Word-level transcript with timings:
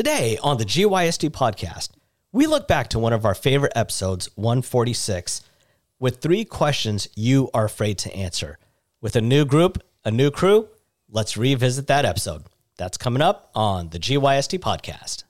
Today 0.00 0.38
on 0.42 0.56
the 0.56 0.64
GYST 0.64 1.28
podcast, 1.28 1.90
we 2.32 2.46
look 2.46 2.66
back 2.66 2.88
to 2.88 2.98
one 2.98 3.12
of 3.12 3.26
our 3.26 3.34
favorite 3.34 3.74
episodes, 3.76 4.30
146, 4.34 5.42
with 5.98 6.22
three 6.22 6.42
questions 6.46 7.06
you 7.14 7.50
are 7.52 7.66
afraid 7.66 7.98
to 7.98 8.16
answer. 8.16 8.58
With 9.02 9.14
a 9.14 9.20
new 9.20 9.44
group, 9.44 9.82
a 10.02 10.10
new 10.10 10.30
crew, 10.30 10.68
let's 11.10 11.36
revisit 11.36 11.86
that 11.88 12.06
episode. 12.06 12.44
That's 12.78 12.96
coming 12.96 13.20
up 13.20 13.50
on 13.54 13.90
the 13.90 13.98
GYST 13.98 14.60
podcast. 14.60 15.24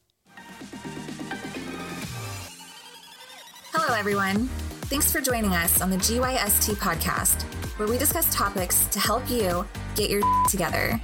Hello, 3.72 3.92
everyone. 3.98 4.46
Thanks 4.82 5.10
for 5.10 5.20
joining 5.20 5.50
us 5.50 5.80
on 5.80 5.90
the 5.90 5.96
GYST 5.96 6.76
podcast, 6.76 7.42
where 7.76 7.88
we 7.88 7.98
discuss 7.98 8.32
topics 8.32 8.86
to 8.86 9.00
help 9.00 9.28
you 9.28 9.66
get 9.96 10.10
your 10.10 10.22
together. 10.48 11.00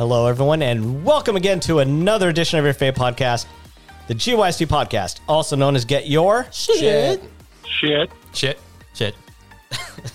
Hello, 0.00 0.28
everyone, 0.28 0.62
and 0.62 1.04
welcome 1.04 1.36
again 1.36 1.60
to 1.60 1.80
another 1.80 2.30
edition 2.30 2.58
of 2.58 2.64
your 2.64 2.72
favorite 2.72 2.98
podcast, 2.98 3.44
the 4.08 4.14
GYST 4.14 4.66
podcast, 4.66 5.20
also 5.28 5.56
known 5.56 5.76
as 5.76 5.84
Get 5.84 6.08
Your 6.08 6.46
Shit. 6.50 7.22
Shit. 7.66 8.10
Shit. 8.32 8.58
Shit. 8.94 9.14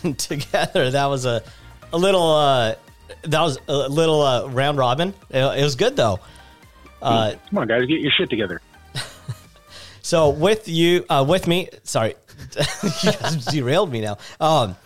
Together, 0.18 0.90
that 0.90 1.06
was 1.06 1.28
a 1.28 1.44
a 1.94 1.98
little 2.00 2.32
uh, 2.32 2.74
that 3.26 3.42
was 3.42 3.60
a 3.68 3.88
little 3.88 4.24
uh, 4.24 4.48
round 4.48 4.80
robin. 4.80 5.14
It, 5.30 5.60
it 5.60 5.64
was 5.64 5.76
good 5.76 5.96
though. 5.96 6.20
Uh, 7.00 7.36
Come 7.52 7.60
on, 7.60 7.68
guys, 7.68 7.86
get 7.86 8.02
your 8.02 8.12
shit 8.12 8.32
together. 8.32 8.62
so 10.02 10.32
with 10.32 10.68
you, 10.68 11.06
uh, 11.12 11.24
with 11.30 11.46
me, 11.46 11.70
sorry, 11.84 12.16
you 13.04 13.12
guys 13.12 13.46
derailed 13.46 13.92
me 13.92 14.02
now. 14.02 14.18
Um, 14.40 14.78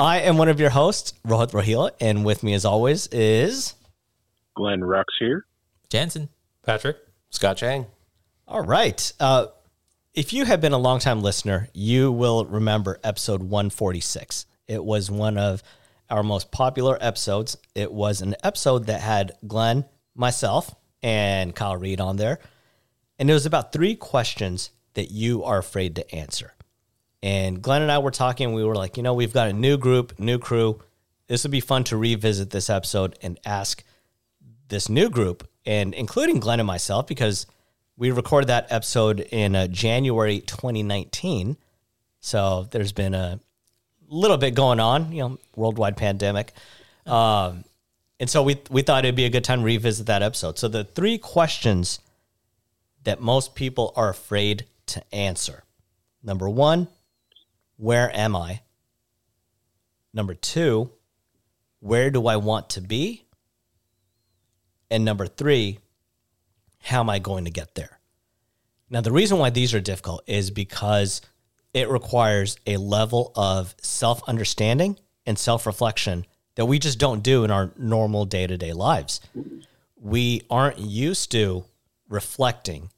I 0.00 0.20
am 0.20 0.38
one 0.38 0.48
of 0.48 0.58
your 0.58 0.70
hosts, 0.70 1.12
Rohit 1.28 1.50
Rohila, 1.50 1.90
and 2.00 2.24
with 2.24 2.42
me, 2.42 2.54
as 2.54 2.64
always, 2.64 3.06
is 3.08 3.74
Glenn 4.56 4.80
Rux 4.80 5.04
here. 5.20 5.46
Jansen. 5.88 6.28
Patrick. 6.62 6.96
Scott 7.30 7.58
Chang. 7.58 7.86
All 8.48 8.62
right. 8.62 9.12
Uh, 9.20 9.46
if 10.14 10.32
you 10.32 10.44
have 10.44 10.60
been 10.60 10.72
a 10.72 10.78
longtime 10.78 11.20
listener, 11.20 11.68
you 11.74 12.10
will 12.10 12.46
remember 12.46 12.98
episode 13.04 13.42
146. 13.42 14.46
It 14.66 14.82
was 14.82 15.10
one 15.10 15.36
of 15.38 15.62
our 16.08 16.22
most 16.22 16.50
popular 16.50 16.96
episodes. 17.00 17.56
It 17.74 17.92
was 17.92 18.22
an 18.22 18.34
episode 18.42 18.86
that 18.86 19.00
had 19.00 19.32
Glenn, 19.46 19.84
myself, 20.14 20.74
and 21.02 21.54
Kyle 21.54 21.76
Reed 21.76 22.00
on 22.00 22.16
there. 22.16 22.38
And 23.18 23.30
it 23.30 23.34
was 23.34 23.46
about 23.46 23.72
three 23.72 23.94
questions 23.94 24.70
that 24.94 25.10
you 25.10 25.44
are 25.44 25.58
afraid 25.58 25.96
to 25.96 26.14
answer. 26.14 26.54
And 27.22 27.60
Glenn 27.60 27.82
and 27.82 27.92
I 27.92 27.98
were 27.98 28.10
talking. 28.10 28.54
We 28.54 28.64
were 28.64 28.74
like, 28.74 28.96
you 28.96 29.02
know, 29.02 29.14
we've 29.14 29.32
got 29.32 29.48
a 29.48 29.52
new 29.52 29.76
group, 29.76 30.18
new 30.18 30.38
crew. 30.38 30.80
This 31.26 31.44
would 31.44 31.50
be 31.50 31.60
fun 31.60 31.84
to 31.84 31.96
revisit 31.96 32.50
this 32.50 32.70
episode 32.70 33.18
and 33.20 33.38
ask 33.44 33.82
this 34.68 34.88
new 34.88 35.08
group, 35.08 35.48
and 35.64 35.94
including 35.94 36.40
Glenn 36.40 36.60
and 36.60 36.66
myself, 36.66 37.06
because 37.06 37.46
we 37.96 38.10
recorded 38.10 38.48
that 38.48 38.66
episode 38.70 39.20
in 39.20 39.56
uh, 39.56 39.66
January 39.68 40.40
2019. 40.40 41.56
So 42.20 42.66
there's 42.70 42.92
been 42.92 43.14
a 43.14 43.40
little 44.08 44.36
bit 44.36 44.54
going 44.54 44.80
on, 44.80 45.12
you 45.12 45.22
know, 45.22 45.38
worldwide 45.54 45.96
pandemic. 45.96 46.52
Um, 47.06 47.64
and 48.18 48.28
so 48.28 48.42
we, 48.42 48.60
we 48.70 48.82
thought 48.82 49.04
it'd 49.04 49.14
be 49.14 49.24
a 49.24 49.30
good 49.30 49.44
time 49.44 49.60
to 49.60 49.64
revisit 49.64 50.06
that 50.06 50.22
episode. 50.22 50.58
So 50.58 50.68
the 50.68 50.84
three 50.84 51.18
questions 51.18 52.00
that 53.04 53.20
most 53.20 53.54
people 53.54 53.92
are 53.96 54.08
afraid 54.08 54.66
to 54.86 55.02
answer. 55.14 55.62
Number 56.22 56.48
one, 56.48 56.88
where 57.76 58.14
am 58.14 58.34
I? 58.34 58.62
Number 60.12 60.34
two, 60.34 60.90
where 61.80 62.10
do 62.10 62.26
I 62.26 62.36
want 62.36 62.70
to 62.70 62.80
be? 62.80 63.25
And 64.90 65.04
number 65.04 65.26
three, 65.26 65.78
how 66.82 67.00
am 67.00 67.10
I 67.10 67.18
going 67.18 67.44
to 67.44 67.50
get 67.50 67.74
there? 67.74 67.98
Now, 68.88 69.00
the 69.00 69.12
reason 69.12 69.38
why 69.38 69.50
these 69.50 69.74
are 69.74 69.80
difficult 69.80 70.22
is 70.26 70.50
because 70.50 71.20
it 71.74 71.88
requires 71.88 72.56
a 72.66 72.76
level 72.76 73.32
of 73.34 73.74
self 73.80 74.22
understanding 74.28 74.98
and 75.26 75.38
self 75.38 75.66
reflection 75.66 76.24
that 76.54 76.66
we 76.66 76.78
just 76.78 76.98
don't 76.98 77.22
do 77.22 77.44
in 77.44 77.50
our 77.50 77.72
normal 77.76 78.24
day 78.24 78.46
to 78.46 78.56
day 78.56 78.72
lives. 78.72 79.20
We 80.00 80.42
aren't 80.48 80.78
used 80.78 81.32
to 81.32 81.64
reflecting, 82.08 82.90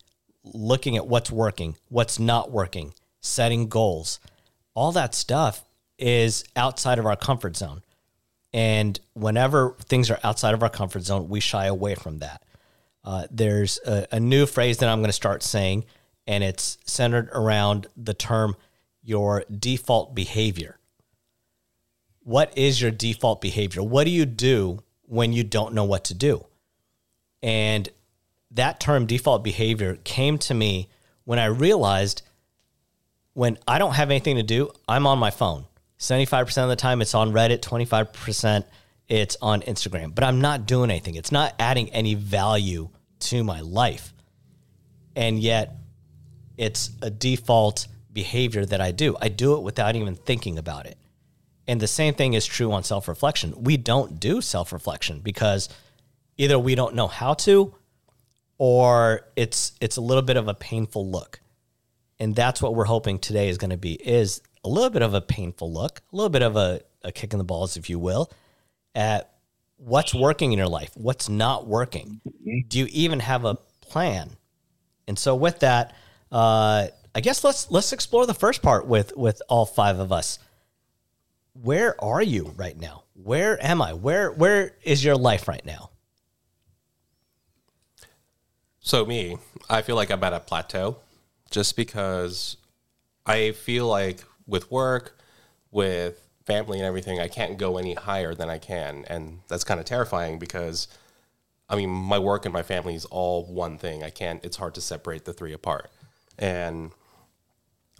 looking 0.45 0.97
at 0.97 1.07
what's 1.07 1.31
working, 1.31 1.77
what's 1.89 2.19
not 2.19 2.51
working, 2.51 2.95
setting 3.21 3.69
goals. 3.69 4.21
All 4.75 4.93
that 4.93 5.15
stuff 5.15 5.65
is 5.99 6.45
outside 6.55 6.99
of 6.99 7.07
our 7.07 7.17
comfort 7.17 7.57
zone. 7.57 7.83
And 8.59 8.99
whenever 9.13 9.77
things 9.85 10.11
are 10.11 10.19
outside 10.25 10.53
of 10.53 10.65
our 10.65 10.69
comfort 10.69 11.05
zone, 11.05 11.29
we 11.29 11.39
shy 11.39 11.67
away 11.67 11.95
from 11.95 12.19
that. 12.19 12.43
Uh, 13.05 13.29
there's 13.31 13.79
a, 13.87 14.09
a 14.11 14.19
new 14.19 14.47
phrase 14.47 14.79
that 14.79 14.89
I'm 14.89 14.99
going 14.99 15.11
to 15.11 15.13
start 15.13 15.45
saying, 15.45 15.85
and 16.27 16.43
it's 16.43 16.77
centered 16.85 17.29
around 17.33 17.87
the 17.97 18.15
term 18.15 18.57
your 19.01 19.45
default 19.45 20.13
behavior. 20.13 20.77
What 22.25 22.53
is 22.59 22.83
your 22.83 22.91
default 22.91 23.41
behavior? 23.41 23.81
What 23.81 24.03
do 24.03 24.11
you 24.11 24.27
do 24.27 24.83
when 25.03 25.33
you 25.33 25.45
don't 25.45 25.73
know 25.73 25.85
what 25.85 26.03
to 26.07 26.15
do? 26.15 26.45
And 27.41 27.89
that 28.51 28.81
term 28.81 29.07
default 29.07 29.45
behavior 29.45 29.99
came 30.03 30.37
to 30.39 30.53
me 30.53 30.89
when 31.23 31.39
I 31.39 31.45
realized 31.45 32.23
when 33.35 33.57
I 33.69 33.79
don't 33.79 33.95
have 33.95 34.11
anything 34.11 34.35
to 34.35 34.43
do, 34.43 34.71
I'm 34.89 35.07
on 35.07 35.21
my 35.21 35.31
phone. 35.31 35.67
75% 35.99 36.63
of 36.63 36.69
the 36.69 36.77
time 36.77 37.03
it's 37.03 37.15
on 37.15 37.33
Reddit, 37.33 37.61
25% 37.61 38.65
it's 39.09 39.37
on 39.41 39.63
Instagram, 39.63 40.15
but 40.15 40.23
I'm 40.23 40.41
not 40.41 40.67
doing 40.67 40.91
anything. 40.91 41.15
It's 41.15 41.33
not 41.33 41.55
adding 41.59 41.91
any 41.91 42.15
value 42.15 42.91
to 43.21 43.43
my 43.43 43.61
life. 43.61 44.13
And 45.17 45.39
yet 45.39 45.77
it's 46.57 46.91
a 47.03 47.11
default 47.11 47.89
behavior 48.13 48.65
that 48.67 48.81
I 48.81 48.91
do. 48.91 49.17
I 49.21 49.29
do 49.29 49.55
it 49.55 49.63
without 49.63 49.97
even 49.97 50.15
thinking 50.15 50.59
about 50.59 50.87
it. 50.87 50.99
And 51.67 51.81
the 51.81 51.87
same 51.87 52.15
thing 52.15 52.35
is 52.35 52.47
true 52.47 52.73
on 52.73 52.83
self 52.83 53.09
reflection. 53.09 53.55
We 53.57 53.77
don't 53.77 54.21
do 54.21 54.41
self 54.41 54.73
reflection 54.73 55.21
because 55.21 55.69
either 56.37 56.59
we 56.59 56.75
don't 56.75 56.95
know 56.95 57.09
how 57.09 57.35
to 57.35 57.75
or 58.57 59.27
it's 59.37 59.73
it's 59.81 59.97
a 59.97 60.01
little 60.01 60.23
bit 60.23 60.37
of 60.37 60.49
a 60.49 60.55
painful 60.55 61.09
look. 61.09 61.41
And 62.19 62.35
that's 62.35 62.61
what 62.61 62.75
we're 62.75 62.85
hoping 62.85 63.19
today 63.19 63.49
is 63.49 63.59
going 63.59 63.71
to 63.71 63.77
be 63.77 63.95
is 63.95 64.41
a 64.65 64.69
little 64.69 64.91
bit 64.91 65.03
of 65.03 65.15
a 65.15 65.21
painful 65.21 65.73
look, 65.73 66.03
a 66.13 66.17
little 66.17 66.31
bit 66.31 66.43
of 66.43 66.57
a, 66.57 66.81
a 67.03 67.13
kick 67.13 67.33
in 67.33 67.39
the 67.39 67.45
balls, 67.45 67.77
if 67.77 67.89
you 67.89 67.99
will, 67.99 68.31
at 68.95 69.33
what's 69.77 70.15
working 70.15 70.53
in 70.53 70.59
your 70.59 70.69
life, 70.69 70.91
what's 70.95 71.29
not 71.29 71.67
working. 71.67 72.21
Do 72.69 72.79
you 72.79 72.87
even 72.91 73.21
have 73.21 73.45
a 73.45 73.57
plan? 73.81 74.37
And 75.07 75.19
so 75.19 75.35
with 75.35 75.61
that, 75.61 75.95
uh, 76.31 76.89
I 77.15 77.21
guess 77.21 77.43
let's 77.43 77.71
let's 77.71 77.93
explore 77.93 78.27
the 78.27 78.35
first 78.35 78.63
part 78.63 78.87
with 78.87 79.17
with 79.17 79.41
all 79.49 79.65
five 79.67 79.99
of 79.99 80.13
us. 80.13 80.39
Where 81.55 82.03
are 82.03 82.23
you 82.23 82.55
right 82.57 82.79
now? 82.79 83.05
Where 83.15 83.63
am 83.65 83.81
I? 83.83 83.95
Where 83.95 84.31
where 84.31 84.77
is 84.83 85.05
your 85.05 85.17
life 85.17 85.49
right 85.49 85.65
now? 85.65 85.91
So 88.81 89.05
me, 89.05 89.39
I 89.69 89.83
feel 89.83 89.97
like 89.97 90.11
I'm 90.11 90.23
at 90.23 90.33
a 90.33 90.41
plateau 90.41 90.99
just 91.51 91.77
because 91.77 92.57
I 93.27 93.53
feel 93.53 93.87
like 93.87 94.25
with 94.49 94.71
work, 94.73 95.17
with 95.71 96.29
family 96.45 96.79
and 96.79 96.87
everything, 96.87 97.21
I 97.21 97.29
can't 97.29 97.59
go 97.59 97.79
any 97.79 97.95
higher 97.95 98.35
than 98.35 98.51
I 98.51 98.59
can. 98.59 99.05
And 99.07 99.41
that's 99.47 99.63
kind 99.63 99.79
of 99.79 99.87
terrifying 99.87 100.41
because 100.41 100.89
I 101.69 101.77
mean, 101.77 101.91
my 101.91 102.19
work 102.19 102.47
and 102.47 102.53
my 102.53 102.63
family 102.63 102.95
is 102.95 103.05
all 103.07 103.45
one 103.45 103.77
thing. 103.79 104.03
I 104.03 104.11
can't, 104.11 104.43
it's 104.45 104.57
hard 104.57 104.75
to 104.77 104.81
separate 104.81 105.25
the 105.25 105.33
three 105.33 105.53
apart. 105.53 105.91
And 106.39 106.93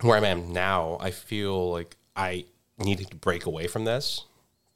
where 0.01 0.17
I 0.17 0.27
am 0.27 0.53
now, 0.53 0.97
I 1.01 1.11
feel 1.11 1.73
like 1.73 1.97
I 2.17 2.47
needed 2.79 3.11
to 3.11 3.17
break 3.17 3.45
away 3.45 3.67
from 3.67 3.85
this 3.85 4.25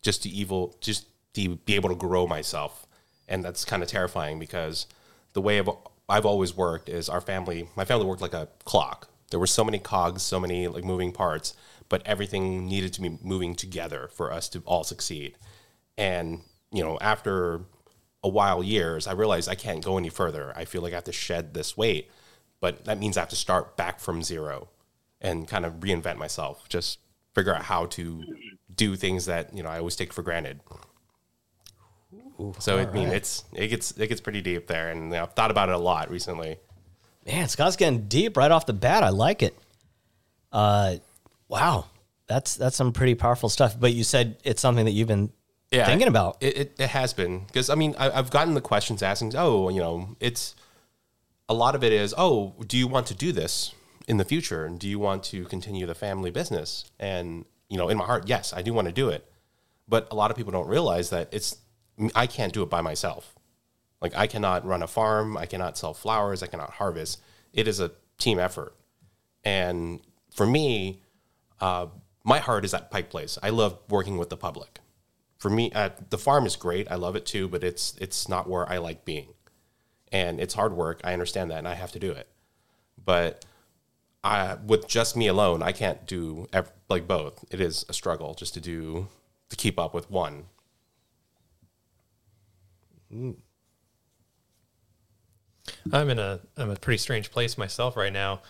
just 0.02 0.24
to 0.24 0.28
evil, 0.28 0.76
just 0.80 1.06
to 1.34 1.56
be 1.56 1.74
able 1.74 1.88
to 1.88 1.94
grow 1.94 2.26
myself. 2.26 2.86
And 3.28 3.42
that's 3.42 3.64
kind 3.64 3.82
of 3.82 3.88
terrifying 3.88 4.38
because 4.38 4.86
the 5.32 5.40
way 5.40 5.58
I've, 5.58 5.70
I've 6.08 6.26
always 6.26 6.54
worked 6.54 6.88
is 6.90 7.08
our 7.08 7.20
family, 7.20 7.68
my 7.76 7.86
family 7.86 8.04
worked 8.04 8.20
like 8.20 8.34
a 8.34 8.48
clock. 8.64 9.08
There 9.32 9.40
were 9.40 9.48
so 9.48 9.64
many 9.64 9.80
cogs, 9.80 10.22
so 10.22 10.38
many 10.38 10.68
like 10.68 10.84
moving 10.84 11.10
parts, 11.10 11.54
but 11.88 12.06
everything 12.06 12.66
needed 12.66 12.92
to 12.92 13.00
be 13.00 13.18
moving 13.20 13.56
together 13.56 14.08
for 14.12 14.32
us 14.32 14.48
to 14.50 14.60
all 14.64 14.84
succeed. 14.84 15.36
And, 15.98 16.42
you 16.70 16.84
know, 16.84 16.98
after 17.00 17.62
a 18.22 18.28
while 18.28 18.62
years, 18.62 19.06
I 19.06 19.12
realized 19.12 19.48
I 19.48 19.54
can't 19.54 19.84
go 19.84 19.98
any 19.98 20.08
further. 20.08 20.52
I 20.56 20.64
feel 20.64 20.80
like 20.80 20.92
I 20.92 20.96
have 20.96 21.04
to 21.04 21.12
shed 21.12 21.54
this 21.54 21.76
weight, 21.76 22.10
but 22.60 22.84
that 22.84 22.98
means 22.98 23.16
I 23.16 23.20
have 23.20 23.28
to 23.30 23.36
start 23.36 23.76
back 23.76 23.98
from 23.98 24.22
zero 24.22 24.68
and 25.20 25.48
kind 25.48 25.64
of 25.64 25.80
reinvent 25.80 26.16
myself. 26.16 26.68
Just 26.68 26.98
figure 27.34 27.54
out 27.54 27.62
how 27.62 27.86
to 27.86 28.22
do 28.74 28.96
things 28.96 29.26
that 29.26 29.54
you 29.54 29.62
know 29.62 29.68
I 29.68 29.78
always 29.78 29.96
take 29.96 30.12
for 30.12 30.22
granted. 30.22 30.60
so 32.58 32.78
I 32.78 32.86
mean, 32.86 33.08
it's 33.08 33.44
it 33.52 33.68
gets 33.68 33.92
it 33.92 34.08
gets 34.08 34.20
pretty 34.20 34.40
deep 34.40 34.66
there, 34.66 34.90
and 34.90 35.04
you 35.04 35.10
know, 35.10 35.22
I've 35.22 35.32
thought 35.32 35.50
about 35.50 35.68
it 35.68 35.74
a 35.74 35.78
lot 35.78 36.10
recently. 36.10 36.58
Man, 37.26 37.48
Scott's 37.48 37.76
getting 37.76 38.08
deep 38.08 38.36
right 38.36 38.50
off 38.50 38.66
the 38.66 38.72
bat. 38.72 39.02
I 39.02 39.10
like 39.10 39.42
it. 39.42 39.56
Uh, 40.50 40.96
wow, 41.48 41.86
that's 42.26 42.56
that's 42.56 42.76
some 42.76 42.92
pretty 42.92 43.14
powerful 43.14 43.48
stuff. 43.48 43.78
But 43.78 43.92
you 43.92 44.04
said 44.04 44.38
it's 44.44 44.60
something 44.60 44.84
that 44.84 44.92
you've 44.92 45.08
been 45.08 45.30
yeah, 45.70 45.86
thinking 45.86 46.08
about. 46.08 46.36
It, 46.40 46.56
it, 46.56 46.76
it 46.78 46.88
has 46.88 47.12
been 47.12 47.44
because 47.46 47.70
I 47.70 47.74
mean 47.74 47.94
I, 47.98 48.10
I've 48.10 48.30
gotten 48.30 48.54
the 48.54 48.60
questions 48.60 49.02
asking, 49.02 49.34
oh, 49.36 49.68
you 49.68 49.80
know, 49.80 50.16
it's 50.20 50.54
a 51.48 51.54
lot 51.54 51.74
of 51.74 51.84
it 51.84 51.92
is, 51.92 52.14
oh, 52.16 52.54
do 52.66 52.76
you 52.76 52.86
want 52.86 53.06
to 53.08 53.14
do 53.14 53.32
this 53.32 53.74
in 54.08 54.16
the 54.16 54.24
future, 54.24 54.64
and 54.64 54.78
do 54.78 54.88
you 54.88 54.98
want 54.98 55.22
to 55.24 55.44
continue 55.44 55.86
the 55.86 55.94
family 55.94 56.30
business? 56.30 56.84
And 56.98 57.44
you 57.68 57.78
know, 57.78 57.88
in 57.88 57.96
my 57.96 58.04
heart, 58.04 58.28
yes, 58.28 58.52
I 58.52 58.62
do 58.62 58.74
want 58.74 58.88
to 58.88 58.92
do 58.92 59.08
it, 59.08 59.30
but 59.88 60.08
a 60.10 60.14
lot 60.14 60.30
of 60.30 60.36
people 60.36 60.52
don't 60.52 60.68
realize 60.68 61.10
that 61.10 61.28
it's 61.32 61.56
I 62.14 62.26
can't 62.26 62.52
do 62.52 62.62
it 62.62 62.70
by 62.70 62.80
myself. 62.80 63.34
Like 64.02 64.16
I 64.16 64.26
cannot 64.26 64.66
run 64.66 64.82
a 64.82 64.88
farm, 64.88 65.36
I 65.36 65.46
cannot 65.46 65.78
sell 65.78 65.94
flowers, 65.94 66.42
I 66.42 66.48
cannot 66.48 66.70
harvest. 66.72 67.22
It 67.52 67.68
is 67.68 67.78
a 67.78 67.92
team 68.18 68.38
effort, 68.38 68.74
and 69.44 70.00
for 70.34 70.44
me, 70.44 71.02
uh, 71.60 71.86
my 72.24 72.38
heart 72.38 72.64
is 72.64 72.74
at 72.74 72.90
Pike 72.90 73.10
Place. 73.10 73.38
I 73.42 73.50
love 73.50 73.78
working 73.88 74.18
with 74.18 74.28
the 74.28 74.36
public. 74.36 74.80
For 75.38 75.50
me, 75.50 75.70
uh, 75.72 75.90
the 76.10 76.18
farm 76.18 76.46
is 76.46 76.56
great. 76.56 76.90
I 76.90 76.96
love 76.96 77.14
it 77.14 77.26
too, 77.26 77.48
but 77.48 77.62
it's 77.62 77.94
it's 78.00 78.28
not 78.28 78.48
where 78.48 78.68
I 78.68 78.78
like 78.78 79.04
being, 79.04 79.34
and 80.10 80.40
it's 80.40 80.54
hard 80.54 80.72
work. 80.72 81.00
I 81.04 81.12
understand 81.12 81.50
that, 81.52 81.58
and 81.58 81.68
I 81.68 81.74
have 81.74 81.92
to 81.92 82.00
do 82.00 82.10
it. 82.10 82.28
But 83.04 83.44
I, 84.24 84.56
with 84.66 84.88
just 84.88 85.16
me 85.16 85.28
alone, 85.28 85.62
I 85.62 85.72
can't 85.72 86.06
do 86.06 86.48
ev- 86.52 86.72
like 86.88 87.06
both. 87.06 87.44
It 87.50 87.60
is 87.60 87.84
a 87.88 87.92
struggle 87.92 88.34
just 88.34 88.54
to 88.54 88.60
do 88.60 89.08
to 89.48 89.56
keep 89.56 89.78
up 89.78 89.94
with 89.94 90.10
one. 90.10 90.46
I'm 95.92 96.10
in 96.10 96.18
a 96.18 96.40
I'm 96.56 96.70
a 96.70 96.76
pretty 96.76 96.98
strange 96.98 97.30
place 97.30 97.58
myself 97.58 97.96
right 97.96 98.12
now. 98.12 98.42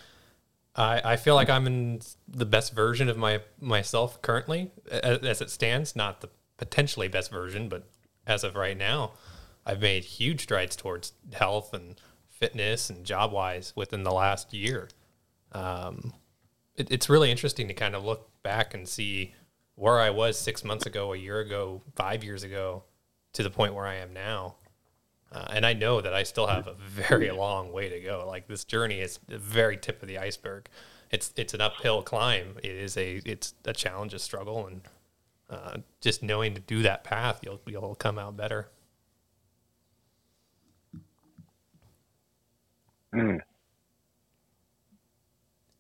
I, 0.75 1.00
I 1.05 1.17
feel 1.17 1.34
like 1.34 1.50
I'm 1.50 1.67
in 1.67 2.00
the 2.26 2.46
best 2.46 2.75
version 2.75 3.08
of 3.08 3.17
my 3.17 3.40
myself 3.61 4.20
currently 4.23 4.70
as, 4.90 5.19
as 5.19 5.40
it 5.40 5.50
stands. 5.50 5.94
Not 5.94 6.20
the 6.20 6.29
potentially 6.56 7.08
best 7.08 7.31
version, 7.31 7.69
but 7.69 7.88
as 8.26 8.44
of 8.44 8.55
right 8.55 8.76
now, 8.76 9.12
I've 9.67 9.81
made 9.81 10.05
huge 10.05 10.43
strides 10.43 10.76
towards 10.76 11.12
health 11.32 11.73
and 11.75 12.00
fitness 12.29 12.90
and 12.90 13.05
job 13.05 13.32
wise 13.32 13.73
within 13.76 14.02
the 14.02 14.12
last 14.12 14.52
year. 14.52 14.88
Um, 15.52 16.14
it, 16.75 16.90
it's 16.90 17.08
really 17.08 17.31
interesting 17.31 17.69
to 17.69 17.75
kind 17.75 17.94
of 17.94 18.05
look 18.05 18.31
back 18.43 18.75
and 18.75 18.88
see 18.88 19.35
where 19.75 20.00
I 20.00 20.11
was 20.11 20.38
six 20.38 20.64
months 20.64 20.87
ago, 20.87 21.12
a 21.12 21.17
year 21.17 21.40
ago, 21.40 21.82
five 21.96 22.25
years 22.25 22.43
ago, 22.43 22.85
to 23.32 23.43
the 23.43 23.50
point 23.50 23.75
where 23.75 23.87
I 23.87 23.96
am 23.96 24.12
now. 24.12 24.56
Uh, 25.32 25.46
and 25.50 25.64
I 25.64 25.73
know 25.73 26.00
that 26.02 26.12
I 26.12 26.25
still 26.25 26.46
have 26.46 26.67
a 26.67 26.75
very 26.75 27.31
long 27.31 27.73
way 27.73 27.88
to 27.88 28.00
go. 28.00 28.25
Like 28.26 28.49
this 28.49 28.64
journey 28.64 29.00
is 29.00 29.19
the 29.29 29.38
very 29.38 29.76
tip 29.76 30.02
of 30.02 30.08
the 30.08 30.19
iceberg. 30.19 30.69
It's 31.11 31.32
it's 31.37 31.55
an 31.55 31.61
uphill 31.61 32.02
climb. 32.02 32.58
It 32.62 32.70
is 32.70 32.96
a 32.96 33.20
it's 33.25 33.55
a 33.64 33.73
challenge, 33.73 34.12
a 34.14 34.19
struggle, 34.19 34.67
and 34.67 34.82
uh, 35.49 35.79
just 36.00 36.23
knowing 36.23 36.55
to 36.55 36.61
do 36.61 36.82
that 36.82 37.05
path, 37.05 37.40
you'll 37.43 37.61
you'll 37.67 37.94
come 37.94 38.19
out 38.19 38.37
better. 38.37 38.69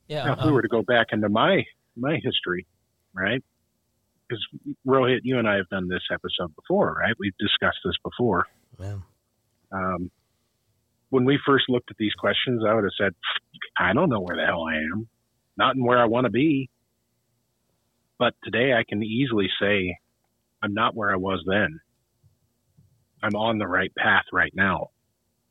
Yeah. 0.08 0.24
Now, 0.24 0.32
if 0.34 0.38
um, 0.40 0.46
we 0.46 0.52
were 0.52 0.62
to 0.62 0.68
go 0.68 0.82
back 0.82 1.08
into 1.12 1.28
my 1.28 1.64
my 1.96 2.18
history, 2.22 2.66
right? 3.14 3.42
Because 4.28 4.46
Rohit, 4.86 5.20
you 5.24 5.38
and 5.38 5.48
I 5.48 5.56
have 5.56 5.68
done 5.68 5.88
this 5.88 6.02
episode 6.10 6.54
before, 6.54 6.94
right? 6.98 7.14
We've 7.18 7.36
discussed 7.38 7.78
this 7.84 7.96
before. 8.02 8.46
Yeah. 8.78 8.96
Um, 9.72 10.10
when 11.10 11.24
we 11.24 11.38
first 11.44 11.64
looked 11.68 11.90
at 11.90 11.96
these 11.98 12.14
questions, 12.14 12.62
I 12.66 12.74
would 12.74 12.84
have 12.84 12.92
said, 12.98 13.14
"I 13.78 13.92
don't 13.92 14.08
know 14.08 14.20
where 14.20 14.36
the 14.36 14.46
hell 14.46 14.64
I 14.64 14.76
am, 14.76 15.08
not 15.56 15.76
in 15.76 15.84
where 15.84 15.98
I 15.98 16.06
want 16.06 16.24
to 16.24 16.30
be." 16.30 16.70
But 18.18 18.34
today, 18.44 18.72
I 18.72 18.84
can 18.84 19.02
easily 19.02 19.48
say, 19.60 19.98
"I'm 20.62 20.74
not 20.74 20.94
where 20.94 21.12
I 21.12 21.16
was 21.16 21.42
then. 21.46 21.80
I'm 23.22 23.34
on 23.34 23.58
the 23.58 23.66
right 23.66 23.94
path 23.94 24.24
right 24.32 24.54
now." 24.54 24.90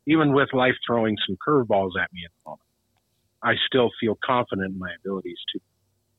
Even 0.07 0.33
with 0.33 0.53
life 0.53 0.75
throwing 0.85 1.17
some 1.27 1.37
curveballs 1.45 1.91
at 2.01 2.11
me 2.11 2.21
at 2.25 2.31
the 2.31 2.49
moment, 2.49 2.67
I 3.43 3.55
still 3.67 3.91
feel 3.99 4.17
confident 4.23 4.73
in 4.73 4.79
my 4.79 4.93
abilities 4.99 5.39
to 5.53 5.59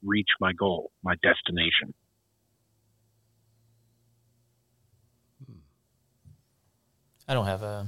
reach 0.02 0.28
my 0.40 0.52
goal, 0.52 0.92
my 1.02 1.16
destination. 1.22 1.94
I 7.28 7.34
don't 7.34 7.46
have 7.46 7.62
a 7.62 7.86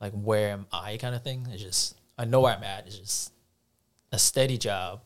like 0.00 0.12
where 0.12 0.50
am 0.50 0.66
I 0.72 0.96
kind 0.96 1.14
of 1.14 1.22
thing. 1.22 1.46
It's 1.50 1.62
just 1.62 1.96
I 2.18 2.24
know 2.24 2.40
where 2.40 2.54
I'm 2.56 2.64
at. 2.64 2.86
It's 2.86 2.98
just 2.98 3.32
a 4.12 4.18
steady 4.18 4.58
job, 4.58 5.02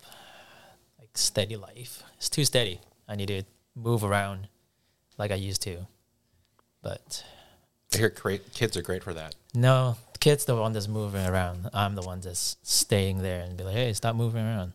like 0.99 1.11
steady 1.15 1.56
life. 1.56 2.03
It's 2.17 2.29
too 2.29 2.45
steady. 2.45 2.81
I 3.09 3.17
need 3.17 3.29
to 3.29 3.43
move 3.75 4.05
around 4.05 4.49
like 5.19 5.31
I 5.31 5.37
used 5.37 5.62
to. 5.62 5.87
But 6.83 7.25
I 7.93 7.99
hear 7.99 8.11
great 8.11 8.53
kids 8.55 8.77
are 8.77 8.83
great 8.83 9.03
for 9.03 9.15
that. 9.15 9.35
no, 9.55 9.97
the 10.12 10.19
kid's 10.19 10.45
the 10.45 10.56
one 10.56 10.73
that's 10.73 10.89
moving 10.89 11.27
around. 11.27 11.69
I'm 11.73 11.95
the 11.95 12.03
one 12.03 12.21
that's 12.21 12.56
staying 12.62 13.19
there 13.19 13.43
and 13.43 13.56
be 13.56 13.65
like, 13.65 13.75
hey, 13.75 13.93
stop 13.93 14.17
moving 14.17 14.45
around. 14.45 14.73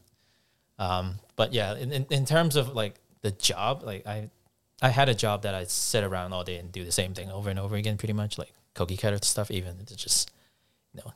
Um, 0.77 1.15
but 1.35 1.53
yeah, 1.53 1.75
in, 1.75 1.91
in, 1.91 2.05
in 2.09 2.25
terms 2.25 2.55
of 2.55 2.73
like 2.75 2.95
the 3.21 3.31
job, 3.31 3.83
like 3.83 4.07
I 4.07 4.29
I 4.81 4.89
had 4.89 5.09
a 5.09 5.15
job 5.15 5.43
that 5.43 5.53
I 5.53 5.65
sit 5.65 6.03
around 6.03 6.33
all 6.33 6.43
day 6.43 6.57
and 6.57 6.71
do 6.71 6.85
the 6.85 6.91
same 6.91 7.13
thing 7.13 7.29
over 7.29 7.49
and 7.49 7.59
over 7.59 7.75
again, 7.75 7.97
pretty 7.97 8.13
much 8.13 8.37
like 8.37 8.53
cookie 8.73 8.97
cutter 8.97 9.19
stuff. 9.21 9.51
Even 9.51 9.77
it's 9.81 9.95
just 9.95 10.31
you 10.93 11.01
know, 11.03 11.13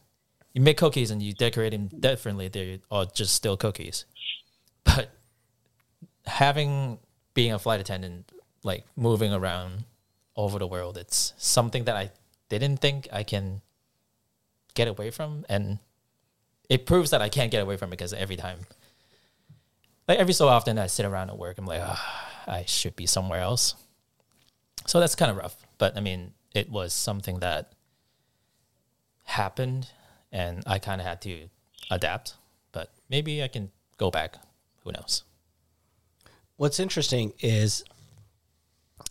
you 0.54 0.62
make 0.62 0.78
cookies 0.78 1.12
and 1.12 1.22
you 1.22 1.34
decorate 1.34 1.72
them 1.72 1.88
differently. 1.88 2.48
They're 2.48 2.80
all 2.92 3.06
just 3.06 3.34
still 3.34 3.58
cookies. 3.58 4.06
But 4.84 5.10
having 6.26 7.00
being 7.34 7.54
a 7.54 7.60
flight 7.60 7.80
attendant, 7.80 8.32
like 8.64 8.86
moving 8.96 9.34
around 9.34 9.86
over 10.36 10.60
the 10.60 10.68
world, 10.68 10.98
it's 10.98 11.34
something 11.38 11.86
that 11.86 11.96
I 11.96 12.12
didn't 12.50 12.78
think 12.78 13.08
I 13.12 13.24
can 13.24 13.62
get 14.74 14.88
away 14.88 15.10
from, 15.10 15.46
and 15.50 15.80
it 16.70 16.86
proves 16.86 17.12
that 17.12 17.22
I 17.22 17.30
can't 17.30 17.52
get 17.52 17.62
away 17.62 17.78
from 17.78 17.90
it 17.90 17.92
because 17.92 18.14
every 18.14 18.36
time, 18.36 18.60
like 20.08 20.20
every 20.20 20.34
so 20.34 20.48
often, 20.48 20.78
I 20.78 20.88
sit 20.88 21.06
around 21.06 21.30
at 21.30 21.38
work, 21.38 21.58
I'm 21.58 21.66
like, 21.66 21.82
ah, 21.84 22.33
I 22.48 22.66
should 22.66 22.96
be 22.96 23.06
somewhere 23.06 23.40
else. 23.40 23.76
So 24.86 25.00
that's 25.00 25.16
kind 25.16 25.32
of 25.32 25.38
rough, 25.38 25.56
but 25.78 25.96
I 25.98 26.02
mean, 26.02 26.34
it 26.54 26.70
was 26.70 26.94
something 26.94 27.40
that 27.40 27.74
happened, 29.24 29.90
and 30.32 30.64
I 30.66 30.80
kind 30.80 31.00
of 31.00 31.08
had 31.08 31.22
to 31.22 31.48
adapt. 31.90 32.36
But 32.72 32.90
maybe 33.10 33.42
I 33.42 33.48
can 33.48 33.72
go 33.98 34.12
back. 34.12 34.36
Who 34.84 34.92
knows? 34.92 35.24
What's 36.58 36.80
interesting 36.80 37.34
is 37.40 37.84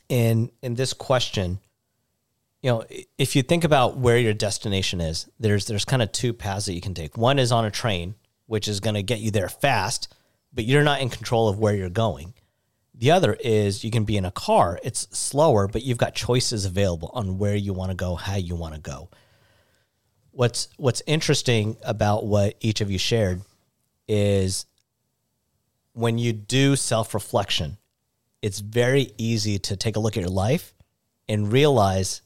in 0.08 0.50
in 0.62 0.74
this 0.74 0.92
question, 0.92 1.58
you 2.60 2.70
know, 2.70 2.84
if 3.18 3.34
you 3.34 3.42
think 3.42 3.64
about 3.64 3.96
where 3.96 4.18
your 4.18 4.34
destination 4.34 5.00
is, 5.00 5.28
there's 5.40 5.66
there's 5.66 5.84
kind 5.84 6.02
of 6.02 6.12
two 6.12 6.32
paths 6.32 6.66
that 6.66 6.74
you 6.74 6.80
can 6.80 6.94
take. 6.94 7.16
One 7.16 7.38
is 7.38 7.50
on 7.50 7.64
a 7.64 7.70
train, 7.70 8.14
which 8.46 8.68
is 8.68 8.80
going 8.80 8.94
to 8.94 9.02
get 9.02 9.20
you 9.20 9.30
there 9.30 9.48
fast, 9.48 10.14
but 10.52 10.64
you're 10.64 10.84
not 10.84 11.00
in 11.00 11.08
control 11.08 11.48
of 11.48 11.58
where 11.58 11.74
you're 11.74 11.88
going. 11.88 12.34
The 12.94 13.10
other 13.10 13.34
is 13.40 13.84
you 13.84 13.90
can 13.90 14.04
be 14.04 14.16
in 14.16 14.24
a 14.24 14.30
car. 14.30 14.78
It's 14.82 15.08
slower, 15.16 15.66
but 15.66 15.82
you've 15.82 15.98
got 15.98 16.14
choices 16.14 16.66
available 16.66 17.10
on 17.14 17.38
where 17.38 17.56
you 17.56 17.72
want 17.72 17.90
to 17.90 17.96
go, 17.96 18.14
how 18.14 18.36
you 18.36 18.54
want 18.54 18.74
to 18.74 18.80
go. 18.80 19.08
What's 20.30 20.68
what's 20.76 21.02
interesting 21.06 21.76
about 21.82 22.24
what 22.24 22.56
each 22.60 22.80
of 22.80 22.90
you 22.90 22.98
shared 22.98 23.42
is 24.08 24.66
when 25.94 26.18
you 26.18 26.32
do 26.32 26.76
self-reflection, 26.76 27.76
it's 28.40 28.60
very 28.60 29.12
easy 29.18 29.58
to 29.58 29.76
take 29.76 29.96
a 29.96 30.00
look 30.00 30.16
at 30.16 30.22
your 30.22 30.30
life 30.30 30.74
and 31.28 31.52
realize 31.52 32.22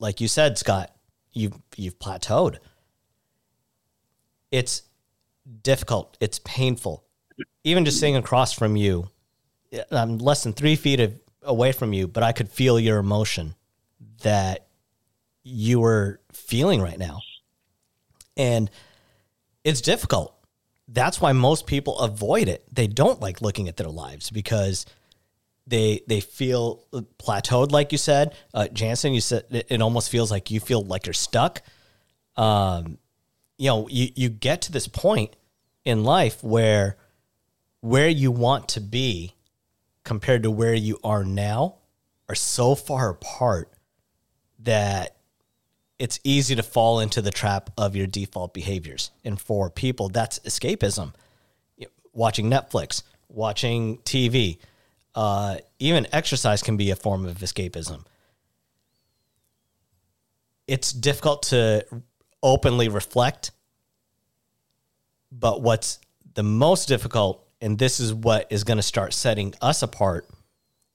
like 0.00 0.20
you 0.20 0.28
said, 0.28 0.58
Scott, 0.58 0.94
you've 1.32 1.54
you've 1.76 1.98
plateaued. 1.98 2.58
It's 4.50 4.82
difficult. 5.62 6.16
It's 6.20 6.40
painful. 6.40 7.04
Even 7.64 7.84
just 7.84 8.00
sitting 8.00 8.16
across 8.16 8.52
from 8.52 8.76
you, 8.76 9.08
I'm 9.90 10.18
less 10.18 10.42
than 10.42 10.52
three 10.52 10.76
feet 10.76 11.00
of, 11.00 11.14
away 11.42 11.72
from 11.72 11.92
you, 11.92 12.06
but 12.08 12.22
I 12.22 12.32
could 12.32 12.48
feel 12.48 12.78
your 12.78 12.98
emotion 12.98 13.54
that 14.22 14.66
you 15.42 15.80
were 15.80 16.20
feeling 16.32 16.80
right 16.80 16.98
now, 16.98 17.20
and 18.36 18.70
it's 19.64 19.80
difficult. 19.80 20.34
That's 20.88 21.20
why 21.20 21.32
most 21.32 21.66
people 21.66 21.98
avoid 22.00 22.48
it. 22.48 22.64
They 22.72 22.86
don't 22.86 23.20
like 23.20 23.40
looking 23.40 23.68
at 23.68 23.76
their 23.76 23.88
lives 23.88 24.30
because 24.30 24.86
they 25.66 26.00
they 26.06 26.20
feel 26.20 26.84
plateaued, 27.18 27.70
like 27.70 27.92
you 27.92 27.98
said, 27.98 28.34
uh, 28.52 28.68
Jansen. 28.68 29.14
You 29.14 29.20
said 29.20 29.44
it, 29.50 29.66
it 29.70 29.80
almost 29.80 30.10
feels 30.10 30.30
like 30.30 30.50
you 30.50 30.60
feel 30.60 30.82
like 30.82 31.06
you're 31.06 31.12
stuck. 31.14 31.62
Um, 32.36 32.98
you 33.56 33.68
know, 33.68 33.88
you 33.88 34.08
you 34.16 34.28
get 34.28 34.62
to 34.62 34.72
this 34.72 34.88
point 34.88 35.36
in 35.84 36.04
life 36.04 36.42
where 36.42 36.96
where 37.80 38.08
you 38.08 38.30
want 38.30 38.68
to 38.70 38.80
be 38.80 39.34
compared 40.04 40.42
to 40.42 40.50
where 40.50 40.74
you 40.74 40.98
are 41.04 41.24
now 41.24 41.76
are 42.28 42.34
so 42.34 42.74
far 42.74 43.10
apart 43.10 43.72
that 44.58 45.16
it's 45.98 46.18
easy 46.24 46.54
to 46.54 46.62
fall 46.62 47.00
into 47.00 47.20
the 47.20 47.30
trap 47.30 47.70
of 47.76 47.94
your 47.94 48.06
default 48.06 48.54
behaviors. 48.54 49.10
And 49.24 49.40
for 49.40 49.68
people, 49.70 50.08
that's 50.08 50.38
escapism. 50.40 51.12
Watching 52.12 52.50
Netflix, 52.50 53.02
watching 53.28 53.98
TV, 53.98 54.58
Uh, 55.12 55.58
even 55.80 56.06
exercise 56.12 56.62
can 56.62 56.76
be 56.76 56.90
a 56.92 56.96
form 56.96 57.26
of 57.26 57.38
escapism. 57.38 58.04
It's 60.68 60.92
difficult 60.92 61.42
to 61.50 61.84
openly 62.44 62.88
reflect, 62.88 63.50
but 65.32 65.62
what's 65.62 65.98
the 66.34 66.44
most 66.44 66.86
difficult, 66.86 67.44
and 67.60 67.78
this 67.78 68.00
is 68.00 68.14
what 68.14 68.46
is 68.50 68.64
going 68.64 68.78
to 68.78 68.82
start 68.82 69.12
setting 69.12 69.54
us 69.60 69.82
apart, 69.82 70.28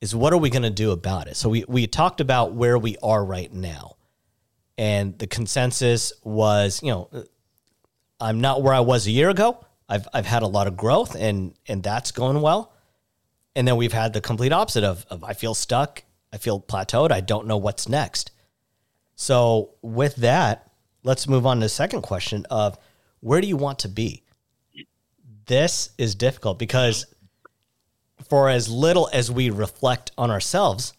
is 0.01 0.15
what 0.15 0.33
are 0.33 0.37
we 0.37 0.49
going 0.49 0.63
to 0.63 0.69
do 0.69 0.91
about 0.91 1.27
it? 1.27 1.35
So 1.35 1.49
we, 1.49 1.63
we 1.67 1.87
talked 1.87 2.21
about 2.21 2.53
where 2.53 2.77
we 2.77 2.97
are 3.01 3.23
right 3.23 3.51
now. 3.51 3.95
And 4.77 5.17
the 5.17 5.27
consensus 5.27 6.11
was, 6.23 6.81
you 6.83 6.91
know, 6.91 7.09
I'm 8.19 8.41
not 8.41 8.61
where 8.61 8.73
I 8.73 8.81
was 8.81 9.07
a 9.07 9.11
year 9.11 9.29
ago. 9.29 9.65
I've, 9.87 10.07
I've 10.13 10.25
had 10.25 10.43
a 10.43 10.47
lot 10.47 10.67
of 10.67 10.75
growth 10.75 11.15
and, 11.15 11.53
and 11.67 11.81
that's 11.83 12.11
going 12.11 12.41
well. 12.41 12.73
And 13.55 13.67
then 13.67 13.77
we've 13.77 13.93
had 13.93 14.13
the 14.13 14.21
complete 14.21 14.51
opposite 14.51 14.83
of, 14.83 15.05
of 15.09 15.23
I 15.23 15.33
feel 15.33 15.53
stuck. 15.53 16.03
I 16.33 16.37
feel 16.37 16.59
plateaued. 16.59 17.11
I 17.11 17.21
don't 17.21 17.47
know 17.47 17.57
what's 17.57 17.87
next. 17.87 18.31
So 19.15 19.75
with 19.81 20.17
that, 20.17 20.69
let's 21.03 21.27
move 21.27 21.45
on 21.45 21.57
to 21.57 21.65
the 21.65 21.69
second 21.69 22.01
question 22.01 22.45
of 22.49 22.77
where 23.21 23.39
do 23.39 23.47
you 23.47 23.55
want 23.55 23.79
to 23.79 23.87
be? 23.87 24.24
This 25.45 25.89
is 25.97 26.15
difficult 26.15 26.57
because 26.57 27.05
for 28.29 28.49
as 28.49 28.69
little 28.69 29.09
as 29.13 29.31
we 29.31 29.49
reflect 29.49 30.11
on 30.17 30.31
ourselves 30.31 30.93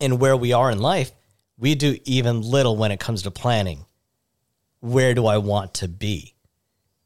and 0.00 0.20
where 0.20 0.36
we 0.36 0.52
are 0.52 0.70
in 0.70 0.80
life, 0.80 1.12
we 1.56 1.74
do 1.74 1.96
even 2.04 2.42
little 2.42 2.76
when 2.76 2.92
it 2.92 3.00
comes 3.00 3.22
to 3.22 3.30
planning. 3.30 3.84
Where 4.80 5.14
do 5.14 5.26
I 5.26 5.38
want 5.38 5.74
to 5.74 5.88
be? 5.88 6.34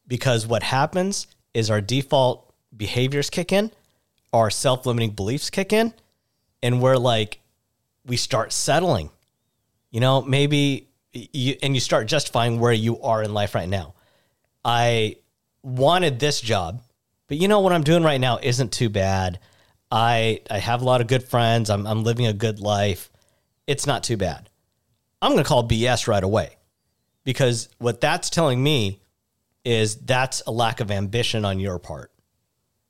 Because 0.07 0.47
what 0.47 0.63
happens 0.63 1.27
is 1.55 1.71
our 1.71 1.81
default 1.81 2.53
behaviors 2.77 3.31
kick 3.31 3.53
in, 3.53 3.71
our 4.33 4.51
self 4.51 4.87
limiting 4.87 5.11
beliefs 5.11 5.51
kick 5.51 5.73
in, 5.73 5.95
and 6.63 6.81
we're 6.81 6.97
like, 6.97 7.41
we 8.05 8.17
start 8.17 8.53
settling. 8.53 9.11
You 9.91 10.01
know, 10.01 10.23
maybe 10.23 10.89
you, 11.13 11.57
and 11.63 11.75
you 11.75 11.81
start 11.81 12.07
justifying 12.07 12.59
where 12.59 12.73
you 12.73 13.01
are 13.03 13.23
in 13.23 13.35
life 13.35 13.55
right 13.55 13.69
now. 13.69 13.95
I 14.65 15.17
wanted 15.63 16.19
this 16.19 16.41
job, 16.41 16.83
but 17.29 17.37
you 17.39 17.49
know 17.49 17.61
what 17.61 17.73
I'm 17.73 17.85
doing 17.85 18.03
right 18.03 18.21
now 18.21 18.39
isn't 18.43 18.73
too 18.73 18.89
bad. 18.89 19.39
I 19.91 20.41
I 20.51 20.59
have 20.59 20.83
a 20.83 20.85
lot 20.85 21.01
of 21.01 21.07
good 21.07 21.25
friends. 21.25 21.71
I'm 21.71 21.87
I'm 21.87 22.03
living 22.03 22.27
a 22.27 22.33
good 22.33 22.61
life. 22.61 23.11
It's 23.67 23.87
not 23.87 24.03
too 24.03 24.17
bad. 24.17 24.49
I'm 25.21 25.31
going 25.33 25.43
to 25.43 25.49
call 25.49 25.69
BS 25.69 26.09
right 26.09 26.23
away. 26.23 26.57
Because 27.25 27.69
what 27.79 28.01
that's 28.01 28.29
telling 28.29 28.61
me 28.61 29.01
is 29.65 29.97
that's 29.97 30.43
a 30.47 30.51
lack 30.51 30.81
of 30.81 30.91
ambition 30.91 31.45
on 31.45 31.61
your 31.61 31.79
part. 31.79 32.11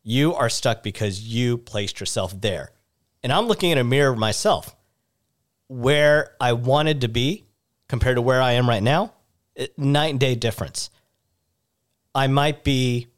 You 0.03 0.35
are 0.35 0.49
stuck 0.49 0.83
because 0.83 1.21
you 1.21 1.59
placed 1.59 2.01
yourself 2.01 2.41
there. 2.41 2.73
And 3.23 3.31
I'm 3.31 3.47
looking 3.47 3.71
in 3.71 3.79
a 3.79 3.85
mirror 3.85 4.17
myself. 4.17 4.75
Where 5.69 6.35
I 6.41 6.55
wanted 6.55 7.03
to 7.03 7.09
be 7.09 7.47
compared 7.89 8.17
to 8.17 8.23
where 8.23 8.41
I 8.41 8.53
am 8.53 8.69
right 8.69 8.83
now, 8.83 9.13
night 9.77 10.11
and 10.11 10.21
day 10.21 10.35
difference. 10.35 10.91
I 12.15 12.27
might 12.27 12.65
be 12.65 13.09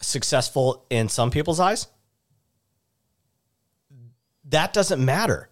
successful 0.00 0.84
in 0.90 1.08
some 1.08 1.30
people's 1.30 1.60
eyes. 1.60 1.86
That 4.44 4.72
doesn't 4.72 5.04
matter. 5.04 5.48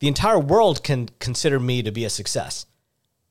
The 0.00 0.08
entire 0.08 0.38
world 0.38 0.82
can 0.82 1.08
consider 1.18 1.60
me 1.60 1.82
to 1.82 1.92
be 1.92 2.04
a 2.04 2.10
success. 2.10 2.66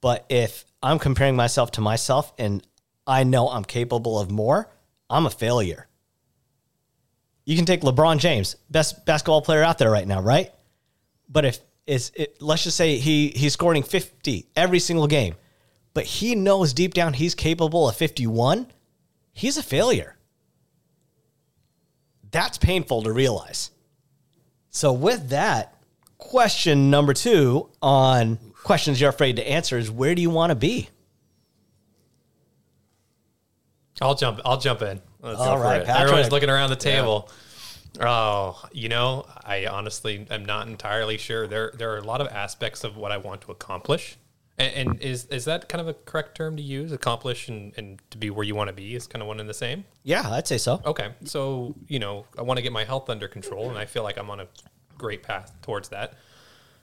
But 0.01 0.25
if 0.29 0.65
I'm 0.81 1.00
comparing 1.00 1.36
myself 1.36 1.71
to 1.71 1.81
myself 1.81 2.31
and 2.38 2.65
I 3.05 3.24
know 3.24 3.50
I'm 3.50 3.65
capable 3.65 4.19
of 4.19 4.31
more, 4.31 4.69
I'm 5.09 5.25
a 5.25 5.31
failure. 5.31 5.88
You 7.45 7.55
can 7.55 7.65
take 7.65 7.81
LeBron 7.81 8.19
James, 8.19 8.55
best 8.69 9.05
basketball 9.05 9.41
player 9.41 9.63
out 9.63 9.79
there 9.79 9.89
right 9.89 10.07
now, 10.07 10.21
right? 10.21 10.51
But 11.27 11.45
if 11.45 11.59
is 11.88 12.12
it, 12.15 12.39
let's 12.39 12.63
just 12.63 12.77
say 12.77 12.98
he 12.98 13.29
he's 13.29 13.53
scoring 13.53 13.81
50 13.81 14.45
every 14.55 14.79
single 14.79 15.07
game, 15.07 15.36
but 15.93 16.05
he 16.05 16.36
knows 16.36 16.74
deep 16.74 16.93
down 16.93 17.13
he's 17.13 17.36
capable 17.36 17.89
of 17.89 17.96
51, 17.96 18.67
he's 19.34 19.58
a 19.58 19.63
failure. 19.63 20.17
That's 22.31 22.58
painful 22.58 23.03
to 23.03 23.12
realize. 23.12 23.72
So 24.69 24.93
with 24.93 25.29
that, 25.29 25.75
question 26.17 26.89
number 26.89 27.13
2 27.13 27.69
on 27.81 28.38
questions 28.63 29.01
you're 29.01 29.10
afraid 29.10 29.38
to 29.38 29.50
answer 29.50 29.77
is 29.77 29.89
where 29.89 30.13
do 30.13 30.22
you 30.22 30.29
want 30.29 30.51
to 30.51 30.55
be? 30.55 30.89
I'll 34.01 34.15
jump. 34.15 34.39
I'll 34.46 34.58
jump 34.58 34.81
in. 34.81 35.01
Let's 35.22 35.39
All 35.39 35.58
right. 35.58 35.81
Everyone's 35.81 36.31
looking 36.31 36.50
around 36.50 36.69
the 36.69 36.75
table. 36.75 37.29
Oh, 38.00 38.63
you 38.72 38.88
know, 38.88 39.25
I 39.43 39.65
honestly 39.65 40.25
am 40.29 40.46
not 40.46 40.67
entirely 40.67 41.17
sure. 41.17 41.48
There, 41.48 41.74
there 41.75 41.91
are 41.93 41.98
a 41.98 42.03
lot 42.03 42.22
of 42.22 42.27
aspects 42.27 42.84
of 42.84 42.96
what 42.96 43.12
I 43.12 43.17
want 43.17 43.41
to 43.41 43.51
accomplish, 43.51 44.17
and, 44.60 44.89
and 44.89 45.01
is 45.01 45.25
is 45.28 45.46
that 45.46 45.70
kind 45.70 45.82
of 45.82 45.88
a 45.88 45.94
correct 45.94 46.36
term 46.36 46.58
to 46.58 46.62
use? 46.62 46.92
Accomplish 46.92 47.48
and, 47.48 47.74
and 47.78 48.01
to 48.12 48.18
be 48.18 48.30
where 48.30 48.44
you 48.44 48.54
want 48.54 48.68
to 48.68 48.74
be 48.74 48.94
is 48.94 49.08
kind 49.08 49.22
of 49.22 49.28
one 49.28 49.39
and 49.39 49.50
the 49.50 49.54
same. 49.54 49.86
Yeah, 50.04 50.30
I'd 50.30 50.48
say 50.48 50.58
so. 50.58 50.82
Okay, 50.86 51.13
so 51.24 51.75
you 51.88 52.00
know, 52.00 52.25
I 52.38 52.42
want 52.42 52.58
to 52.58 52.62
get 52.62 52.74
my 52.74 52.84
health 52.84 53.10
under 53.10 53.28
control, 53.28 53.70
and 53.70 53.78
I 53.78 53.86
feel 53.86 54.04
like 54.04 54.18
I'm 54.18 54.30
on 54.30 54.42
a 54.42 54.48
great 54.98 55.24
path 55.24 55.54
towards 55.62 55.89
that. 55.89 56.13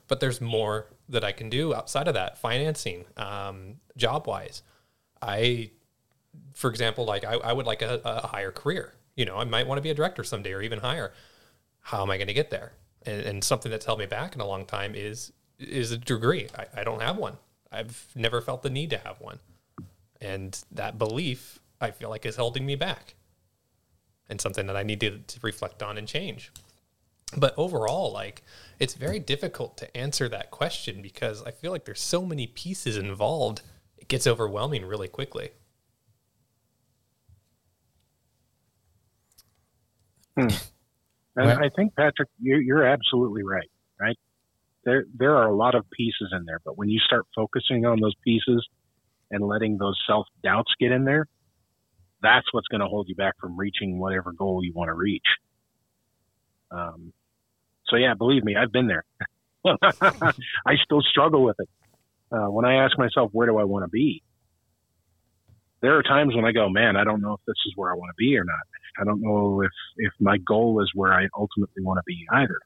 But 0.07 0.19
there's 0.19 0.41
more 0.41 0.87
that 1.09 1.23
I 1.23 1.31
can 1.31 1.49
do 1.49 1.73
outside 1.73 2.07
of 2.07 2.13
that, 2.15 2.37
financing, 2.37 3.05
um, 3.17 3.75
job 3.95 4.25
wise. 4.25 4.63
I, 5.21 5.71
for 6.53 6.69
example, 6.69 7.05
like 7.05 7.23
I, 7.23 7.33
I 7.33 7.53
would 7.53 7.65
like 7.65 7.81
a, 7.81 8.01
a 8.03 8.27
higher 8.27 8.51
career. 8.51 8.93
You 9.15 9.25
know, 9.25 9.37
I 9.37 9.43
might 9.43 9.67
want 9.67 9.77
to 9.77 9.81
be 9.81 9.89
a 9.89 9.93
director 9.93 10.23
someday 10.23 10.53
or 10.53 10.61
even 10.61 10.79
higher. 10.79 11.13
How 11.81 12.01
am 12.01 12.09
I 12.09 12.17
going 12.17 12.27
to 12.27 12.33
get 12.33 12.51
there? 12.51 12.73
And, 13.05 13.21
and 13.21 13.43
something 13.43 13.69
that's 13.69 13.85
held 13.85 13.99
me 13.99 14.05
back 14.05 14.33
in 14.33 14.41
a 14.41 14.45
long 14.47 14.65
time 14.65 14.95
is 14.95 15.31
is 15.59 15.91
a 15.91 15.97
degree. 15.97 16.47
I, 16.57 16.81
I 16.81 16.83
don't 16.83 17.01
have 17.01 17.17
one. 17.17 17.37
I've 17.71 18.07
never 18.15 18.41
felt 18.41 18.63
the 18.63 18.69
need 18.69 18.89
to 18.91 18.97
have 18.97 19.19
one, 19.19 19.39
and 20.21 20.59
that 20.71 20.97
belief 20.97 21.59
I 21.79 21.91
feel 21.91 22.09
like 22.09 22.25
is 22.25 22.35
holding 22.37 22.65
me 22.65 22.75
back 22.75 23.15
and 24.29 24.41
something 24.41 24.67
that 24.67 24.75
I 24.75 24.83
need 24.83 24.99
to, 25.01 25.19
to 25.19 25.39
reflect 25.41 25.81
on 25.81 25.97
and 25.97 26.07
change. 26.07 26.51
But 27.35 27.53
overall, 27.57 28.11
like 28.11 28.41
it's 28.79 28.93
very 28.93 29.19
difficult 29.19 29.77
to 29.77 29.97
answer 29.97 30.29
that 30.29 30.51
question 30.51 31.01
because 31.01 31.43
I 31.43 31.51
feel 31.51 31.71
like 31.71 31.85
there's 31.85 32.01
so 32.01 32.25
many 32.25 32.47
pieces 32.47 32.97
involved. 32.97 33.61
It 33.97 34.07
gets 34.07 34.27
overwhelming 34.27 34.85
really 34.85 35.07
quickly. 35.07 35.49
Hmm. 40.37 40.47
And 41.35 41.45
Well- 41.47 41.59
I 41.63 41.69
think 41.75 41.95
Patrick, 41.95 42.29
you're, 42.39 42.61
you're 42.61 42.85
absolutely 42.85 43.43
right. 43.43 43.69
Right 43.99 44.17
there, 44.87 45.03
there 45.13 45.35
are 45.35 45.47
a 45.47 45.53
lot 45.53 45.75
of 45.75 45.83
pieces 45.91 46.31
in 46.31 46.45
there, 46.45 46.61
but 46.63 46.77
when 46.77 46.87
you 46.87 46.99
start 46.99 47.25
focusing 47.35 47.85
on 47.85 47.99
those 47.99 48.15
pieces 48.23 48.65
and 49.29 49.45
letting 49.45 49.77
those 49.77 49.99
self 50.07 50.27
doubts 50.41 50.71
get 50.79 50.93
in 50.93 51.03
there, 51.03 51.27
that's 52.21 52.47
what's 52.53 52.69
going 52.69 52.79
to 52.79 52.87
hold 52.87 53.09
you 53.09 53.15
back 53.15 53.33
from 53.37 53.57
reaching 53.57 53.99
whatever 53.99 54.31
goal 54.31 54.63
you 54.63 54.71
want 54.73 54.87
to 54.87 54.93
reach. 54.93 55.27
Um, 56.71 57.11
so 57.87 57.97
yeah, 57.97 58.13
believe 58.13 58.45
me, 58.45 58.55
I've 58.55 58.71
been 58.71 58.87
there. 58.87 59.03
I 59.65 60.75
still 60.85 61.01
struggle 61.01 61.43
with 61.43 61.57
it. 61.59 61.69
Uh, 62.31 62.49
when 62.49 62.63
I 62.63 62.85
ask 62.85 62.97
myself, 62.97 63.29
where 63.33 63.47
do 63.47 63.57
I 63.57 63.65
want 63.65 63.83
to 63.83 63.89
be? 63.89 64.23
There 65.81 65.97
are 65.97 66.03
times 66.03 66.33
when 66.33 66.45
I 66.45 66.53
go, 66.53 66.69
man, 66.69 66.95
I 66.95 67.03
don't 67.03 67.21
know 67.21 67.33
if 67.33 67.41
this 67.45 67.57
is 67.67 67.73
where 67.75 67.91
I 67.91 67.95
want 67.95 68.09
to 68.09 68.15
be 68.17 68.37
or 68.37 68.45
not. 68.45 68.55
I 69.01 69.03
don't 69.03 69.21
know 69.21 69.63
if, 69.63 69.71
if 69.97 70.13
my 70.21 70.37
goal 70.37 70.81
is 70.81 70.89
where 70.95 71.11
I 71.11 71.27
ultimately 71.37 71.83
want 71.83 71.97
to 71.97 72.03
be 72.07 72.25
either. 72.31 72.59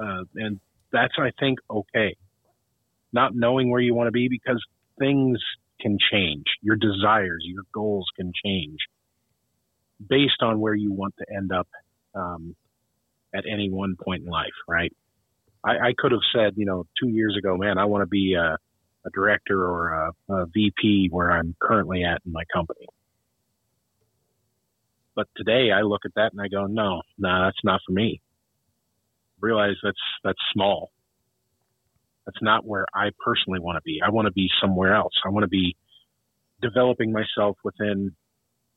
Uh, 0.00 0.24
and 0.36 0.60
that's, 0.92 1.14
I 1.18 1.30
think, 1.38 1.58
okay. 1.70 2.16
Not 3.12 3.34
knowing 3.34 3.70
where 3.70 3.80
you 3.80 3.94
want 3.94 4.08
to 4.08 4.12
be 4.12 4.28
because 4.28 4.64
things 4.98 5.38
can 5.80 5.98
change. 6.12 6.44
Your 6.62 6.76
desires, 6.76 7.42
your 7.44 7.64
goals 7.74 8.06
can 8.16 8.32
change 8.44 8.78
based 10.08 10.42
on 10.42 10.60
where 10.60 10.74
you 10.74 10.92
want 10.92 11.14
to 11.18 11.26
end 11.34 11.52
up 11.52 11.68
um, 12.14 12.54
at 13.34 13.44
any 13.50 13.70
one 13.70 13.96
point 14.02 14.22
in 14.24 14.30
life, 14.30 14.48
right? 14.68 14.92
I, 15.64 15.70
I 15.70 15.94
could 15.96 16.12
have 16.12 16.20
said, 16.34 16.54
you 16.56 16.66
know, 16.66 16.86
two 17.00 17.08
years 17.08 17.36
ago, 17.36 17.56
man, 17.56 17.78
I 17.78 17.84
want 17.84 18.02
to 18.02 18.06
be 18.06 18.34
a, 18.34 18.56
a 19.06 19.10
director 19.12 19.62
or 19.62 19.88
a, 19.88 20.32
a 20.32 20.46
VP 20.46 21.08
where 21.10 21.30
I'm 21.30 21.54
currently 21.60 22.04
at 22.04 22.22
in 22.24 22.32
my 22.32 22.44
company. 22.52 22.86
But 25.14 25.26
today 25.36 25.70
I 25.70 25.82
look 25.82 26.02
at 26.04 26.14
that 26.14 26.32
and 26.32 26.40
I 26.40 26.48
go, 26.48 26.66
no, 26.66 27.02
no, 27.18 27.44
that's 27.44 27.62
not 27.64 27.80
for 27.86 27.92
me. 27.92 28.20
Realize 29.40 29.76
that's 29.82 29.98
that's 30.24 30.38
small. 30.52 30.90
That's 32.26 32.42
not 32.42 32.64
where 32.66 32.86
I 32.94 33.10
personally 33.24 33.60
want 33.60 33.76
to 33.76 33.82
be. 33.82 34.00
I 34.04 34.10
want 34.10 34.26
to 34.26 34.32
be 34.32 34.48
somewhere 34.60 34.94
else. 34.94 35.12
I 35.24 35.30
want 35.30 35.44
to 35.44 35.48
be 35.48 35.76
developing 36.60 37.12
myself 37.12 37.56
within 37.64 38.12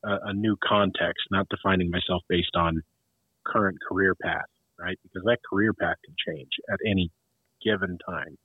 a, 0.04 0.16
a 0.26 0.32
new 0.32 0.56
context, 0.66 1.24
not 1.30 1.48
defining 1.48 1.90
myself 1.90 2.22
based 2.28 2.56
on 2.56 2.82
current 3.44 3.78
career 3.86 4.14
path, 4.14 4.48
right? 4.78 4.98
Because 5.02 5.22
that 5.26 5.38
career 5.48 5.72
path 5.72 5.96
can 6.04 6.14
change 6.26 6.50
at 6.72 6.78
any 6.86 7.10
given 7.62 7.98
time. 8.08 8.38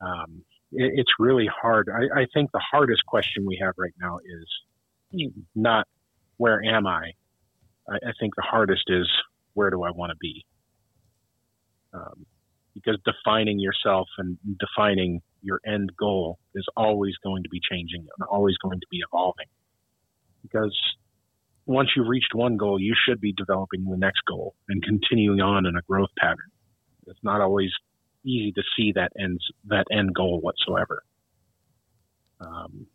Um, 0.00 0.42
it, 0.72 0.92
it's 0.96 1.12
really 1.18 1.48
hard. 1.62 1.88
I, 1.88 2.20
I 2.20 2.26
think 2.32 2.52
the 2.52 2.62
hardest 2.70 3.04
question 3.06 3.46
we 3.46 3.58
have 3.62 3.74
right 3.78 3.94
now 4.00 4.18
is 4.18 5.32
not 5.54 5.86
where 6.36 6.62
am 6.62 6.86
I, 6.86 7.12
I, 7.88 7.94
I 7.94 8.12
think 8.20 8.34
the 8.36 8.42
hardest 8.42 8.84
is 8.88 9.08
where 9.56 9.70
do 9.70 9.82
I 9.82 9.90
want 9.90 10.10
to 10.10 10.16
be? 10.20 10.44
Um, 11.94 12.26
because 12.74 12.98
defining 13.04 13.58
yourself 13.58 14.06
and 14.18 14.36
defining 14.60 15.22
your 15.40 15.60
end 15.66 15.90
goal 15.98 16.38
is 16.54 16.66
always 16.76 17.14
going 17.24 17.42
to 17.42 17.48
be 17.48 17.58
changing 17.70 18.00
and 18.00 18.28
always 18.30 18.56
going 18.58 18.78
to 18.80 18.86
be 18.90 19.00
evolving. 19.10 19.46
Because 20.42 20.76
once 21.64 21.88
you've 21.96 22.06
reached 22.06 22.34
one 22.34 22.58
goal, 22.58 22.78
you 22.78 22.94
should 23.08 23.18
be 23.18 23.32
developing 23.32 23.84
the 23.84 23.96
next 23.96 24.20
goal 24.28 24.54
and 24.68 24.82
continuing 24.82 25.40
on 25.40 25.64
in 25.64 25.74
a 25.74 25.82
growth 25.88 26.10
pattern. 26.18 26.50
It's 27.06 27.18
not 27.22 27.40
always 27.40 27.70
easy 28.24 28.52
to 28.52 28.62
see 28.76 28.92
that 28.92 29.12
ends 29.18 29.42
that 29.68 29.86
end 29.90 30.14
goal 30.14 30.40
whatsoever. 30.40 31.02
Um, 32.40 32.86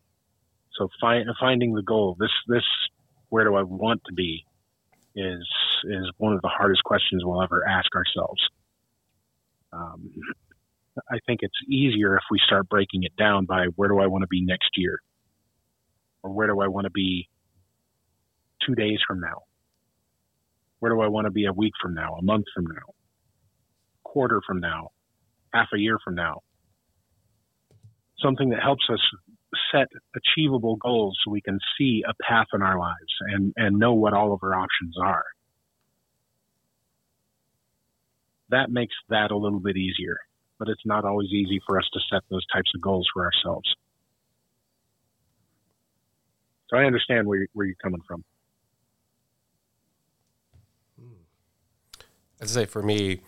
so 0.78 0.88
find, 1.00 1.28
finding 1.40 1.74
the 1.74 1.82
goal, 1.82 2.16
this 2.20 2.30
this 2.46 2.64
where 3.30 3.44
do 3.44 3.56
I 3.56 3.62
want 3.62 4.02
to 4.06 4.12
be, 4.12 4.44
is 5.14 5.46
is 5.84 6.10
one 6.18 6.32
of 6.32 6.42
the 6.42 6.48
hardest 6.48 6.84
questions 6.84 7.24
we'll 7.24 7.42
ever 7.42 7.66
ask 7.66 7.88
ourselves. 7.94 8.40
Um, 9.72 10.10
I 11.10 11.18
think 11.26 11.40
it's 11.42 11.56
easier 11.68 12.16
if 12.16 12.24
we 12.30 12.38
start 12.46 12.68
breaking 12.68 13.04
it 13.04 13.16
down 13.16 13.46
by 13.46 13.66
where 13.76 13.88
do 13.88 13.98
I 13.98 14.06
want 14.06 14.22
to 14.22 14.28
be 14.28 14.44
next 14.44 14.70
year, 14.76 15.00
or 16.22 16.30
where 16.30 16.46
do 16.46 16.60
I 16.60 16.68
want 16.68 16.84
to 16.84 16.90
be 16.90 17.28
two 18.66 18.74
days 18.74 19.00
from 19.06 19.20
now, 19.20 19.42
where 20.80 20.92
do 20.92 21.00
I 21.00 21.08
want 21.08 21.26
to 21.26 21.30
be 21.30 21.46
a 21.46 21.52
week 21.52 21.72
from 21.80 21.94
now, 21.94 22.14
a 22.14 22.22
month 22.22 22.44
from 22.54 22.64
now, 22.64 22.94
quarter 24.04 24.40
from 24.46 24.60
now, 24.60 24.90
half 25.52 25.68
a 25.74 25.78
year 25.78 25.98
from 26.04 26.14
now. 26.14 26.40
Something 28.18 28.50
that 28.50 28.62
helps 28.62 28.84
us 28.92 29.00
set 29.70 29.88
achievable 30.16 30.76
goals 30.76 31.18
so 31.24 31.30
we 31.30 31.40
can 31.40 31.58
see 31.78 32.02
a 32.08 32.14
path 32.22 32.46
in 32.54 32.62
our 32.62 32.78
lives 32.78 33.14
and, 33.32 33.52
and 33.56 33.78
know 33.78 33.94
what 33.94 34.12
all 34.12 34.32
of 34.32 34.40
our 34.42 34.54
options 34.54 34.96
are. 35.02 35.24
That 38.50 38.70
makes 38.70 38.94
that 39.08 39.30
a 39.30 39.36
little 39.36 39.60
bit 39.60 39.76
easier, 39.76 40.18
but 40.58 40.68
it's 40.68 40.84
not 40.84 41.04
always 41.04 41.30
easy 41.30 41.60
for 41.66 41.78
us 41.78 41.88
to 41.92 42.00
set 42.10 42.22
those 42.30 42.46
types 42.52 42.70
of 42.74 42.80
goals 42.80 43.08
for 43.12 43.24
ourselves. 43.24 43.74
So 46.68 46.76
I 46.76 46.84
understand 46.84 47.26
where, 47.26 47.46
where 47.52 47.66
you're 47.66 47.76
coming 47.82 48.00
from. 48.06 48.24
I'd 52.40 52.48
say 52.48 52.64
for 52.64 52.82
me, 52.82 53.20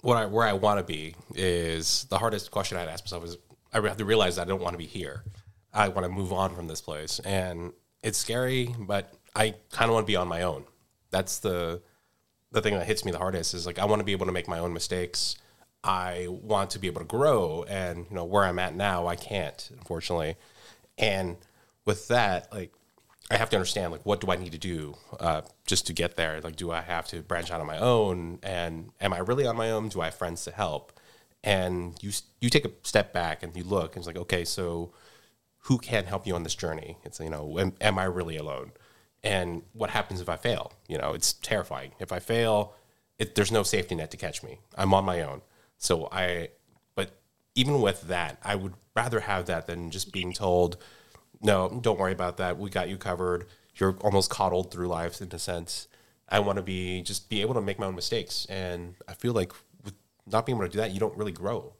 what 0.00 0.16
I, 0.16 0.26
where 0.26 0.46
I 0.46 0.54
want 0.54 0.78
to 0.78 0.84
be 0.84 1.14
is 1.34 2.04
the 2.10 2.18
hardest 2.18 2.50
question 2.50 2.76
I'd 2.76 2.88
ask 2.88 3.04
myself 3.04 3.24
is 3.24 3.36
I 3.72 3.80
have 3.80 3.96
to 3.96 4.04
realize 4.04 4.38
I 4.38 4.44
don't 4.44 4.62
want 4.62 4.74
to 4.74 4.78
be 4.78 4.86
here. 4.86 5.24
I 5.72 5.88
want 5.88 6.04
to 6.04 6.12
move 6.12 6.32
on 6.32 6.54
from 6.54 6.68
this 6.68 6.80
place, 6.80 7.18
and 7.20 7.72
it's 8.02 8.18
scary, 8.18 8.74
but 8.78 9.14
I 9.34 9.54
kind 9.70 9.90
of 9.90 9.94
want 9.94 10.06
to 10.06 10.10
be 10.10 10.16
on 10.16 10.28
my 10.28 10.42
own. 10.42 10.64
That's 11.10 11.38
the 11.38 11.82
the 12.50 12.60
thing 12.60 12.74
that 12.74 12.86
hits 12.86 13.04
me 13.04 13.12
the 13.12 13.18
hardest 13.18 13.54
is 13.54 13.66
like 13.66 13.78
I 13.78 13.86
want 13.86 14.00
to 14.00 14.04
be 14.04 14.12
able 14.12 14.26
to 14.26 14.32
make 14.32 14.48
my 14.48 14.58
own 14.58 14.74
mistakes. 14.74 15.36
I 15.84 16.26
want 16.28 16.70
to 16.70 16.78
be 16.78 16.86
able 16.86 17.00
to 17.00 17.06
grow, 17.06 17.64
and 17.68 18.06
you 18.08 18.14
know 18.14 18.24
where 18.24 18.44
I'm 18.44 18.58
at 18.58 18.74
now, 18.74 19.06
I 19.06 19.16
can't, 19.16 19.68
unfortunately. 19.72 20.36
And 20.98 21.38
with 21.84 22.08
that, 22.08 22.52
like 22.52 22.72
I 23.30 23.36
have 23.36 23.48
to 23.50 23.56
understand 23.56 23.92
like 23.92 24.04
what 24.04 24.20
do 24.20 24.30
I 24.30 24.36
need 24.36 24.52
to 24.52 24.58
do 24.58 24.94
uh, 25.18 25.40
just 25.66 25.86
to 25.86 25.92
get 25.92 26.16
there? 26.16 26.40
Like, 26.42 26.56
do 26.56 26.70
I 26.70 26.82
have 26.82 27.06
to 27.08 27.22
branch 27.22 27.50
out 27.50 27.60
on 27.60 27.66
my 27.66 27.78
own? 27.78 28.38
And 28.42 28.90
am 29.00 29.12
I 29.12 29.18
really 29.18 29.46
on 29.46 29.56
my 29.56 29.70
own? 29.70 29.88
Do 29.88 30.02
I 30.02 30.06
have 30.06 30.14
friends 30.14 30.44
to 30.44 30.50
help? 30.50 30.92
And 31.44 31.94
you 32.02 32.12
you 32.40 32.50
take 32.50 32.64
a 32.64 32.70
step 32.82 33.12
back 33.12 33.42
and 33.42 33.56
you 33.56 33.64
look 33.64 33.94
and 33.94 34.00
it's 34.00 34.06
like, 34.06 34.16
okay, 34.16 34.44
so 34.44 34.92
who 35.64 35.78
can 35.78 36.04
help 36.04 36.26
you 36.26 36.34
on 36.34 36.42
this 36.42 36.54
journey? 36.54 36.98
It's 37.04 37.20
you 37.20 37.30
know, 37.30 37.58
am, 37.58 37.74
am 37.80 37.98
I 37.98 38.04
really 38.04 38.36
alone? 38.36 38.72
And 39.24 39.62
what 39.72 39.90
happens 39.90 40.20
if 40.20 40.28
I 40.28 40.36
fail? 40.36 40.72
You 40.88 40.98
know, 40.98 41.12
it's 41.12 41.32
terrifying. 41.34 41.92
If 42.00 42.10
I 42.12 42.18
fail, 42.18 42.74
it, 43.18 43.34
there's 43.34 43.52
no 43.52 43.62
safety 43.62 43.94
net 43.94 44.10
to 44.10 44.16
catch 44.16 44.42
me. 44.42 44.58
I'm 44.76 44.92
on 44.94 45.04
my 45.04 45.22
own. 45.22 45.42
So 45.78 46.08
I, 46.10 46.48
but 46.96 47.12
even 47.54 47.80
with 47.80 48.02
that, 48.02 48.38
I 48.42 48.56
would 48.56 48.74
rather 48.96 49.20
have 49.20 49.46
that 49.46 49.66
than 49.66 49.90
just 49.90 50.12
being 50.12 50.32
told 50.32 50.76
no, 51.42 51.80
don't 51.82 51.98
worry 51.98 52.12
about 52.12 52.36
that. 52.36 52.58
We 52.58 52.70
got 52.70 52.88
you 52.88 52.96
covered. 52.96 53.46
You're 53.74 53.96
almost 54.00 54.30
coddled 54.30 54.70
through 54.70 54.86
life 54.86 55.20
in 55.20 55.28
a 55.32 55.38
sense. 55.38 55.88
I 56.28 56.38
want 56.38 56.56
to 56.56 56.62
be 56.62 57.02
just 57.02 57.28
be 57.28 57.40
able 57.40 57.54
to 57.54 57.60
make 57.60 57.78
my 57.78 57.86
own 57.86 57.94
mistakes, 57.94 58.46
and 58.48 58.94
I 59.08 59.14
feel 59.14 59.32
like 59.32 59.52
not 60.26 60.46
being 60.46 60.56
able 60.56 60.66
to 60.66 60.72
do 60.72 60.78
that, 60.78 60.92
you 60.92 61.00
don't 61.00 61.16
really 61.16 61.32
grow. 61.32 61.74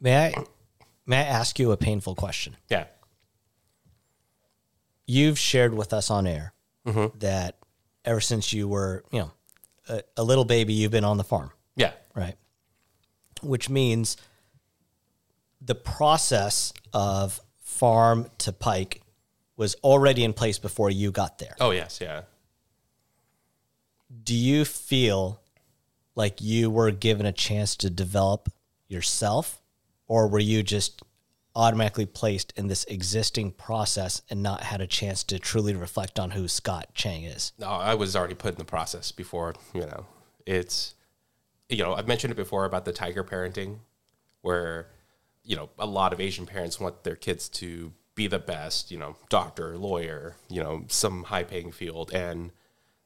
May 0.00 0.26
I 0.26 0.44
may 1.06 1.18
I 1.18 1.22
ask 1.22 1.58
you 1.58 1.72
a 1.72 1.76
painful 1.76 2.14
question? 2.14 2.56
Yeah. 2.68 2.84
You've 5.06 5.38
shared 5.38 5.74
with 5.74 5.92
us 5.92 6.10
on 6.10 6.26
air 6.26 6.52
mm-hmm. 6.86 7.18
that 7.18 7.56
ever 8.04 8.20
since 8.20 8.52
you 8.52 8.68
were, 8.68 9.04
you 9.10 9.20
know, 9.20 9.30
a, 9.88 10.02
a 10.18 10.22
little 10.22 10.44
baby, 10.44 10.74
you've 10.74 10.92
been 10.92 11.04
on 11.04 11.16
the 11.16 11.24
farm, 11.24 11.50
Yeah. 11.76 11.92
right? 12.14 12.36
Which 13.42 13.70
means 13.70 14.18
the 15.60 15.74
process 15.74 16.72
of 16.92 17.40
farm 17.60 18.30
to 18.38 18.52
pike 18.52 19.02
was 19.56 19.74
already 19.76 20.24
in 20.24 20.32
place 20.32 20.58
before 20.58 20.90
you 20.90 21.10
got 21.10 21.38
there. 21.38 21.56
Oh 21.58 21.70
yes. 21.70 22.00
Yeah. 22.00 22.22
Do 24.22 24.34
you 24.34 24.64
feel 24.64 25.40
like 26.18 26.42
you 26.42 26.68
were 26.68 26.90
given 26.90 27.24
a 27.24 27.32
chance 27.32 27.76
to 27.76 27.88
develop 27.88 28.52
yourself, 28.88 29.62
or 30.08 30.26
were 30.26 30.40
you 30.40 30.64
just 30.64 31.00
automatically 31.54 32.06
placed 32.06 32.52
in 32.56 32.66
this 32.66 32.84
existing 32.84 33.52
process 33.52 34.20
and 34.28 34.42
not 34.42 34.64
had 34.64 34.80
a 34.80 34.86
chance 34.86 35.22
to 35.22 35.38
truly 35.38 35.74
reflect 35.74 36.18
on 36.18 36.32
who 36.32 36.48
Scott 36.48 36.88
Chang 36.92 37.22
is? 37.22 37.52
No, 37.58 37.68
I 37.68 37.94
was 37.94 38.16
already 38.16 38.34
put 38.34 38.54
in 38.54 38.58
the 38.58 38.64
process 38.64 39.12
before. 39.12 39.54
You 39.72 39.82
know, 39.82 40.06
it's 40.44 40.96
you 41.68 41.84
know 41.84 41.94
I've 41.94 42.08
mentioned 42.08 42.32
it 42.32 42.36
before 42.36 42.64
about 42.64 42.84
the 42.84 42.92
tiger 42.92 43.22
parenting, 43.22 43.78
where 44.42 44.88
you 45.44 45.54
know 45.54 45.70
a 45.78 45.86
lot 45.86 46.12
of 46.12 46.20
Asian 46.20 46.46
parents 46.46 46.80
want 46.80 47.04
their 47.04 47.16
kids 47.16 47.48
to 47.50 47.92
be 48.16 48.26
the 48.26 48.40
best. 48.40 48.90
You 48.90 48.98
know, 48.98 49.14
doctor, 49.28 49.78
lawyer, 49.78 50.34
you 50.48 50.60
know, 50.60 50.84
some 50.88 51.24
high 51.24 51.44
paying 51.44 51.70
field, 51.70 52.10
and 52.12 52.50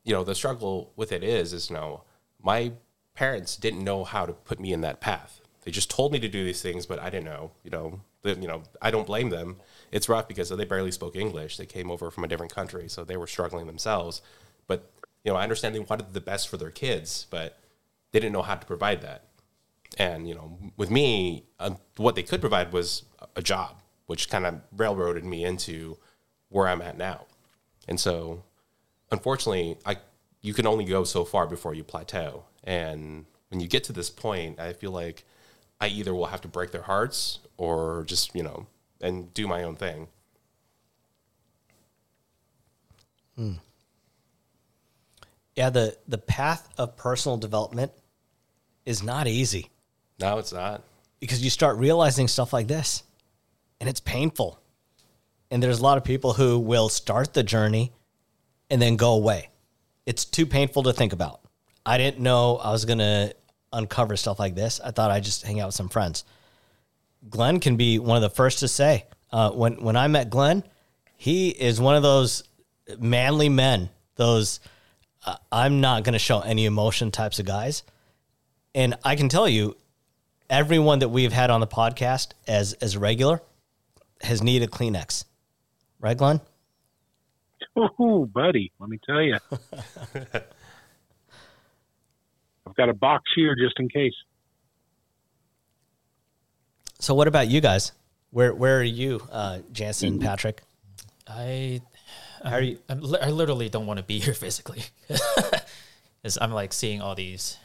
you 0.03 0.15
know 0.15 0.25
the 0.25 0.35
struggle 0.35 0.95
with 0.97 1.13
it 1.13 1.23
is 1.23 1.53
is 1.53 1.69
you 1.69 1.77
know 1.77 2.05
my 2.43 2.73
parents 3.15 3.57
didn't 3.57 3.85
know 3.85 4.05
how 4.05 4.27
to 4.27 4.33
put 4.33 4.61
me 4.61 4.73
in 4.73 4.81
that 4.83 5.01
path. 5.01 5.41
They 5.63 5.71
just 5.71 5.91
told 5.91 6.13
me 6.13 6.19
to 6.19 6.29
do 6.29 6.45
these 6.45 6.63
things, 6.63 6.87
but 6.87 6.99
I 6.99 7.11
didn't 7.11 7.27
know. 7.27 7.53
You 7.63 7.71
know, 7.71 8.01
you 8.25 8.49
know 8.49 8.63
I 8.81 8.91
don't 8.91 9.07
blame 9.07 9.31
them. 9.31 9.57
It's 9.91 10.09
rough 10.09 10.29
because 10.29 10.49
they 10.49 10.65
barely 10.65 10.91
spoke 10.91 11.17
English. 11.17 11.57
They 11.57 11.67
came 11.67 11.91
over 11.91 12.11
from 12.11 12.25
a 12.25 12.29
different 12.29 12.55
country, 12.55 12.89
so 12.89 13.05
they 13.05 13.17
were 13.17 13.27
struggling 13.27 13.67
themselves. 13.67 14.23
But 14.67 14.91
you 15.25 15.33
know, 15.33 15.37
I 15.37 15.43
understand 15.43 15.75
they 15.75 15.81
wanted 15.81 16.13
the 16.13 16.21
best 16.21 16.49
for 16.49 16.57
their 16.57 16.71
kids, 16.71 17.27
but 17.31 17.59
they 18.11 18.21
didn't 18.21 18.33
know 18.33 18.43
how 18.43 18.57
to 18.57 18.67
provide 18.67 19.03
that. 19.03 19.25
And 19.99 20.29
you 20.29 20.35
know, 20.35 20.59
with 20.77 20.91
me, 20.91 21.45
uh, 21.61 21.75
what 21.97 22.15
they 22.15 22.23
could 22.23 22.41
provide 22.41 22.73
was 22.73 23.05
a 23.37 23.43
job, 23.43 23.77
which 24.07 24.29
kind 24.29 24.47
of 24.47 24.61
railroaded 24.77 25.25
me 25.25 25.45
into 25.45 25.99
where 26.49 26.69
I'm 26.69 26.83
at 26.83 26.99
now. 26.99 27.27
And 27.89 28.01
so, 28.01 28.43
unfortunately, 29.11 29.79
I 29.85 29.97
you 30.43 30.53
can 30.53 30.67
only 30.67 30.85
go 30.85 31.05
so 31.05 31.25
far 31.25 31.47
before 31.47 31.75
you 31.75 31.85
plateau. 31.85 32.45
And 32.65 33.25
when 33.49 33.61
you 33.61 33.69
get 33.69 33.85
to 33.85 33.93
this 33.93 34.11
point, 34.11 34.61
I 34.61 34.73
feel 34.75 34.91
like 34.91 35.25
I 35.81 35.87
either 35.89 36.15
will 36.15 36.27
have 36.27 36.41
to 36.43 36.49
break 36.49 36.71
their 36.73 36.83
hearts 36.83 37.39
or 37.57 38.05
just 38.07 38.35
you 38.35 38.43
know 38.43 38.67
and 39.01 39.33
do 39.35 39.47
my 39.49 39.63
own 39.63 39.77
thing. 39.77 40.09
Hmm. 43.37 43.53
Yeah, 45.57 45.71
the 45.71 45.97
the 46.09 46.19
path 46.19 46.69
of 46.79 46.97
personal 46.97 47.37
development 47.37 47.93
is 48.85 49.03
not 49.03 49.27
easy 49.29 49.71
No, 50.19 50.39
it's 50.39 50.53
not. 50.53 50.83
because 51.21 51.43
you 51.43 51.51
start 51.51 51.77
realizing 51.79 52.27
stuff 52.29 52.53
like 52.53 52.67
this 52.69 53.03
and 53.81 53.89
it's 53.89 54.01
painful. 54.01 54.61
And 55.51 55.63
there's 55.63 55.79
a 55.79 55.83
lot 55.83 55.99
of 55.99 56.05
people 56.05 56.33
who 56.33 56.59
will 56.59 56.89
start 56.89 57.35
the 57.35 57.43
journey 57.43 57.93
and 58.71 58.81
then 58.81 58.97
go 58.97 59.13
away. 59.13 59.51
It's 60.07 60.25
too 60.25 60.47
painful 60.47 60.85
to 60.85 60.93
think 60.93 61.13
about. 61.13 61.41
I 61.85 61.99
didn't 61.99 62.21
know 62.21 62.57
I 62.57 62.71
was 62.71 62.85
going 62.85 62.99
to 62.99 63.35
uncover 63.73 64.17
stuff 64.17 64.39
like 64.39 64.55
this. 64.55 64.81
I 64.81 64.91
thought 64.91 65.11
I'd 65.11 65.25
just 65.25 65.43
hang 65.43 65.61
out 65.61 65.67
with 65.69 65.75
some 65.75 65.89
friends. 65.89 66.25
Glenn 67.29 67.61
can 67.61 67.77
be 67.77 67.99
one 67.99 68.17
of 68.17 68.23
the 68.23 68.31
first 68.31 68.61
to 68.61 68.69
say, 68.69 69.07
uh, 69.31 69.51
when, 69.51 69.83
when 69.83 69.97
I 69.97 70.09
met 70.09 70.31
Glenn, 70.31 70.65
he 71.17 71.51
is 71.51 71.81
one 71.81 71.95
of 71.95 72.03
those 72.03 72.43
manly 72.99 73.49
men, 73.49 73.91
those 74.17 74.61
uh, 75.25 75.37
I'm 75.51 75.81
not 75.81 76.03
going 76.05 76.15
to 76.15 76.19
show 76.19 76.41
any 76.41 76.67
emotion 76.67 77.11
types 77.11 77.39
of 77.39 77.47
guys. 77.47 77.85
And 78.75 78.97
I 79.05 79.17
can 79.17 79.29
tell 79.29 79.49
you, 79.49 79.77
everyone 80.51 80.99
that 80.99 81.09
we've 81.09 81.33
had 81.33 81.51
on 81.51 81.61
the 81.61 81.67
podcast 81.67 82.33
as 82.47 82.73
as 82.75 82.97
regular 82.97 83.41
has 84.21 84.43
needed 84.43 84.71
Kleenex, 84.71 85.25
right, 86.01 86.17
Glenn? 86.17 86.41
Ooh, 87.79 88.29
buddy, 88.33 88.71
let 88.79 88.91
me 88.91 88.99
tell 89.05 89.23
you. 89.23 89.39
I've 92.67 92.75
got 92.77 92.89
a 92.89 92.95
box 92.95 93.25
here 93.35 93.55
just 93.55 93.79
in 93.79 93.89
case. 93.89 94.15
So, 96.99 97.15
what 97.15 97.29
about 97.29 97.49
you 97.49 97.61
guys? 97.61 97.93
Where 98.31 98.55
where 98.55 98.79
are 98.79 98.85
you, 98.85 99.21
uh, 99.31 99.59
Jansen 99.73 100.15
and 100.15 100.21
Patrick? 100.21 100.63
I 101.27 101.81
How 102.43 102.53
are 102.53 102.61
you? 102.61 102.79
I'm, 102.89 103.01
li- 103.01 103.19
I 103.21 103.31
literally 103.31 103.69
don't 103.69 103.87
want 103.87 103.99
to 103.99 104.05
be 104.05 104.19
here 104.25 104.35
physically. 104.35 104.85
Because 106.23 106.39
I'm 106.41 106.53
like 106.53 106.73
seeing 106.73 107.03
all 107.03 107.17
these 107.17 107.57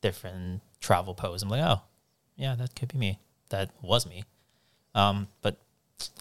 different 0.00 0.60
travel 0.80 1.14
posts. 1.14 1.44
I'm 1.44 1.48
like, 1.48 1.62
oh, 1.62 1.82
yeah, 2.36 2.56
that 2.56 2.74
could 2.74 2.88
be 2.88 2.98
me. 2.98 3.18
That 3.50 3.70
was 3.80 4.08
me. 4.08 4.24
Um, 4.92 5.28
but 5.40 5.56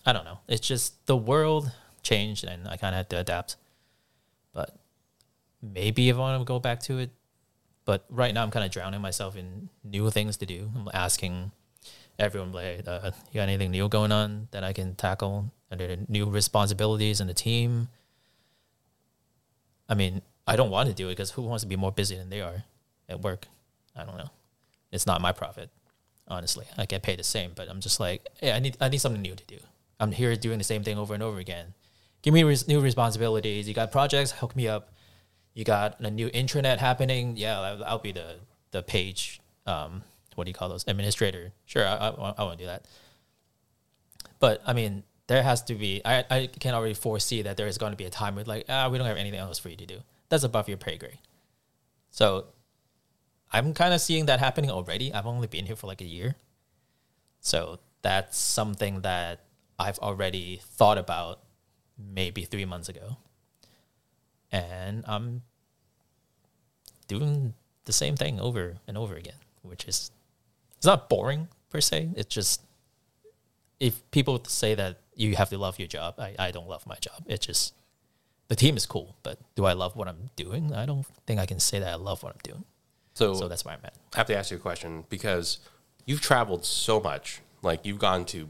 I 0.06 0.14
don't 0.14 0.26
know. 0.26 0.38
It's 0.48 0.66
just 0.66 1.04
the 1.08 1.18
world 1.18 1.72
changed 2.04 2.44
and 2.44 2.68
I 2.68 2.78
kind 2.78 2.94
of 2.94 2.98
had 2.98 3.10
to 3.12 3.20
adapt. 3.20 3.58
But 4.54 4.76
maybe 5.62 6.10
if 6.10 6.16
I 6.16 6.20
want 6.20 6.42
to 6.42 6.46
go 6.46 6.60
back 6.60 6.80
to 6.82 7.00
it. 7.00 7.10
But 7.84 8.06
right 8.10 8.34
now 8.34 8.44
I'm 8.44 8.52
kind 8.52 8.66
of 8.66 8.72
drowning 8.72 9.02
myself 9.02 9.36
in 9.36 9.70
new 9.84 10.10
things 10.12 10.38
to 10.38 10.46
do. 10.46 10.70
I'm 10.76 10.90
asking 10.94 11.52
everyone, 12.20 12.52
like, 12.52 12.88
uh, 12.88 13.12
you 13.32 13.40
got 13.40 13.50
anything 13.50 13.72
new 13.72 13.90
going 13.90 14.12
on 14.12 14.48
that 14.52 14.64
I 14.64 14.72
can 14.72 14.94
tackle? 14.96 15.52
under 15.72 15.88
the 15.88 16.00
new 16.08 16.26
responsibilities 16.30 17.22
in 17.22 17.28
the 17.28 17.34
team? 17.34 17.88
I 19.88 19.96
mean, 19.96 20.22
I 20.46 20.56
don't 20.56 20.70
want 20.70 20.90
to 20.90 20.96
do 20.96 21.08
it 21.08 21.12
because 21.12 21.32
who 21.32 21.44
wants 21.44 21.64
to 21.64 21.68
be 21.68 21.76
more 21.76 21.92
busy 21.92 22.18
than 22.18 22.30
they 22.30 22.42
are 22.42 22.64
at 23.08 23.22
work? 23.22 23.48
I 23.96 24.04
don't 24.04 24.18
know. 24.18 24.30
It's 24.92 25.08
not 25.08 25.22
my 25.22 25.32
profit, 25.32 25.70
honestly. 26.28 26.66
I 26.78 26.86
get 26.86 27.04
paid 27.04 27.20
the 27.20 27.24
same, 27.24 27.52
but 27.56 27.70
I'm 27.70 27.80
just 27.80 28.00
like, 28.00 28.26
hey, 28.40 28.52
I 28.52 28.60
need 28.60 28.78
I 28.82 28.90
need 28.90 29.00
something 29.00 29.22
new 29.22 29.36
to 29.36 29.46
do. 29.46 29.58
I'm 30.00 30.12
here 30.12 30.36
doing 30.36 30.58
the 30.58 30.64
same 30.64 30.84
thing 30.84 30.98
over 30.98 31.14
and 31.14 31.24
over 31.24 31.40
again. 31.40 31.74
Give 32.22 32.34
me 32.34 32.44
res- 32.44 32.68
new 32.68 32.80
responsibilities. 32.80 33.68
You 33.68 33.74
got 33.74 33.92
projects, 33.92 34.32
hook 34.32 34.56
me 34.56 34.68
up. 34.68 34.92
You 35.54 35.64
got 35.64 36.00
a 36.00 36.10
new 36.10 36.30
intranet 36.30 36.78
happening. 36.78 37.36
Yeah, 37.36 37.60
I'll, 37.60 37.84
I'll 37.84 38.00
be 38.00 38.12
the 38.12 38.36
the 38.72 38.82
page. 38.82 39.42
Um, 39.66 40.04
what 40.36 40.46
do 40.46 40.50
you 40.50 40.56
call 40.56 40.70
those? 40.70 40.86
Administrator. 40.88 41.52
Sure, 41.66 41.86
I, 41.86 41.96
I, 41.96 42.10
I 42.10 42.44
want 42.44 42.58
to 42.58 42.64
do 42.64 42.68
that. 42.68 42.86
But 44.40 44.62
I 44.66 44.74
mean, 44.74 45.04
there 45.28 45.44
has 45.44 45.62
to 45.64 45.76
be. 45.76 46.02
I 46.06 46.24
I 46.30 46.48
can 46.48 46.74
already 46.74 46.94
foresee 46.94 47.42
that 47.42 47.58
there 47.58 47.68
is 47.68 47.78
going 47.78 47.92
to 47.92 47.98
be 47.98 48.06
a 48.06 48.10
time 48.10 48.36
where 48.36 48.46
like 48.46 48.66
ah, 48.70 48.88
we 48.90 48.98
don't 48.98 49.08
have 49.08 49.18
anything 49.18 49.40
else 49.40 49.60
for 49.60 49.70
you 49.70 49.76
to 49.78 49.86
do. 49.86 49.98
That's 50.30 50.44
above 50.44 50.70
your 50.70 50.78
pay 50.78 50.98
grade. 50.98 51.20
So 52.12 52.46
I'm 53.52 53.74
kind 53.74 53.94
of 53.94 54.02
seeing 54.02 54.28
that 54.28 54.40
happening 54.40 54.72
already. 54.72 55.14
I've 55.14 55.26
only 55.26 55.48
been 55.48 55.66
here 55.66 55.76
for 55.76 55.88
like 55.88 56.02
a 56.02 56.06
year. 56.06 56.36
So 57.42 57.80
that's 58.02 58.38
something 58.38 59.02
that 59.02 59.42
I've 59.78 60.00
already 60.00 60.62
thought 60.64 60.98
about 60.98 61.40
maybe 62.14 62.44
three 62.44 62.66
months 62.66 62.90
ago. 62.90 63.18
And 64.52 65.04
I'm 65.08 65.44
doing 67.08 67.54
the 67.86 67.94
same 67.94 68.16
thing 68.16 68.40
over 68.40 68.78
and 68.88 68.98
over 68.98 69.16
again, 69.16 69.36
which 69.62 69.86
is 69.86 70.12
it's 70.78 70.86
not 70.86 71.10
boring 71.10 71.48
per 71.70 71.82
se. 71.82 72.10
It's 72.16 72.34
just 72.34 72.62
if 73.80 74.10
people 74.12 74.42
say 74.46 74.76
that 74.76 74.98
you 75.16 75.36
have 75.36 75.50
to 75.50 75.58
love 75.58 75.80
your 75.80 75.88
job, 75.88 76.16
I, 76.20 76.36
I 76.38 76.52
don't 76.52 76.68
love 76.68 76.86
my 76.86 76.96
job. 76.96 77.24
It's 77.26 77.46
just 77.46 77.74
the 78.48 78.56
team 78.56 78.78
is 78.78 78.86
cool, 78.86 79.16
but 79.24 79.40
do 79.56 79.66
I 79.66 79.74
love 79.74 79.96
what 79.96 80.08
I'm 80.08 80.30
doing? 80.36 80.74
I 80.74 80.86
don't 80.86 81.06
think 81.26 81.40
I 81.40 81.46
can 81.46 81.60
say 81.60 81.80
that 81.80 81.88
I 81.88 81.96
love 81.96 82.22
what 82.24 82.34
I'm 82.34 82.42
doing. 82.44 82.66
So, 83.14 83.34
So 83.34 83.48
that's 83.48 83.66
where 83.66 83.74
I'm 83.74 83.82
at. 83.84 83.94
I 84.14 84.18
have 84.18 84.28
to 84.28 84.38
ask 84.38 84.52
you 84.52 84.58
a 84.58 84.60
question 84.60 85.06
because 85.10 85.60
you've 86.06 86.22
traveled 86.22 86.66
so 86.66 87.00
much. 87.00 87.42
Like 87.62 87.86
you've 87.86 88.00
gone 88.00 88.26
to 88.26 88.50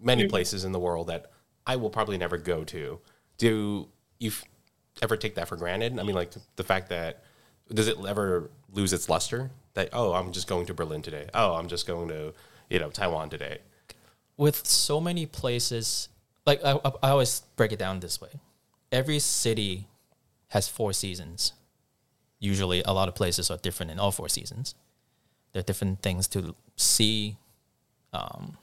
many 0.00 0.28
places 0.28 0.64
in 0.64 0.72
the 0.72 0.78
world 0.78 1.08
that 1.08 1.32
I 1.66 1.76
will 1.76 1.90
probably 1.90 2.18
never 2.18 2.36
go 2.38 2.64
to. 2.64 2.98
Do 3.38 3.88
you 4.18 4.30
f- 4.30 4.44
ever 5.00 5.16
take 5.16 5.34
that 5.36 5.48
for 5.48 5.56
granted? 5.56 5.98
I 5.98 6.02
mean, 6.02 6.14
like 6.14 6.32
the 6.56 6.64
fact 6.64 6.88
that 6.90 7.22
does 7.72 7.88
it 7.88 7.96
ever 8.06 8.50
lose 8.72 8.92
its 8.92 9.08
luster? 9.08 9.50
That 9.74 9.90
oh, 9.92 10.12
I'm 10.12 10.32
just 10.32 10.48
going 10.48 10.66
to 10.66 10.74
Berlin 10.74 11.02
today. 11.02 11.28
Oh, 11.34 11.54
I'm 11.54 11.68
just 11.68 11.86
going 11.86 12.08
to 12.08 12.34
you 12.68 12.78
know 12.78 12.90
Taiwan 12.90 13.28
today. 13.30 13.58
with 14.36 14.66
so 14.66 15.00
many 15.00 15.26
places 15.26 16.08
like 16.46 16.64
I, 16.64 16.72
I 17.02 17.10
always 17.10 17.40
break 17.56 17.70
it 17.72 17.78
down 17.78 18.00
this 18.00 18.18
way 18.20 18.30
every 18.90 19.18
city 19.18 19.88
has 20.48 20.68
four 20.68 20.92
seasons 20.94 21.52
usually 22.40 22.82
a 22.84 22.92
lot 22.92 23.08
of 23.08 23.14
places 23.14 23.50
are 23.50 23.58
different 23.58 23.92
in 23.92 23.98
all 23.98 24.10
four 24.10 24.28
seasons 24.28 24.74
there 25.52 25.60
are 25.60 25.64
different 25.64 26.00
things 26.02 26.26
to 26.28 26.54
see 26.76 27.36
um, 28.14 28.56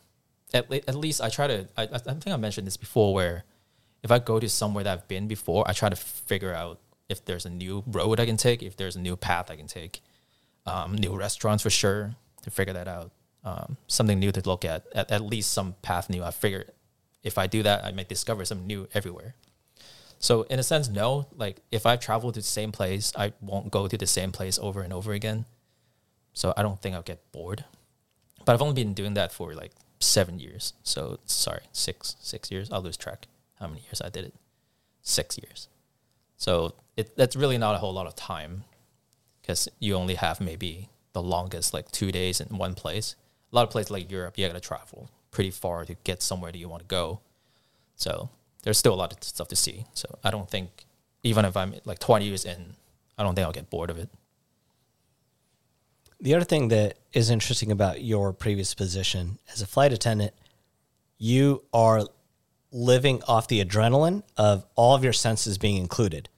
at, 0.54 0.72
at 0.72 0.96
least 0.96 1.22
i 1.22 1.30
try 1.30 1.48
to 1.48 1.68
I, 1.78 1.84
I 1.84 1.98
think 1.98 2.28
i 2.28 2.38
mentioned 2.38 2.68
this 2.68 2.78
before 2.78 3.14
where 3.14 3.44
if 4.04 4.12
i 4.12 4.20
go 4.20 4.40
to 4.40 4.50
somewhere 4.50 4.84
that 4.84 4.94
i've 4.94 5.08
been 5.08 5.28
before 5.28 5.68
i 5.68 5.74
try 5.74 5.90
to 5.90 5.96
figure 5.96 6.54
out 6.54 6.80
if 7.08 7.26
there's 7.26 7.46
a 7.46 7.50
new 7.50 7.84
road 7.88 8.20
i 8.20 8.26
can 8.26 8.38
take 8.38 8.64
if 8.64 8.78
there's 8.78 8.96
a 8.96 9.00
new 9.00 9.16
path 9.16 9.50
i 9.52 9.56
can 9.56 9.68
take 9.68 10.02
um, 10.66 10.96
new 10.96 11.16
restaurants 11.16 11.64
for 11.64 11.70
sure 11.70 12.16
to 12.44 12.52
figure 12.52 12.74
that 12.74 12.88
out. 12.88 13.12
Um, 13.44 13.78
something 13.88 14.20
new 14.20 14.32
to 14.32 14.42
look 14.46 14.66
at, 14.66 14.86
at, 14.94 15.12
at 15.12 15.22
least 15.22 15.52
some 15.52 15.76
path 15.82 16.10
new. 16.10 16.24
I 16.24 16.32
figure 16.32 16.66
if 17.24 17.38
I 17.38 17.48
do 17.48 17.64
that, 17.64 17.84
I 17.84 17.92
might 17.92 18.08
discover 18.08 18.46
something 18.46 18.68
new 18.68 18.88
everywhere. 18.94 19.36
So 20.20 20.44
in 20.44 20.60
a 20.60 20.64
sense, 20.64 20.90
no. 20.90 21.28
Like 21.36 21.58
if 21.72 21.86
I 21.86 21.96
travel 21.96 22.32
to 22.32 22.40
the 22.40 22.46
same 22.46 22.72
place, 22.72 23.14
I 23.16 23.34
won't 23.42 23.72
go 23.72 23.88
to 23.88 23.98
the 23.98 24.08
same 24.08 24.32
place 24.32 24.60
over 24.60 24.82
and 24.82 24.94
over 24.94 25.14
again. 25.14 25.46
So 26.34 26.54
I 26.56 26.62
don't 26.62 26.82
think 26.82 26.96
I'll 26.96 27.02
get 27.02 27.32
bored. 27.32 27.66
But 28.46 28.54
I've 28.54 28.62
only 28.62 28.84
been 28.84 28.94
doing 28.94 29.14
that 29.16 29.32
for 29.32 29.54
like 29.54 29.72
seven 30.00 30.40
years. 30.40 30.74
So 30.84 31.20
sorry, 31.26 31.64
six 31.72 32.16
six 32.20 32.52
years. 32.52 32.72
I'll 32.72 32.82
lose 32.82 32.98
track 32.98 33.28
how 33.60 33.68
many 33.68 33.82
years 33.82 34.02
I 34.04 34.10
did 34.10 34.26
it. 34.26 34.34
Six 35.02 35.38
years. 35.38 35.68
So 36.38 36.74
it 36.96 37.16
that's 37.16 37.36
really 37.36 37.58
not 37.58 37.76
a 37.76 37.80
whole 37.80 37.94
lot 37.94 38.08
of 38.08 38.16
time 38.16 38.64
because 39.42 39.68
you 39.80 39.96
only 39.96 40.16
have 40.16 40.40
maybe 40.40 40.90
the 41.14 41.22
longest 41.22 41.74
like 41.74 41.92
two 41.92 42.12
days 42.12 42.40
in 42.40 42.58
one 42.58 42.76
place. 42.76 43.16
A 43.52 43.56
lot 43.56 43.64
of 43.64 43.72
places 43.72 43.92
like 43.92 44.12
Europe, 44.12 44.38
you 44.38 44.48
gotta 44.48 44.60
travel 44.60 45.10
pretty 45.32 45.52
far 45.52 45.86
to 45.86 45.96
get 46.04 46.22
somewhere 46.22 46.52
that 46.52 46.58
you 46.58 46.70
want 46.70 46.82
to 46.82 46.88
go. 46.88 47.20
So 47.96 48.30
there's 48.64 48.78
still 48.78 48.94
a 48.94 48.96
lot 48.96 49.14
of 49.14 49.24
stuff 49.24 49.48
to 49.50 49.56
see. 49.56 49.86
So 49.94 50.20
I 50.24 50.32
don't 50.32 50.50
think 50.50 50.86
even 51.24 51.46
if 51.46 51.58
I'm 51.58 51.74
like 51.86 52.00
20 52.00 52.26
years 52.26 52.46
in, 52.46 52.76
I 53.18 53.24
don't 53.24 53.36
think 53.36 53.46
I'll 53.46 53.52
get 53.54 53.70
bored 53.70 53.90
of 53.90 53.98
it. 53.98 54.10
The 56.22 56.36
other 56.36 56.46
thing 56.46 56.68
that 56.68 56.98
is 57.14 57.30
interesting 57.30 57.72
about 57.72 58.02
your 58.02 58.34
previous 58.34 58.74
position 58.74 59.40
as 59.54 59.62
a 59.62 59.68
flight 59.68 59.94
attendant, 59.94 60.34
you 61.18 61.64
are 61.74 62.04
living 62.72 63.22
off 63.28 63.48
the 63.48 63.64
adrenaline 63.64 64.24
of 64.38 64.66
all 64.76 64.96
of 64.96 65.04
your 65.04 65.14
senses 65.14 65.58
being 65.58 65.78
included. 65.78 66.30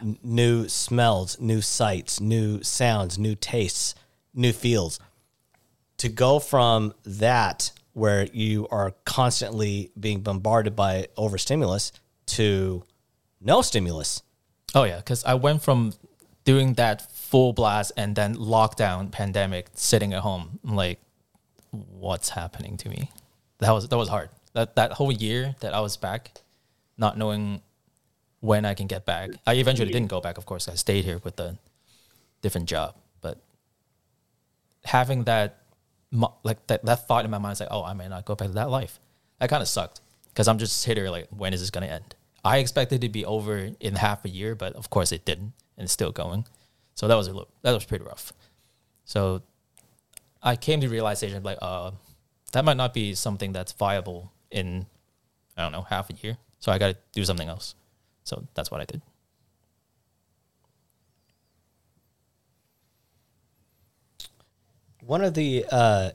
N- 0.00 0.18
new 0.22 0.68
smells, 0.68 1.40
new 1.40 1.60
sights, 1.60 2.20
new 2.20 2.62
sounds, 2.62 3.18
new 3.18 3.34
tastes, 3.34 3.94
new 4.32 4.52
feels. 4.52 5.00
To 5.98 6.08
go 6.08 6.38
from 6.38 6.94
that, 7.04 7.72
where 7.94 8.26
you 8.26 8.68
are 8.70 8.92
constantly 9.04 9.90
being 9.98 10.20
bombarded 10.20 10.76
by 10.76 11.08
overstimulus, 11.16 11.92
to 12.26 12.84
no 13.40 13.62
stimulus. 13.62 14.22
Oh 14.74 14.84
yeah, 14.84 14.98
because 14.98 15.24
I 15.24 15.34
went 15.34 15.62
from 15.62 15.94
doing 16.44 16.74
that 16.74 17.10
full 17.30 17.52
blast 17.52 17.92
and 17.96 18.14
then 18.14 18.36
lockdown 18.36 19.10
pandemic, 19.10 19.66
sitting 19.74 20.12
at 20.12 20.20
home, 20.20 20.58
I'm 20.64 20.76
like, 20.76 21.00
what's 21.70 22.30
happening 22.30 22.76
to 22.78 22.88
me? 22.88 23.10
That 23.58 23.72
was 23.72 23.88
that 23.88 23.96
was 23.96 24.08
hard. 24.08 24.30
That 24.52 24.76
that 24.76 24.92
whole 24.92 25.12
year 25.12 25.54
that 25.60 25.74
I 25.74 25.80
was 25.80 25.96
back, 25.96 26.30
not 26.96 27.18
knowing 27.18 27.62
when 28.40 28.64
I 28.64 28.74
can 28.74 28.86
get 28.86 29.04
back. 29.04 29.30
I 29.46 29.54
eventually 29.54 29.90
didn't 29.90 30.08
go 30.08 30.20
back, 30.20 30.38
of 30.38 30.46
course. 30.46 30.68
I 30.68 30.74
stayed 30.74 31.04
here 31.04 31.20
with 31.24 31.38
a 31.40 31.58
different 32.42 32.68
job, 32.68 32.94
but 33.20 33.38
having 34.84 35.24
that 35.24 35.58
like 36.44 36.64
that, 36.68 36.84
that 36.84 37.06
thought 37.06 37.24
in 37.24 37.30
my 37.30 37.38
mind 37.38 37.54
is 37.54 37.60
like, 37.60 37.70
oh, 37.72 37.82
I 37.84 37.92
may 37.92 38.08
not 38.08 38.24
go 38.24 38.34
back 38.34 38.48
to 38.48 38.54
that 38.54 38.70
life. 38.70 39.00
That 39.40 39.50
kind 39.50 39.62
of 39.62 39.68
sucked 39.68 40.00
because 40.28 40.48
I'm 40.48 40.58
just 40.58 40.84
here 40.84 41.10
like, 41.10 41.28
when 41.30 41.52
is 41.52 41.60
this 41.60 41.70
going 41.70 41.86
to 41.86 41.92
end? 41.92 42.14
I 42.44 42.58
expected 42.58 43.02
it 43.02 43.06
to 43.08 43.12
be 43.12 43.24
over 43.24 43.70
in 43.80 43.96
half 43.96 44.24
a 44.24 44.28
year, 44.28 44.54
but 44.54 44.74
of 44.74 44.88
course 44.88 45.10
it 45.10 45.24
didn't, 45.24 45.52
and 45.76 45.84
it's 45.84 45.92
still 45.92 46.12
going. 46.12 46.46
So 46.96 47.06
that 47.06 47.14
was 47.14 47.28
a 47.28 47.30
little, 47.30 47.48
that 47.62 47.72
was 47.72 47.84
pretty 47.84 48.04
rough. 48.04 48.32
So 49.04 49.42
I 50.42 50.56
came 50.56 50.80
to 50.80 50.88
realization 50.88 51.42
like, 51.44 51.58
uh, 51.62 51.92
that 52.52 52.64
might 52.64 52.76
not 52.76 52.92
be 52.92 53.14
something 53.14 53.52
that's 53.52 53.72
viable 53.72 54.32
in, 54.50 54.86
I 55.56 55.62
don't 55.62 55.72
know, 55.72 55.82
half 55.82 56.10
a 56.10 56.14
year. 56.14 56.36
So 56.58 56.72
I 56.72 56.78
got 56.78 56.88
to 56.88 56.96
do 57.12 57.24
something 57.24 57.48
else. 57.48 57.74
So 58.24 58.46
that's 58.54 58.70
what 58.70 58.80
I 58.80 58.84
did. 58.86 59.02
One 65.02 65.22
of 65.22 65.34
the 65.34 65.64
uh, 65.70 66.10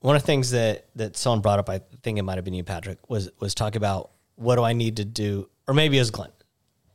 one 0.00 0.16
of 0.16 0.22
the 0.22 0.26
things 0.26 0.52
that 0.52 0.86
that 0.96 1.16
someone 1.16 1.40
brought 1.40 1.58
up, 1.58 1.68
I 1.68 1.80
think 2.02 2.18
it 2.18 2.22
might 2.22 2.36
have 2.36 2.44
been 2.44 2.54
you, 2.54 2.64
Patrick, 2.64 3.10
was 3.10 3.30
was 3.38 3.54
talk 3.54 3.74
about 3.74 4.12
what 4.36 4.56
do 4.56 4.62
I 4.62 4.72
need 4.72 4.96
to 4.96 5.04
do, 5.04 5.50
or 5.68 5.74
maybe 5.74 5.98
it 5.98 6.00
was 6.00 6.10
Glenn. 6.10 6.30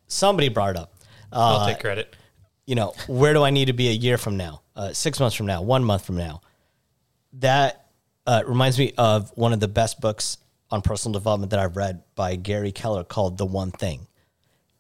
Somebody 0.08 0.50
brought 0.50 0.72
it 0.72 0.78
up. 0.78 0.94
I'll 1.32 1.58
Uh, 1.58 1.68
take 1.68 1.80
credit. 1.80 2.16
You 2.66 2.76
know, 2.76 2.94
where 3.08 3.34
do 3.34 3.44
I 3.44 3.50
need 3.50 3.66
to 3.66 3.74
be 3.74 3.90
a 3.90 3.94
year 3.94 4.18
from 4.18 4.38
now, 4.38 4.62
uh, 4.76 4.94
six 4.94 5.20
months 5.20 5.36
from 5.36 5.46
now, 5.46 5.62
one 5.62 5.84
month 5.84 6.06
from 6.06 6.18
now? 6.18 6.42
That 7.34 7.88
uh, 8.26 8.44
reminds 8.48 8.80
me 8.80 8.94
of 8.98 9.32
one 9.36 9.54
of 9.54 9.60
the 9.60 9.68
best 9.68 10.02
books 10.02 10.38
on 10.72 10.82
personal 10.82 11.14
development 11.14 11.52
that 11.52 11.60
I've 11.60 11.78
read 11.78 12.04
by 12.16 12.36
Gary 12.36 12.72
Keller 12.72 13.04
called 13.04 13.38
The 13.38 13.46
One 13.46 13.72
Thing. 13.72 14.08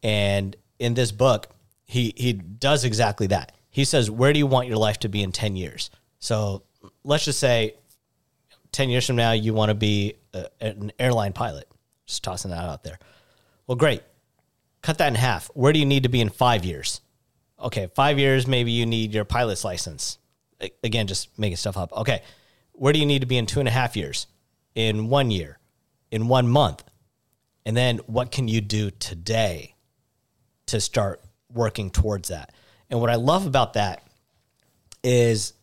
And 0.01 0.55
in 0.79 0.93
this 0.93 1.11
book, 1.11 1.49
he 1.85 2.13
he 2.15 2.33
does 2.33 2.83
exactly 2.83 3.27
that. 3.27 3.51
He 3.69 3.85
says, 3.85 4.09
"Where 4.09 4.33
do 4.33 4.39
you 4.39 4.47
want 4.47 4.67
your 4.67 4.77
life 4.77 4.99
to 4.99 5.09
be 5.09 5.21
in 5.21 5.31
ten 5.31 5.55
years?" 5.55 5.91
So 6.19 6.63
let's 7.03 7.25
just 7.25 7.39
say, 7.39 7.75
ten 8.71 8.89
years 8.89 9.05
from 9.05 9.15
now, 9.15 9.33
you 9.33 9.53
want 9.53 9.69
to 9.69 9.75
be 9.75 10.15
a, 10.33 10.47
an 10.59 10.91
airline 10.97 11.33
pilot. 11.33 11.67
Just 12.07 12.23
tossing 12.23 12.51
that 12.51 12.63
out 12.63 12.83
there. 12.83 12.97
Well, 13.67 13.75
great. 13.75 14.01
cut 14.81 14.97
that 14.99 15.07
in 15.07 15.15
half. 15.15 15.47
Where 15.53 15.73
do 15.73 15.79
you 15.79 15.85
need 15.85 16.03
to 16.03 16.09
be 16.09 16.21
in 16.21 16.29
five 16.29 16.63
years? 16.65 17.01
Okay, 17.61 17.87
five 17.95 18.19
years, 18.19 18.47
maybe 18.47 18.71
you 18.71 18.85
need 18.85 19.13
your 19.13 19.25
pilot's 19.25 19.63
license. 19.63 20.17
Again, 20.83 21.07
just 21.07 21.37
making 21.37 21.57
stuff 21.57 21.77
up. 21.77 21.93
Okay, 21.93 22.21
where 22.73 22.93
do 22.93 22.99
you 22.99 23.05
need 23.05 23.19
to 23.19 23.25
be 23.25 23.37
in 23.37 23.45
two 23.45 23.59
and 23.59 23.67
a 23.67 23.71
half 23.71 23.95
years? 23.95 24.27
In 24.73 25.09
one 25.09 25.31
year? 25.31 25.59
In 26.11 26.27
one 26.27 26.47
month? 26.47 26.83
And 27.65 27.75
then 27.75 27.97
what 28.07 28.31
can 28.31 28.47
you 28.47 28.61
do 28.61 28.91
today 28.91 29.75
to 30.67 30.79
start 30.79 31.21
working 31.51 31.89
towards 31.89 32.29
that? 32.29 32.53
And 32.89 32.99
what 32.99 33.09
I 33.09 33.15
love 33.15 33.47
about 33.47 33.73
that 33.73 34.03
is 35.03 35.53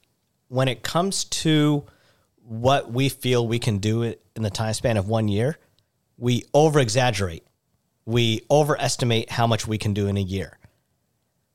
when 0.49 0.69
it 0.69 0.83
comes 0.83 1.25
to 1.25 1.85
what 2.45 2.91
we 2.91 3.09
feel 3.09 3.47
we 3.47 3.59
can 3.59 3.79
do 3.79 4.03
in 4.03 4.43
the 4.43 4.51
time 4.51 4.73
span 4.75 4.97
of 4.97 5.09
one 5.09 5.29
year, 5.29 5.59
we 6.19 6.45
over 6.53 6.81
exaggerate. 6.81 7.45
We 8.05 8.43
overestimate 8.51 9.31
how 9.31 9.47
much 9.47 9.67
we 9.67 9.79
can 9.79 9.95
do 9.95 10.09
in 10.09 10.17
a 10.17 10.21
year. 10.21 10.59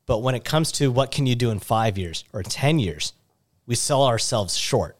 But 0.08 0.24
when 0.24 0.34
it 0.34 0.44
comes 0.44 0.72
to 0.74 0.90
what 0.90 1.12
can 1.12 1.28
you 1.28 1.36
do 1.36 1.52
in 1.52 1.60
five 1.60 1.98
years 1.98 2.24
or 2.34 2.42
10 2.42 2.80
years, 2.80 3.14
we 3.68 3.76
sell 3.76 4.06
ourselves 4.06 4.58
short. 4.58 4.98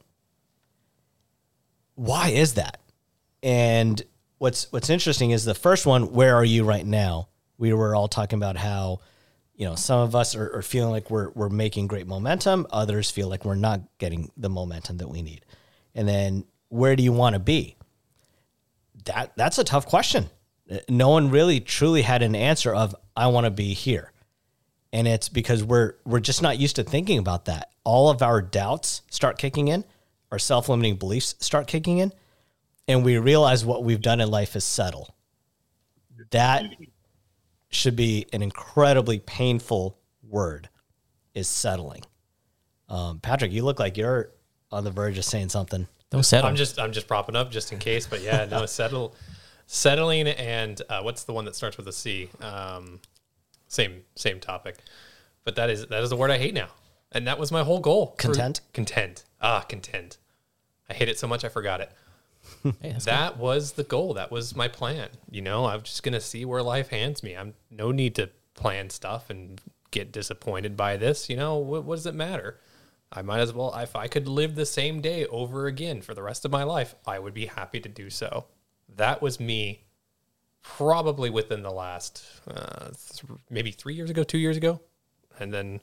Why 1.96 2.30
is 2.30 2.54
that? 2.56 2.80
And 3.42 4.00
what's 4.38 4.72
what's 4.72 4.90
interesting 4.90 5.32
is 5.32 5.46
the 5.46 5.56
first 5.56 5.86
one, 5.86 6.12
where 6.12 6.36
are 6.36 6.46
you 6.46 6.64
right 6.64 6.86
now? 6.86 7.30
We 7.58 7.74
were 7.74 7.96
all 7.96 8.10
talking 8.10 8.38
about 8.38 8.58
how, 8.58 9.00
you 9.56 9.66
know, 9.66 9.76
some 9.76 10.02
of 10.02 10.14
us 10.14 10.36
are, 10.36 10.58
are 10.58 10.62
feeling 10.62 10.92
like 10.92 11.10
we're 11.10 11.30
we're 11.32 11.50
making 11.50 11.88
great 11.88 12.06
momentum, 12.06 12.68
others 12.70 13.10
feel 13.10 13.30
like 13.30 13.46
we're 13.46 13.56
not 13.56 13.82
getting 13.98 14.30
the 14.36 14.50
momentum 14.50 14.98
that 14.98 15.08
we 15.10 15.22
need. 15.22 15.46
And 15.96 16.08
then 16.08 16.46
where 16.68 16.96
do 16.96 17.02
you 17.02 17.14
want 17.14 17.34
to 17.34 17.40
be? 17.40 17.78
That 19.06 19.32
that's 19.38 19.58
a 19.58 19.64
tough 19.64 19.88
question. 19.88 20.30
No 20.90 21.10
one 21.10 21.32
really 21.32 21.62
truly 21.62 22.02
had 22.02 22.22
an 22.22 22.36
answer 22.36 22.76
of 22.76 22.94
I 23.16 23.28
want 23.28 23.46
to 23.46 23.52
be 23.52 23.74
here. 23.74 24.12
And 24.98 25.08
it's 25.08 25.30
because 25.30 25.64
we're 25.64 25.94
we're 26.06 26.20
just 26.20 26.42
not 26.42 26.58
used 26.58 26.78
to 26.78 26.84
thinking 26.84 27.20
about 27.20 27.46
that. 27.46 27.70
All 27.84 28.10
of 28.10 28.24
our 28.24 28.42
doubts 28.42 29.04
start 29.12 29.38
kicking 29.38 29.68
in, 29.68 29.86
our 30.32 30.40
self-limiting 30.40 30.96
beliefs 30.96 31.36
start 31.40 31.68
kicking 31.68 32.00
in, 32.00 32.12
and 32.88 33.06
we 33.06 33.20
realize 33.20 33.64
what 33.64 33.84
we've 33.84 34.02
done 34.02 34.20
in 34.22 34.32
life 34.32 34.56
is 34.56 34.64
settle. 34.64 35.14
That 36.32 36.64
should 37.70 37.96
be 37.96 38.26
an 38.34 38.42
incredibly 38.42 39.20
painful 39.20 40.00
word 40.28 40.68
is 41.36 41.48
settling. 41.48 42.02
Um, 42.90 43.20
Patrick, 43.20 43.52
you 43.52 43.64
look 43.64 43.80
like 43.80 43.98
you're 43.98 44.32
on 44.72 44.84
the 44.84 44.90
verge 44.90 45.20
of 45.20 45.26
saying 45.26 45.50
something. 45.50 45.88
Don't 46.10 46.24
settle. 46.24 46.50
I'm 46.50 46.56
just 46.56 46.80
I'm 46.80 46.92
just 46.92 47.08
propping 47.08 47.36
up 47.36 47.52
just 47.52 47.72
in 47.72 47.78
case, 47.78 48.08
but 48.08 48.24
yeah, 48.24 48.48
no, 48.50 48.66
settle, 48.66 49.14
settling, 49.68 50.28
and 50.28 50.82
uh, 50.90 51.04
what's 51.04 51.24
the 51.24 51.34
one 51.34 51.46
that 51.46 51.56
starts 51.56 51.78
with 51.78 51.88
a 51.88 51.94
C? 51.94 52.32
Um, 52.42 53.00
same 53.68 54.04
same 54.16 54.40
topic, 54.40 54.78
but 55.44 55.56
that 55.56 55.70
is 55.70 55.88
that 55.88 56.04
is 56.04 56.12
a 56.12 56.16
word 56.16 56.32
I 56.32 56.38
hate 56.38 56.54
now, 56.54 56.70
and 57.12 57.28
that 57.28 57.38
was 57.40 57.52
my 57.52 57.64
whole 57.64 57.80
goal. 57.80 58.08
for- 58.18 58.28
Content? 58.34 58.62
content, 58.74 59.24
ah, 59.42 59.62
content. 59.62 60.18
I 60.90 60.94
hate 60.94 61.10
it 61.10 61.20
so 61.20 61.28
much 61.28 61.44
I 61.44 61.50
forgot 61.50 61.82
it. 61.82 61.92
Hey, 62.82 62.96
that 63.04 63.38
was 63.38 63.74
the 63.74 63.84
goal. 63.84 64.14
That 64.14 64.32
was 64.32 64.56
my 64.56 64.70
plan. 64.70 65.10
You 65.30 65.42
know, 65.42 65.66
I'm 65.66 65.82
just 65.82 66.02
gonna 66.04 66.22
see 66.22 66.46
where 66.46 66.64
life 66.64 66.90
hands 66.90 67.22
me. 67.22 67.36
I'm 67.36 67.54
no 67.70 67.92
need 67.92 68.16
to 68.16 68.30
plan 68.54 68.90
stuff 68.90 69.30
and 69.30 69.60
get 69.92 70.12
disappointed 70.14 70.78
by 70.78 70.96
this. 70.98 71.30
You 71.30 71.36
know, 71.36 71.58
what, 71.58 71.84
what 71.84 71.96
does 71.98 72.06
it 72.06 72.16
matter? 72.16 72.60
I 73.12 73.22
might 73.22 73.40
as 73.40 73.54
well. 73.54 73.74
If 73.76 73.96
I 73.96 74.08
could 74.08 74.28
live 74.30 74.56
the 74.56 74.66
same 74.66 75.02
day 75.02 75.26
over 75.26 75.68
again 75.68 76.02
for 76.02 76.14
the 76.14 76.24
rest 76.24 76.46
of 76.46 76.52
my 76.52 76.64
life, 76.64 76.96
I 77.06 77.20
would 77.20 77.34
be 77.34 77.46
happy 77.48 77.80
to 77.82 77.90
do 77.90 78.10
so. 78.10 78.46
That 78.96 79.22
was 79.22 79.40
me, 79.40 79.84
probably 80.76 81.30
within 81.30 81.64
the 81.64 81.72
last 81.72 82.24
uh, 82.50 82.90
th- 82.90 83.40
maybe 83.50 83.72
three 83.72 83.94
years 83.94 84.10
ago, 84.10 84.24
two 84.24 84.38
years 84.38 84.58
ago, 84.58 84.82
and 85.40 85.54
then 85.54 85.80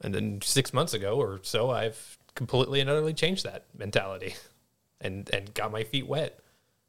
and 0.00 0.14
then 0.14 0.40
six 0.42 0.72
months 0.72 0.92
ago 0.92 1.16
or 1.16 1.40
so, 1.42 1.70
I've 1.70 2.18
completely 2.34 2.80
and 2.80 2.90
utterly 2.90 3.14
changed 3.14 3.44
that 3.44 3.66
mentality 3.76 4.34
and 5.00 5.30
and 5.32 5.54
got 5.54 5.70
my 5.70 5.84
feet 5.84 6.06
wet. 6.06 6.40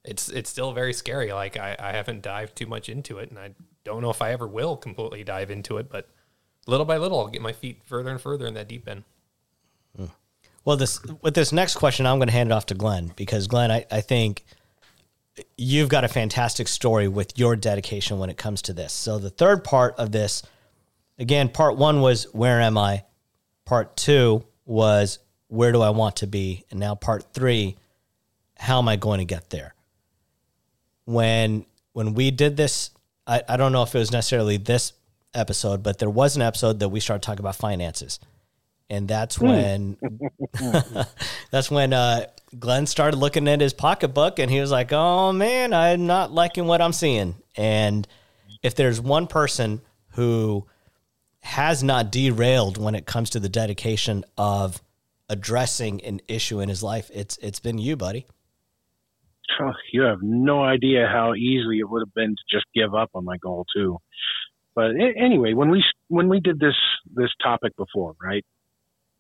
It's 0.04 0.30
it's 0.30 0.50
still 0.50 0.74
very 0.74 0.94
scary. 0.94 1.32
Like 1.32 1.56
I, 1.56 1.76
I 1.80 1.92
haven't 1.92 2.24
dived 2.24 2.56
too 2.56 2.66
much 2.66 2.90
into 2.90 3.20
it, 3.20 3.30
and 3.30 3.38
I 3.38 3.52
don't 3.84 4.02
know 4.02 4.10
if 4.10 4.22
I 4.22 4.32
ever 4.32 4.48
will 4.48 4.76
completely 4.76 5.24
dive 5.24 5.52
into 5.52 5.78
it. 5.78 5.90
But 5.90 6.10
little 6.66 6.86
by 6.86 6.98
little, 6.98 7.20
I'll 7.20 7.28
get 7.28 7.42
my 7.42 7.54
feet 7.54 7.82
further 7.86 8.10
and 8.10 8.20
further 8.20 8.48
in 8.48 8.56
that 8.56 8.68
deep 8.68 8.88
end. 8.88 9.04
Well, 10.66 10.78
this 10.78 11.00
with 11.22 11.36
this 11.36 11.52
next 11.52 11.76
question, 11.76 12.06
I'm 12.06 12.18
going 12.18 12.28
to 12.28 12.34
hand 12.34 12.50
it 12.52 12.54
off 12.54 12.66
to 12.68 12.76
Glenn 12.76 13.14
because 13.16 13.48
Glenn, 13.48 13.72
I, 13.72 13.86
I 13.92 14.02
think 14.02 14.46
you've 15.58 15.90
got 15.90 16.04
a 16.04 16.08
fantastic 16.08 16.68
story 16.68 17.08
with 17.08 17.38
your 17.38 17.56
dedication 17.56 18.20
when 18.20 18.30
it 18.30 18.38
comes 18.38 18.62
to 18.64 18.74
this. 18.74 18.94
So 18.94 19.18
the 19.18 19.30
third 19.30 19.64
part 19.64 19.96
of 19.98 20.12
this, 20.12 20.44
again, 21.18 21.50
part 21.50 21.78
one 21.78 22.02
was 22.02 22.26
where 22.34 22.62
am 22.62 22.78
I? 22.78 23.06
Part 23.66 23.96
two 23.96 24.46
was 24.66 25.20
where 25.48 25.72
do 25.72 25.82
I 25.82 25.90
want 25.90 26.18
to 26.18 26.28
be? 26.28 26.66
And 26.72 26.80
now 26.80 26.96
part 26.96 27.34
three, 27.34 27.78
how 28.58 28.80
am 28.80 28.88
I 28.88 28.96
going 28.96 29.20
to 29.20 29.26
get 29.26 29.50
there? 29.50 29.74
When 31.06 31.66
when 31.94 32.14
we 32.14 32.32
did 32.32 32.58
this, 32.58 32.92
I, 33.28 33.42
I 33.48 33.58
don't 33.58 33.72
know 33.72 33.84
if 33.84 33.94
it 33.96 34.00
was 34.00 34.12
necessarily 34.12 34.58
this 34.58 34.94
episode, 35.34 35.84
but 35.84 36.00
there 36.00 36.10
was 36.10 36.36
an 36.36 36.42
episode 36.42 36.80
that 36.80 36.90
we 36.90 37.00
started 37.00 37.24
talking 37.24 37.42
about 37.42 37.56
finances. 37.56 38.20
And 38.90 39.08
that's 39.08 39.40
when 39.40 39.98
that's 41.52 41.72
when 41.72 41.94
uh, 41.94 42.28
Glenn 42.60 42.86
started 42.86 43.18
looking 43.18 43.48
at 43.48 43.62
his 43.62 43.74
pocketbook 43.74 44.40
and 44.40 44.52
he 44.52 44.60
was 44.60 44.72
like, 44.72 44.92
"Oh 44.92 45.32
man, 45.32 45.74
I'm 45.74 46.06
not 46.06 46.32
liking 46.32 46.68
what 46.68 46.82
I'm 46.82 46.94
seeing." 46.94 47.36
And 47.56 48.08
if 48.62 48.76
there's 48.76 49.00
one 49.00 49.28
person 49.28 49.82
who 50.12 50.68
has 51.42 51.84
not 51.84 52.12
derailed 52.12 52.78
when 52.78 52.96
it 52.96 53.06
comes 53.06 53.30
to 53.32 53.40
the 53.40 53.50
dedication 53.50 54.24
of 54.38 54.82
addressing 55.30 56.04
an 56.04 56.22
issue 56.28 56.60
in 56.60 56.70
his 56.70 56.84
life, 56.84 57.10
it's 57.14 57.38
it's 57.38 57.60
been 57.60 57.78
you, 57.78 57.96
buddy. 57.96 58.26
Oh, 59.60 59.74
you 59.92 60.02
have 60.04 60.20
no 60.22 60.64
idea 60.64 61.08
how 61.12 61.34
easy 61.34 61.80
it 61.80 61.90
would 61.90 62.02
have 62.02 62.14
been 62.14 62.36
to 62.36 62.56
just 62.56 62.66
give 62.74 62.94
up 62.94 63.10
on 63.14 63.26
my 63.26 63.38
goal 63.38 63.66
too. 63.74 63.98
But 64.76 64.92
anyway, 65.00 65.54
when 65.54 65.70
we 65.70 65.84
when 66.08 66.30
we 66.30 66.40
did 66.40 66.60
this 66.60 66.76
this 67.14 67.30
topic 67.42 67.76
before, 67.76 68.16
right? 68.22 68.46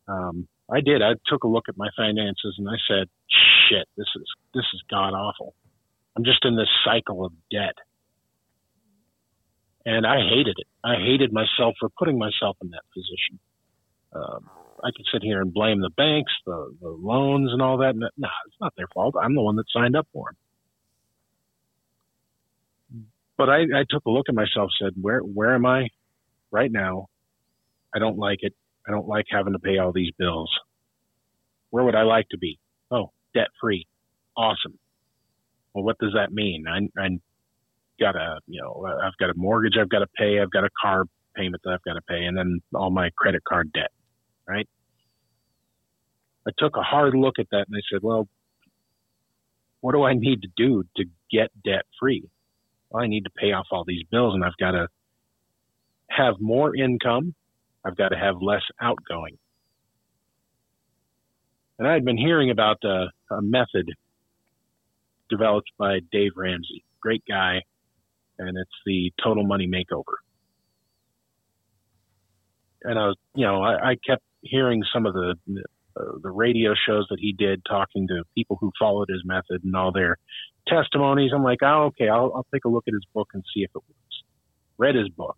Um, 0.07 0.47
I 0.71 0.79
did. 0.81 1.01
I 1.01 1.13
took 1.27 1.43
a 1.43 1.47
look 1.47 1.65
at 1.67 1.77
my 1.77 1.89
finances 1.97 2.55
and 2.57 2.69
I 2.69 2.77
said, 2.87 3.09
"Shit, 3.69 3.87
this 3.97 4.07
is 4.15 4.23
this 4.53 4.65
is 4.73 4.81
god 4.89 5.13
awful. 5.13 5.53
I'm 6.15 6.23
just 6.23 6.45
in 6.45 6.55
this 6.55 6.69
cycle 6.85 7.25
of 7.25 7.33
debt." 7.51 7.75
And 9.85 10.05
I 10.05 10.17
hated 10.29 10.57
it. 10.59 10.67
I 10.83 10.95
hated 10.95 11.33
myself 11.33 11.75
for 11.79 11.89
putting 11.97 12.17
myself 12.17 12.55
in 12.61 12.69
that 12.69 12.83
position. 12.93 13.39
Um, 14.13 14.49
I 14.83 14.91
could 14.95 15.05
sit 15.11 15.23
here 15.23 15.41
and 15.41 15.53
blame 15.53 15.81
the 15.81 15.89
banks, 15.89 16.31
the, 16.45 16.75
the 16.81 16.89
loans, 16.89 17.51
and 17.51 17.61
all 17.61 17.77
that. 17.77 17.95
No, 17.95 18.07
it's 18.47 18.55
not 18.61 18.73
their 18.77 18.87
fault. 18.93 19.15
I'm 19.21 19.35
the 19.35 19.41
one 19.41 19.55
that 19.57 19.65
signed 19.73 19.95
up 19.95 20.07
for 20.13 20.31
them. 22.91 23.07
But 23.37 23.49
I, 23.49 23.61
I 23.61 23.85
took 23.89 24.05
a 24.05 24.11
look 24.11 24.27
at 24.29 24.35
myself, 24.35 24.69
said, 24.79 24.93
"Where 25.01 25.19
where 25.19 25.55
am 25.55 25.65
I 25.65 25.89
right 26.51 26.71
now? 26.71 27.07
I 27.93 27.99
don't 27.99 28.17
like 28.17 28.39
it. 28.41 28.53
I 28.87 28.91
don't 28.91 29.07
like 29.07 29.25
having 29.29 29.53
to 29.53 29.59
pay 29.59 29.77
all 29.77 29.91
these 29.91 30.11
bills. 30.17 30.51
Where 31.69 31.83
would 31.83 31.95
I 31.95 32.03
like 32.03 32.27
to 32.29 32.37
be? 32.37 32.59
Oh, 32.89 33.11
debt 33.33 33.47
free. 33.59 33.85
Awesome. 34.35 34.77
Well, 35.73 35.83
what 35.83 35.97
does 35.99 36.13
that 36.15 36.31
mean? 36.31 36.65
I, 36.67 37.01
I 37.01 37.09
got 37.99 38.15
a, 38.15 38.39
you 38.47 38.61
know, 38.61 38.85
I've 39.03 39.17
got 39.19 39.29
a 39.29 39.37
mortgage 39.37 39.75
I've 39.79 39.89
got 39.89 39.99
to 39.99 40.07
pay. 40.17 40.39
I've 40.39 40.51
got 40.51 40.65
a 40.65 40.69
car 40.81 41.05
payment 41.35 41.61
that 41.63 41.71
I've 41.71 41.83
got 41.83 41.93
to 41.93 42.01
pay, 42.01 42.25
and 42.25 42.37
then 42.37 42.59
all 42.75 42.89
my 42.91 43.09
credit 43.17 43.43
card 43.47 43.71
debt, 43.71 43.91
right? 44.47 44.67
I 46.47 46.51
took 46.57 46.75
a 46.75 46.81
hard 46.81 47.13
look 47.15 47.35
at 47.39 47.47
that 47.51 47.65
and 47.67 47.75
I 47.75 47.81
said, 47.91 48.01
well, 48.01 48.27
what 49.81 49.93
do 49.93 50.03
I 50.03 50.13
need 50.13 50.41
to 50.41 50.49
do 50.57 50.83
to 50.97 51.05
get 51.31 51.49
debt 51.63 51.83
free? 51.99 52.23
Well, 52.89 53.03
I 53.03 53.07
need 53.07 53.25
to 53.25 53.29
pay 53.29 53.51
off 53.51 53.67
all 53.71 53.83
these 53.85 54.03
bills 54.11 54.33
and 54.33 54.43
I've 54.43 54.57
got 54.59 54.71
to 54.71 54.87
have 56.09 56.35
more 56.39 56.75
income. 56.75 57.35
I've 57.85 57.97
got 57.97 58.09
to 58.09 58.17
have 58.17 58.35
less 58.41 58.61
outgoing. 58.81 59.37
And 61.79 61.87
I 61.87 61.93
had 61.93 62.05
been 62.05 62.17
hearing 62.17 62.51
about 62.51 62.77
a, 62.83 63.07
a 63.31 63.41
method 63.41 63.89
developed 65.29 65.71
by 65.79 65.99
Dave 66.11 66.31
Ramsey, 66.35 66.83
great 67.01 67.23
guy, 67.27 67.61
and 68.37 68.57
it's 68.57 68.69
the 68.85 69.11
total 69.23 69.45
money 69.45 69.67
makeover. 69.67 70.17
And 72.83 72.99
I 72.99 73.07
was, 73.07 73.15
you 73.35 73.45
know, 73.45 73.61
I, 73.61 73.91
I 73.91 73.95
kept 74.05 74.23
hearing 74.41 74.83
some 74.93 75.05
of 75.05 75.13
the 75.13 75.35
uh, 75.97 76.03
the 76.23 76.31
radio 76.31 76.73
shows 76.87 77.05
that 77.09 77.19
he 77.19 77.33
did, 77.33 77.61
talking 77.65 78.07
to 78.07 78.23
people 78.33 78.57
who 78.61 78.71
followed 78.79 79.09
his 79.09 79.23
method 79.25 79.63
and 79.63 79.75
all 79.75 79.91
their 79.91 80.17
testimonies. 80.67 81.31
I'm 81.35 81.43
like, 81.43 81.59
oh, 81.63 81.85
okay, 81.87 82.07
I'll, 82.07 82.31
I'll 82.33 82.45
take 82.53 82.63
a 82.65 82.69
look 82.69 82.85
at 82.87 82.93
his 82.93 83.05
book 83.13 83.29
and 83.33 83.43
see 83.53 83.63
if 83.63 83.71
it 83.75 83.81
works. 83.87 84.23
Read 84.77 84.95
his 84.95 85.09
book, 85.09 85.37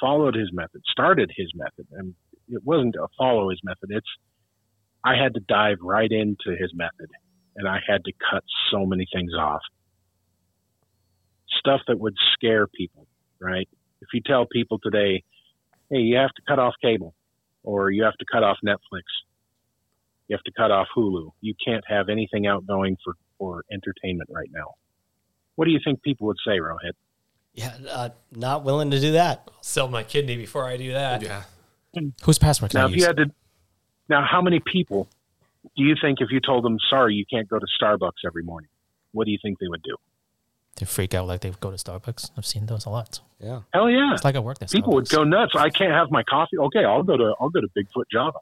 followed 0.00 0.34
his 0.34 0.50
method, 0.52 0.82
started 0.90 1.30
his 1.36 1.52
method, 1.54 1.86
and 1.92 2.14
it 2.48 2.62
wasn't 2.64 2.96
a 2.96 3.06
follow 3.18 3.50
his 3.50 3.60
method. 3.62 3.90
It's 3.90 4.06
I 5.04 5.16
had 5.16 5.34
to 5.34 5.40
dive 5.40 5.78
right 5.82 6.10
into 6.10 6.56
his 6.58 6.72
method, 6.74 7.10
and 7.56 7.68
I 7.68 7.78
had 7.86 8.04
to 8.04 8.12
cut 8.30 8.44
so 8.70 8.84
many 8.84 9.06
things 9.12 9.32
off. 9.38 9.62
Stuff 11.58 11.80
that 11.88 11.98
would 11.98 12.14
scare 12.34 12.66
people, 12.66 13.06
right? 13.40 13.68
If 14.02 14.08
you 14.12 14.20
tell 14.24 14.46
people 14.46 14.78
today, 14.82 15.22
hey, 15.90 15.98
you 15.98 16.16
have 16.16 16.30
to 16.30 16.42
cut 16.46 16.58
off 16.58 16.74
cable 16.82 17.14
or 17.62 17.90
you 17.90 18.04
have 18.04 18.16
to 18.16 18.24
cut 18.30 18.42
off 18.42 18.58
Netflix, 18.64 19.02
you 20.28 20.36
have 20.36 20.42
to 20.44 20.52
cut 20.56 20.70
off 20.70 20.86
Hulu, 20.96 21.30
you 21.40 21.54
can't 21.64 21.84
have 21.86 22.08
anything 22.08 22.46
outgoing 22.46 22.96
for, 23.04 23.14
for 23.38 23.64
entertainment 23.72 24.30
right 24.32 24.48
now. 24.52 24.74
What 25.56 25.64
do 25.66 25.72
you 25.72 25.80
think 25.84 26.02
people 26.02 26.26
would 26.28 26.38
say, 26.46 26.58
Rohit? 26.58 26.92
Yeah, 27.60 27.76
uh, 27.90 28.08
not 28.34 28.64
willing 28.64 28.90
to 28.90 29.00
do 29.00 29.12
that. 29.12 29.48
Sell 29.60 29.88
my 29.88 30.02
kidney 30.02 30.36
before 30.36 30.66
I 30.66 30.76
do 30.76 30.92
that. 30.92 31.22
Yeah. 31.22 31.42
Whose 32.22 32.38
password 32.38 32.70
can 32.70 32.78
Now, 32.78 32.86
I 32.86 32.88
if 32.88 32.94
use? 32.94 33.00
you 33.02 33.06
had 33.06 33.16
to, 33.18 33.30
now 34.08 34.24
how 34.24 34.40
many 34.42 34.60
people 34.60 35.08
do 35.76 35.82
you 35.84 35.94
think 36.00 36.20
if 36.20 36.30
you 36.30 36.40
told 36.40 36.64
them, 36.64 36.78
sorry, 36.88 37.14
you 37.14 37.24
can't 37.26 37.48
go 37.48 37.58
to 37.58 37.66
Starbucks 37.80 38.24
every 38.26 38.42
morning, 38.42 38.70
what 39.12 39.24
do 39.24 39.30
you 39.30 39.38
think 39.42 39.58
they 39.58 39.68
would 39.68 39.82
do? 39.82 39.96
they 40.76 40.86
freak 40.86 41.12
out 41.12 41.26
like 41.26 41.40
they 41.42 41.50
go 41.60 41.70
to 41.70 41.76
Starbucks. 41.76 42.30
I've 42.38 42.46
seen 42.46 42.64
those 42.66 42.86
a 42.86 42.90
lot. 42.90 43.20
Yeah. 43.38 43.62
Hell 43.74 43.90
yeah. 43.90 44.14
It's 44.14 44.24
like 44.24 44.36
I 44.36 44.38
work 44.38 44.58
there. 44.60 44.68
people 44.68 44.94
would 44.94 45.08
go 45.10 45.24
nuts. 45.24 45.52
I 45.54 45.68
can't 45.68 45.92
have 45.92 46.10
my 46.10 46.22
coffee. 46.22 46.56
Okay, 46.58 46.84
I'll 46.84 47.02
go 47.02 47.16
to 47.18 47.34
I'll 47.38 47.50
go 47.50 47.60
to 47.60 47.68
Bigfoot 47.76 48.04
Java. 48.10 48.38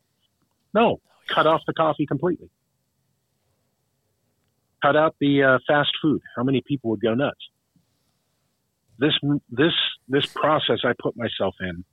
No, 0.73 1.01
cut 1.27 1.47
off 1.49 1.63
the 1.67 1.73
coffee 1.73 2.07
completely. 2.07 2.49
Cut 4.83 4.95
out 4.95 5.17
the 5.19 5.43
uh, 5.43 5.59
fast 5.67 5.91
food. 6.01 6.23
How 6.37 6.45
many 6.45 6.61
people 6.61 6.91
would 6.91 7.01
go 7.01 7.15
nuts? 7.15 7.49
This 8.99 9.13
this 9.51 9.73
this 10.09 10.27
process 10.27 10.79
I 10.85 10.93
put 11.01 11.17
myself 11.17 11.55
in. 11.61 11.85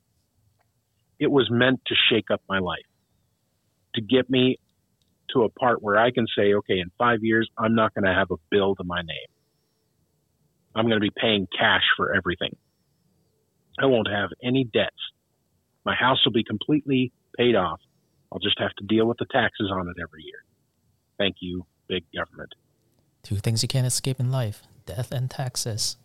It 1.18 1.30
was 1.30 1.48
meant 1.50 1.80
to 1.86 1.94
shake 2.10 2.30
up 2.30 2.42
my 2.48 2.58
life, 2.58 2.86
to 3.94 4.02
get 4.02 4.28
me 4.28 4.58
to 5.32 5.44
a 5.44 5.48
part 5.48 5.82
where 5.82 5.96
I 5.96 6.10
can 6.10 6.26
say, 6.36 6.54
okay, 6.54 6.78
in 6.78 6.90
five 6.98 7.20
years, 7.22 7.48
I'm 7.56 7.74
not 7.74 7.94
going 7.94 8.04
to 8.04 8.12
have 8.12 8.30
a 8.30 8.36
bill 8.50 8.74
to 8.76 8.84
my 8.84 9.00
name. 9.00 9.28
I'm 10.74 10.84
going 10.84 11.00
to 11.00 11.00
be 11.00 11.12
paying 11.16 11.46
cash 11.58 11.82
for 11.96 12.14
everything. 12.14 12.54
I 13.78 13.86
won't 13.86 14.08
have 14.08 14.30
any 14.42 14.64
debts. 14.64 14.90
My 15.84 15.94
house 15.94 16.18
will 16.24 16.32
be 16.32 16.44
completely 16.44 17.12
paid 17.36 17.54
off. 17.54 17.80
I'll 18.30 18.40
just 18.40 18.58
have 18.58 18.74
to 18.78 18.84
deal 18.84 19.06
with 19.06 19.18
the 19.18 19.26
taxes 19.30 19.70
on 19.72 19.88
it 19.88 19.96
every 20.02 20.22
year. 20.22 20.44
Thank 21.18 21.36
you, 21.40 21.64
big 21.88 22.04
government. 22.14 22.52
Two 23.22 23.36
things 23.36 23.62
you 23.62 23.68
can't 23.68 23.86
escape 23.86 24.20
in 24.20 24.30
life: 24.30 24.62
death 24.84 25.12
and 25.12 25.30
taxes. 25.30 25.96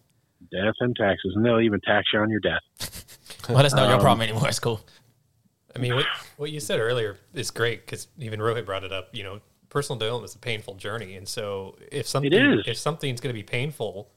Death 0.52 0.74
and 0.80 0.96
taxes, 0.96 1.34
and 1.36 1.46
they'll 1.46 1.60
even 1.60 1.80
tax 1.82 2.08
you 2.14 2.20
on 2.20 2.30
your 2.30 2.40
death. 2.40 2.62
Well, 3.50 3.58
that's 3.64 3.74
not 3.74 3.88
your 3.88 3.96
Um, 3.96 4.02
problem 4.02 4.22
anymore. 4.22 4.48
It's 4.50 4.60
cool. 4.60 4.82
I 5.76 5.80
mean, 5.80 5.96
what, 5.96 6.06
what 6.38 6.52
you 6.52 6.60
said 6.60 6.80
earlier 6.80 7.18
is 7.34 7.50
great 7.50 7.86
because 7.86 8.08
even 8.20 8.40
Rohit 8.40 8.66
brought 8.66 8.84
it 8.84 8.92
up. 8.92 9.10
You 9.14 9.24
know, 9.24 9.40
personal 9.70 9.98
development 9.98 10.30
is 10.30 10.36
a 10.36 10.40
painful 10.40 10.76
journey, 10.76 11.16
and 11.16 11.28
so 11.28 11.78
if 11.92 12.08
something 12.08 12.32
is. 12.32 12.68
if 12.68 12.78
something's 12.78 13.20
going 13.20 13.34
to 13.34 13.40
be 13.40 13.44
painful, 13.44 14.12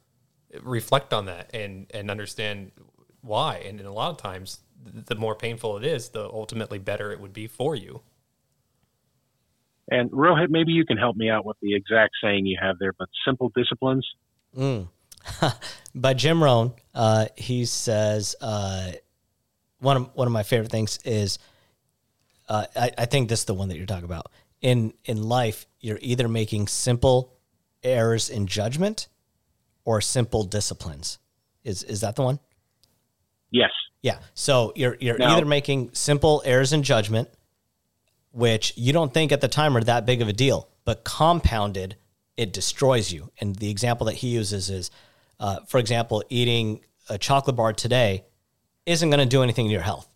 reflect 0.62 1.12
on 1.14 1.24
that 1.26 1.50
and 1.54 1.86
and 1.94 2.10
understand 2.10 2.72
why. 3.22 3.56
And, 3.66 3.80
a 3.80 3.92
lot 3.92 4.10
of 4.10 4.18
times, 4.18 4.60
the 4.84 5.14
more 5.14 5.34
painful 5.34 5.76
it 5.78 5.84
is, 5.84 6.10
the 6.10 6.24
ultimately 6.28 6.78
better 6.78 7.12
it 7.12 7.20
would 7.20 7.32
be 7.32 7.46
for 7.46 7.74
you. 7.74 8.02
And 9.90 10.10
Rohit, 10.10 10.48
maybe 10.50 10.72
you 10.72 10.84
can 10.84 10.96
help 10.96 11.16
me 11.16 11.30
out 11.30 11.44
with 11.44 11.56
the 11.60 11.74
exact 11.74 12.14
saying 12.22 12.46
you 12.46 12.58
have 12.60 12.78
there, 12.78 12.92
but 12.92 13.08
simple 13.26 13.50
disciplines. 13.54 14.06
Mm. 14.56 14.88
By 15.94 16.14
Jim 16.14 16.42
Rohn, 16.42 16.72
uh, 16.94 17.26
he 17.36 17.64
says 17.64 18.36
uh, 18.40 18.92
one 19.80 19.96
of 19.96 20.10
one 20.14 20.26
of 20.26 20.32
my 20.32 20.42
favorite 20.42 20.70
things 20.70 20.98
is 21.04 21.38
uh, 22.48 22.66
I, 22.74 22.90
I 22.98 23.04
think 23.06 23.28
this 23.28 23.40
is 23.40 23.44
the 23.44 23.54
one 23.54 23.68
that 23.68 23.76
you're 23.76 23.86
talking 23.86 24.04
about. 24.04 24.30
In 24.60 24.92
in 25.04 25.22
life, 25.22 25.66
you're 25.80 25.98
either 26.00 26.28
making 26.28 26.68
simple 26.68 27.32
errors 27.82 28.30
in 28.30 28.46
judgment 28.46 29.08
or 29.84 30.00
simple 30.00 30.44
disciplines. 30.44 31.18
Is 31.62 31.82
is 31.82 32.00
that 32.00 32.16
the 32.16 32.22
one? 32.22 32.38
Yes. 33.50 33.70
Yeah. 34.02 34.18
So 34.34 34.72
you're 34.74 34.96
you're 35.00 35.18
Now- 35.18 35.36
either 35.36 35.46
making 35.46 35.90
simple 35.94 36.42
errors 36.44 36.72
in 36.72 36.82
judgment, 36.82 37.28
which 38.32 38.72
you 38.76 38.92
don't 38.92 39.12
think 39.14 39.32
at 39.32 39.40
the 39.40 39.48
time 39.48 39.76
are 39.76 39.82
that 39.84 40.06
big 40.06 40.20
of 40.20 40.28
a 40.28 40.32
deal, 40.32 40.68
but 40.84 41.04
compounded, 41.04 41.96
it 42.36 42.52
destroys 42.52 43.12
you. 43.12 43.30
And 43.40 43.56
the 43.56 43.70
example 43.70 44.06
that 44.06 44.16
he 44.16 44.28
uses 44.28 44.70
is, 44.70 44.90
uh, 45.44 45.60
for 45.66 45.76
example, 45.76 46.24
eating 46.30 46.80
a 47.10 47.18
chocolate 47.18 47.54
bar 47.54 47.74
today 47.74 48.24
isn't 48.86 49.10
going 49.10 49.20
to 49.20 49.26
do 49.26 49.42
anything 49.42 49.66
to 49.66 49.72
your 49.72 49.82
health. 49.82 50.08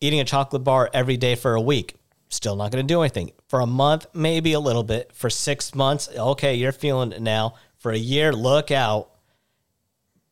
Eating 0.00 0.18
a 0.18 0.24
chocolate 0.24 0.64
bar 0.64 0.90
every 0.92 1.16
day 1.16 1.36
for 1.36 1.54
a 1.54 1.60
week, 1.60 1.94
still 2.30 2.56
not 2.56 2.72
going 2.72 2.84
to 2.84 2.92
do 2.92 3.00
anything. 3.00 3.30
For 3.46 3.60
a 3.60 3.66
month, 3.66 4.06
maybe 4.12 4.52
a 4.52 4.58
little 4.58 4.82
bit. 4.82 5.12
For 5.14 5.30
six 5.30 5.72
months, 5.72 6.08
okay, 6.16 6.56
you're 6.56 6.72
feeling 6.72 7.12
it 7.12 7.22
now. 7.22 7.54
For 7.78 7.92
a 7.92 7.96
year, 7.96 8.32
look 8.32 8.72
out. 8.72 9.12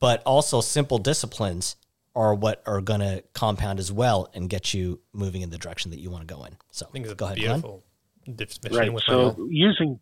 But 0.00 0.20
also, 0.24 0.60
simple 0.60 0.98
disciplines 0.98 1.76
are 2.16 2.34
what 2.34 2.60
are 2.66 2.80
going 2.80 3.00
to 3.00 3.22
compound 3.34 3.78
as 3.78 3.92
well 3.92 4.28
and 4.34 4.50
get 4.50 4.74
you 4.74 4.98
moving 5.12 5.42
in 5.42 5.50
the 5.50 5.58
direction 5.58 5.92
that 5.92 6.00
you 6.00 6.10
want 6.10 6.26
to 6.26 6.34
go 6.34 6.42
in. 6.42 6.56
So, 6.72 6.86
I 6.88 6.90
think 6.90 7.04
it's 7.04 7.14
go 7.14 7.26
ahead, 7.26 7.36
beautiful 7.36 7.84
right. 8.72 8.92
with 8.92 9.04
So 9.04 9.46
using, 9.48 10.00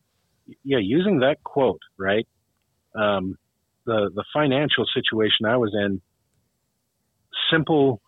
yeah, 0.64 0.78
using 0.78 1.18
that 1.18 1.44
quote, 1.44 1.82
right? 1.98 2.26
Um, 2.94 3.36
the 3.86 4.10
the 4.14 4.24
financial 4.32 4.84
situation 4.94 5.46
I 5.46 5.56
was 5.56 5.72
in, 5.74 6.00
simple 7.50 8.00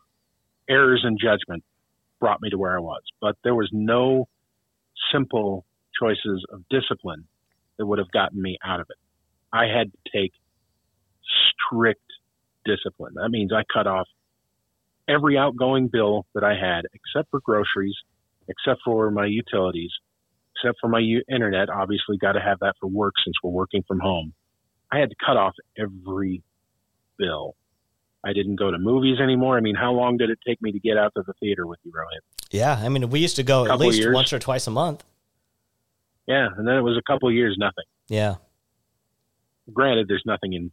errors 0.68 1.04
in 1.06 1.16
judgment 1.18 1.64
brought 2.20 2.40
me 2.40 2.50
to 2.50 2.58
where 2.58 2.76
I 2.76 2.80
was, 2.80 3.02
but 3.20 3.36
there 3.42 3.54
was 3.54 3.68
no 3.72 4.28
simple 5.12 5.64
choices 6.00 6.44
of 6.50 6.62
discipline 6.70 7.24
that 7.78 7.86
would 7.86 7.98
have 7.98 8.10
gotten 8.12 8.40
me 8.40 8.58
out 8.64 8.80
of 8.80 8.86
it. 8.90 8.96
I 9.52 9.64
had 9.66 9.92
to 9.92 9.98
take 10.20 10.32
strict 11.50 12.00
discipline. 12.64 13.14
That 13.16 13.30
means 13.30 13.52
I 13.52 13.62
cut 13.72 13.86
off 13.86 14.06
every 15.08 15.36
outgoing 15.36 15.88
bill 15.92 16.26
that 16.34 16.44
I 16.44 16.54
had, 16.54 16.82
except 16.94 17.30
for 17.30 17.40
groceries, 17.40 17.96
except 18.48 18.80
for 18.84 19.10
my 19.10 19.26
utilities, 19.26 19.90
except 20.56 20.78
for 20.80 20.88
my 20.88 21.00
internet. 21.30 21.68
Obviously, 21.68 22.18
got 22.18 22.32
to 22.32 22.40
have 22.40 22.60
that 22.60 22.74
for 22.80 22.88
work 22.88 23.14
since 23.24 23.34
we're 23.42 23.50
working 23.50 23.82
from 23.86 24.00
home. 24.00 24.32
I 24.92 24.98
had 24.98 25.08
to 25.10 25.16
cut 25.24 25.36
off 25.36 25.54
every 25.78 26.42
bill. 27.18 27.54
I 28.24 28.32
didn't 28.32 28.56
go 28.56 28.70
to 28.70 28.78
movies 28.78 29.18
anymore. 29.20 29.56
I 29.56 29.60
mean, 29.60 29.74
how 29.74 29.92
long 29.92 30.16
did 30.16 30.30
it 30.30 30.38
take 30.46 30.60
me 30.60 30.70
to 30.72 30.78
get 30.78 30.96
out 30.96 31.12
to 31.16 31.22
the 31.26 31.32
theater 31.40 31.66
with 31.66 31.80
you, 31.82 31.92
Rohit? 31.92 32.20
Yeah, 32.50 32.74
I 32.74 32.88
mean, 32.88 33.08
we 33.10 33.18
used 33.18 33.36
to 33.36 33.42
go 33.42 33.66
at 33.66 33.78
least 33.78 33.98
years. 33.98 34.14
once 34.14 34.32
or 34.32 34.38
twice 34.38 34.66
a 34.66 34.70
month. 34.70 35.02
Yeah, 36.28 36.48
and 36.56 36.68
then 36.68 36.76
it 36.76 36.82
was 36.82 36.96
a 36.96 37.10
couple 37.10 37.28
of 37.28 37.34
years, 37.34 37.56
nothing. 37.58 37.84
Yeah. 38.08 38.36
Granted, 39.72 40.06
there's 40.08 40.22
nothing 40.26 40.52
in 40.52 40.70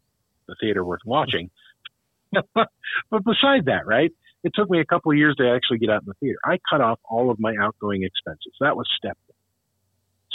the 0.48 0.56
theater 0.60 0.84
worth 0.84 1.02
watching. 1.06 1.50
but 2.32 2.70
beside 3.10 3.66
that, 3.66 3.88
right? 3.88 4.12
It 4.44 4.52
took 4.54 4.70
me 4.70 4.80
a 4.80 4.86
couple 4.86 5.12
of 5.12 5.18
years 5.18 5.36
to 5.38 5.50
actually 5.50 5.80
get 5.80 5.90
out 5.90 6.02
in 6.02 6.08
the 6.08 6.14
theater. 6.20 6.38
I 6.46 6.60
cut 6.70 6.82
off 6.82 7.00
all 7.10 7.32
of 7.32 7.40
my 7.40 7.56
outgoing 7.60 8.04
expenses. 8.04 8.54
That 8.60 8.78
was 8.78 8.88
step 8.98 9.18
one. 9.28 9.36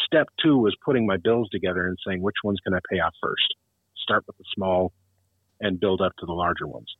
Step 0.06 0.28
two 0.42 0.58
was 0.58 0.76
putting 0.84 1.06
my 1.06 1.16
bills 1.16 1.48
together 1.50 1.86
and 1.86 1.96
saying, 2.06 2.22
which 2.22 2.36
ones 2.42 2.58
can 2.64 2.74
I 2.74 2.78
pay 2.90 2.98
off 2.98 3.14
first? 3.22 3.54
Start 4.04 4.24
with 4.26 4.36
the 4.36 4.44
small 4.54 4.92
and 5.60 5.80
build 5.80 6.02
up 6.02 6.12
to 6.18 6.26
the 6.26 6.32
larger 6.32 6.66
ones. 6.66 6.94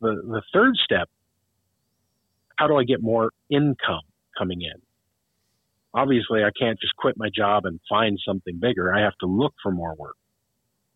The, 0.00 0.14
the 0.24 0.42
third 0.54 0.76
step, 0.82 1.08
how 2.56 2.68
do 2.68 2.76
I 2.76 2.84
get 2.84 3.02
more 3.02 3.30
income 3.50 4.02
coming 4.38 4.62
in? 4.62 4.80
Obviously, 5.92 6.44
I 6.44 6.50
can't 6.56 6.78
just 6.80 6.94
quit 6.96 7.16
my 7.18 7.28
job 7.34 7.66
and 7.66 7.80
find 7.88 8.18
something 8.24 8.58
bigger. 8.60 8.94
I 8.94 9.02
have 9.02 9.16
to 9.20 9.26
look 9.26 9.54
for 9.60 9.72
more 9.72 9.94
work. 9.98 10.16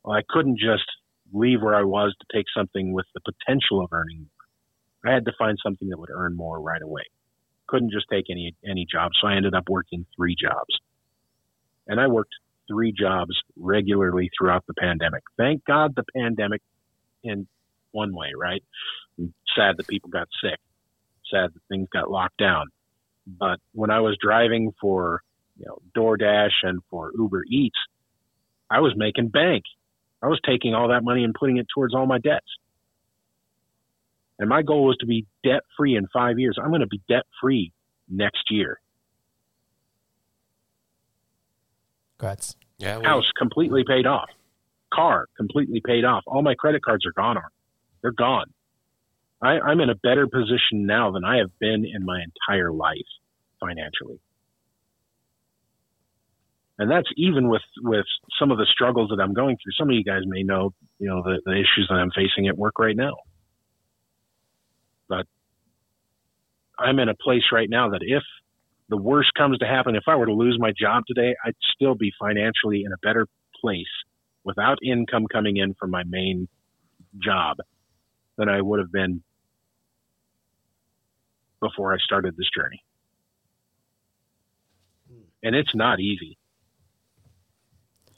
Well, 0.04 0.16
I 0.16 0.22
couldn't 0.28 0.58
just 0.58 0.84
leave 1.32 1.60
where 1.60 1.74
I 1.74 1.82
was 1.82 2.14
to 2.20 2.36
take 2.36 2.46
something 2.56 2.92
with 2.92 3.06
the 3.14 3.20
potential 3.20 3.82
of 3.82 3.92
earning 3.92 4.20
more. 4.20 5.10
I 5.10 5.14
had 5.14 5.24
to 5.24 5.32
find 5.36 5.58
something 5.60 5.88
that 5.88 5.98
would 5.98 6.10
earn 6.14 6.36
more 6.36 6.60
right 6.60 6.80
away. 6.80 7.02
Couldn't 7.66 7.90
just 7.90 8.06
take 8.10 8.26
any 8.30 8.54
any 8.64 8.86
job, 8.90 9.10
so 9.20 9.26
I 9.26 9.34
ended 9.34 9.54
up 9.54 9.68
working 9.68 10.06
three 10.16 10.36
jobs. 10.40 10.78
And 11.88 12.00
I 12.00 12.06
worked 12.06 12.34
three 12.68 12.92
jobs 12.92 13.36
regularly 13.56 14.30
throughout 14.36 14.64
the 14.66 14.74
pandemic. 14.74 15.22
Thank 15.36 15.64
God 15.64 15.94
the 15.94 16.04
pandemic 16.16 16.62
in 17.22 17.46
one 17.92 18.14
way, 18.14 18.32
right? 18.36 18.62
Sad 19.56 19.76
that 19.76 19.86
people 19.86 20.10
got 20.10 20.28
sick. 20.42 20.58
Sad 21.30 21.50
that 21.54 21.60
things 21.68 21.88
got 21.92 22.10
locked 22.10 22.38
down. 22.38 22.66
But 23.26 23.58
when 23.72 23.90
I 23.90 24.00
was 24.00 24.16
driving 24.20 24.72
for, 24.80 25.22
you 25.58 25.66
know, 25.66 25.78
DoorDash 25.96 26.52
and 26.62 26.80
for 26.90 27.12
Uber 27.16 27.44
Eats, 27.48 27.78
I 28.70 28.80
was 28.80 28.92
making 28.96 29.28
bank. 29.28 29.64
I 30.22 30.26
was 30.26 30.40
taking 30.44 30.74
all 30.74 30.88
that 30.88 31.04
money 31.04 31.24
and 31.24 31.34
putting 31.34 31.58
it 31.58 31.66
towards 31.74 31.94
all 31.94 32.06
my 32.06 32.18
debts. 32.18 32.46
And 34.38 34.48
my 34.48 34.62
goal 34.62 34.84
was 34.84 34.96
to 34.98 35.06
be 35.06 35.26
debt 35.44 35.62
free 35.76 35.96
in 35.96 36.06
five 36.12 36.38
years. 36.38 36.58
I'm 36.60 36.70
going 36.70 36.80
to 36.80 36.86
be 36.86 37.00
debt 37.08 37.24
free 37.40 37.72
next 38.08 38.50
year. 38.50 38.80
Congrats. 42.18 42.56
Yeah. 42.78 42.98
we- 42.98 43.04
House 43.04 43.30
completely 43.36 43.84
paid 43.86 44.06
off. 44.06 44.28
Car 44.92 45.26
completely 45.36 45.80
paid 45.84 46.04
off. 46.04 46.22
All 46.26 46.42
my 46.42 46.54
credit 46.54 46.82
cards 46.84 47.04
are 47.06 47.12
gone. 47.12 47.38
They're 48.02 48.12
gone. 48.12 48.46
I, 49.42 49.58
I'm 49.60 49.80
in 49.80 49.90
a 49.90 49.94
better 49.96 50.26
position 50.26 50.86
now 50.86 51.10
than 51.10 51.24
I 51.24 51.38
have 51.38 51.50
been 51.58 51.84
in 51.84 52.04
my 52.04 52.22
entire 52.22 52.72
life 52.72 52.98
financially. 53.60 54.20
and 56.78 56.90
that's 56.90 57.08
even 57.16 57.48
with 57.48 57.62
with 57.82 58.06
some 58.38 58.50
of 58.50 58.58
the 58.58 58.66
struggles 58.72 59.10
that 59.10 59.20
I'm 59.22 59.32
going 59.34 59.56
through. 59.62 59.72
Some 59.78 59.88
of 59.90 59.94
you 59.94 60.04
guys 60.04 60.22
may 60.26 60.42
know, 60.42 60.72
you 60.98 61.08
know, 61.08 61.22
the, 61.22 61.40
the 61.44 61.52
issues 61.52 61.86
that 61.88 61.94
I'm 61.94 62.10
facing 62.10 62.48
at 62.48 62.56
work 62.56 62.78
right 62.78 62.96
now. 62.96 63.14
But 65.08 65.26
I'm 66.78 66.98
in 66.98 67.08
a 67.08 67.14
place 67.14 67.44
right 67.52 67.68
now 67.70 67.90
that 67.90 68.00
if 68.02 68.22
the 68.88 68.96
worst 68.96 69.30
comes 69.36 69.58
to 69.58 69.66
happen, 69.66 69.96
if 69.96 70.04
I 70.06 70.16
were 70.16 70.26
to 70.26 70.32
lose 70.32 70.56
my 70.58 70.72
job 70.78 71.04
today, 71.06 71.34
I'd 71.44 71.56
still 71.74 71.94
be 71.94 72.12
financially 72.20 72.84
in 72.84 72.92
a 72.92 72.98
better 73.02 73.26
place 73.60 73.86
without 74.44 74.78
income 74.84 75.26
coming 75.32 75.56
in 75.56 75.74
from 75.74 75.90
my 75.90 76.02
main 76.06 76.48
job 77.22 77.56
than 78.36 78.48
I 78.48 78.60
would 78.60 78.80
have 78.80 78.92
been 78.92 79.22
before 81.60 81.94
I 81.94 81.96
started 81.98 82.36
this 82.36 82.48
journey. 82.54 82.82
Hmm. 85.10 85.22
And 85.42 85.56
it's 85.56 85.74
not 85.74 86.00
easy. 86.00 86.36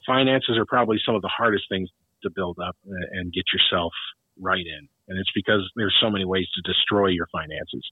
Finances 0.05 0.57
are 0.57 0.65
probably 0.65 0.99
some 1.05 1.15
of 1.15 1.21
the 1.21 1.31
hardest 1.35 1.65
things 1.69 1.89
to 2.23 2.29
build 2.29 2.57
up 2.65 2.75
and 2.85 3.31
get 3.31 3.43
yourself 3.53 3.93
right 4.39 4.65
in. 4.65 4.87
And 5.07 5.19
it's 5.19 5.31
because 5.33 5.69
there's 5.75 5.95
so 6.01 6.09
many 6.09 6.25
ways 6.25 6.47
to 6.55 6.61
destroy 6.61 7.07
your 7.07 7.27
finances. 7.31 7.89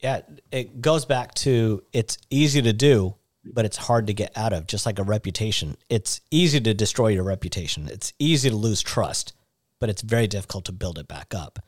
Yeah, 0.00 0.20
it 0.52 0.80
goes 0.80 1.04
back 1.04 1.34
to 1.36 1.82
it's 1.92 2.18
easy 2.30 2.62
to 2.62 2.72
do, 2.72 3.16
but 3.44 3.64
it's 3.64 3.76
hard 3.76 4.06
to 4.06 4.14
get 4.14 4.36
out 4.36 4.52
of, 4.52 4.66
just 4.66 4.86
like 4.86 4.98
a 4.98 5.02
reputation. 5.02 5.76
It's 5.88 6.20
easy 6.30 6.60
to 6.60 6.74
destroy 6.74 7.08
your 7.08 7.24
reputation. 7.24 7.88
It's 7.90 8.12
easy 8.18 8.50
to 8.50 8.56
lose 8.56 8.80
trust, 8.80 9.32
but 9.80 9.88
it's 9.88 10.02
very 10.02 10.28
difficult 10.28 10.66
to 10.66 10.72
build 10.72 10.98
it 10.98 11.08
back 11.08 11.34
up. 11.34 11.58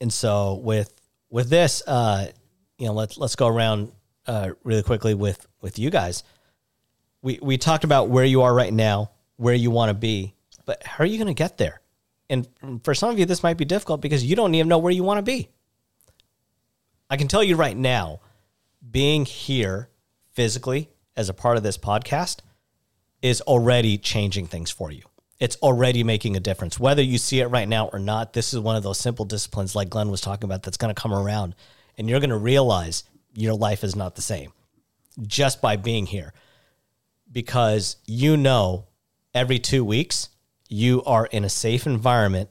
And 0.00 0.12
so 0.12 0.54
with 0.54 0.92
with 1.28 1.48
this, 1.48 1.82
uh, 1.86 2.28
you 2.78 2.86
know, 2.86 2.92
let's 2.92 3.18
let's 3.18 3.36
go 3.36 3.48
around 3.48 3.90
uh, 4.26 4.50
really 4.62 4.82
quickly 4.82 5.14
with 5.14 5.44
with 5.60 5.78
you 5.78 5.90
guys. 5.90 6.22
We 7.20 7.38
we 7.42 7.58
talked 7.58 7.84
about 7.84 8.10
where 8.10 8.24
you 8.24 8.42
are 8.42 8.54
right 8.54 8.72
now, 8.72 9.10
where 9.36 9.54
you 9.54 9.70
want 9.70 9.90
to 9.90 9.94
be, 9.94 10.34
but 10.66 10.84
how 10.84 11.02
are 11.02 11.06
you 11.06 11.18
going 11.18 11.28
to 11.28 11.34
get 11.34 11.58
there? 11.58 11.80
And 12.30 12.48
for 12.82 12.94
some 12.94 13.10
of 13.10 13.18
you, 13.18 13.26
this 13.26 13.42
might 13.42 13.58
be 13.58 13.64
difficult 13.64 14.00
because 14.00 14.24
you 14.24 14.36
don't 14.36 14.54
even 14.54 14.68
know 14.68 14.78
where 14.78 14.92
you 14.92 15.02
want 15.02 15.18
to 15.18 15.22
be. 15.22 15.50
I 17.12 17.18
can 17.18 17.28
tell 17.28 17.44
you 17.44 17.56
right 17.56 17.76
now, 17.76 18.20
being 18.90 19.26
here 19.26 19.90
physically 20.30 20.88
as 21.14 21.28
a 21.28 21.34
part 21.34 21.58
of 21.58 21.62
this 21.62 21.76
podcast 21.76 22.38
is 23.20 23.42
already 23.42 23.98
changing 23.98 24.46
things 24.46 24.70
for 24.70 24.90
you. 24.90 25.02
It's 25.38 25.56
already 25.56 26.04
making 26.04 26.38
a 26.38 26.40
difference. 26.40 26.80
Whether 26.80 27.02
you 27.02 27.18
see 27.18 27.40
it 27.40 27.48
right 27.48 27.68
now 27.68 27.88
or 27.88 27.98
not, 27.98 28.32
this 28.32 28.54
is 28.54 28.60
one 28.60 28.76
of 28.76 28.82
those 28.82 28.98
simple 28.98 29.26
disciplines, 29.26 29.76
like 29.76 29.90
Glenn 29.90 30.08
was 30.08 30.22
talking 30.22 30.44
about, 30.44 30.62
that's 30.62 30.78
going 30.78 30.94
to 30.94 30.98
come 30.98 31.12
around 31.12 31.54
and 31.98 32.08
you're 32.08 32.18
going 32.18 32.30
to 32.30 32.38
realize 32.38 33.04
your 33.34 33.52
life 33.52 33.84
is 33.84 33.94
not 33.94 34.14
the 34.14 34.22
same 34.22 34.54
just 35.20 35.60
by 35.60 35.76
being 35.76 36.06
here 36.06 36.32
because 37.30 37.96
you 38.06 38.38
know 38.38 38.86
every 39.34 39.58
two 39.58 39.84
weeks 39.84 40.30
you 40.70 41.04
are 41.04 41.26
in 41.26 41.44
a 41.44 41.50
safe 41.50 41.86
environment 41.86 42.48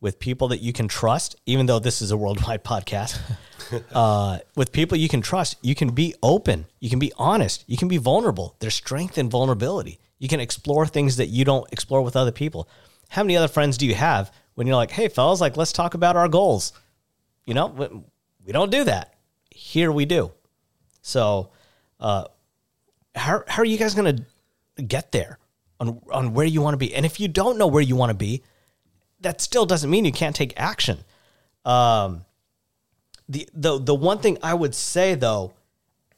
with 0.00 0.18
people 0.18 0.48
that 0.48 0.60
you 0.60 0.72
can 0.72 0.88
trust, 0.88 1.36
even 1.46 1.66
though 1.66 1.78
this 1.78 2.00
is 2.00 2.10
a 2.10 2.16
worldwide 2.16 2.64
podcast, 2.72 3.18
uh, 3.92 4.38
with 4.56 4.72
people 4.72 4.96
you 4.96 5.08
can 5.08 5.20
trust, 5.20 5.56
you 5.62 5.74
can 5.74 5.90
be 5.90 6.14
open, 6.22 6.66
you 6.80 6.90
can 6.90 6.98
be 6.98 7.12
honest, 7.16 7.64
you 7.66 7.76
can 7.76 7.88
be 7.88 7.98
vulnerable. 7.98 8.56
There's 8.60 8.74
strength 8.74 9.18
in 9.18 9.30
vulnerability. 9.30 9.98
You 10.18 10.28
can 10.28 10.40
explore 10.40 10.86
things 10.86 11.16
that 11.16 11.26
you 11.26 11.44
don't 11.44 11.70
explore 11.72 12.02
with 12.02 12.16
other 12.16 12.32
people. 12.32 12.68
How 13.08 13.22
many 13.22 13.36
other 13.36 13.48
friends 13.48 13.78
do 13.78 13.86
you 13.86 13.94
have 13.94 14.32
when 14.54 14.66
you're 14.66 14.76
like, 14.76 14.90
hey, 14.90 15.08
fellas, 15.08 15.40
like, 15.40 15.56
let's 15.56 15.72
talk 15.72 15.94
about 15.94 16.16
our 16.16 16.28
goals? 16.28 16.72
You 17.46 17.54
know, 17.54 18.04
we 18.44 18.52
don't 18.52 18.70
do 18.70 18.84
that. 18.84 19.14
Here 19.50 19.90
we 19.90 20.04
do. 20.04 20.30
So, 21.02 21.50
uh, 21.98 22.24
how, 23.14 23.42
how 23.48 23.62
are 23.62 23.66
you 23.66 23.78
guys 23.78 23.94
going 23.94 24.16
to 24.76 24.82
get 24.82 25.10
there 25.10 25.38
on, 25.80 26.00
on 26.12 26.34
where 26.34 26.46
you 26.46 26.60
want 26.60 26.74
to 26.74 26.78
be? 26.78 26.94
And 26.94 27.04
if 27.04 27.18
you 27.18 27.26
don't 27.26 27.58
know 27.58 27.66
where 27.66 27.82
you 27.82 27.96
want 27.96 28.10
to 28.10 28.14
be, 28.14 28.42
that 29.20 29.40
still 29.40 29.66
doesn't 29.66 29.90
mean 29.90 30.04
you 30.04 30.12
can't 30.12 30.36
take 30.36 30.52
action. 30.56 30.98
Um, 31.64 32.24
the, 33.28 33.48
the, 33.54 33.78
the 33.78 33.94
one 33.94 34.18
thing 34.18 34.38
I 34.42 34.54
would 34.54 34.74
say 34.74 35.14
though 35.14 35.52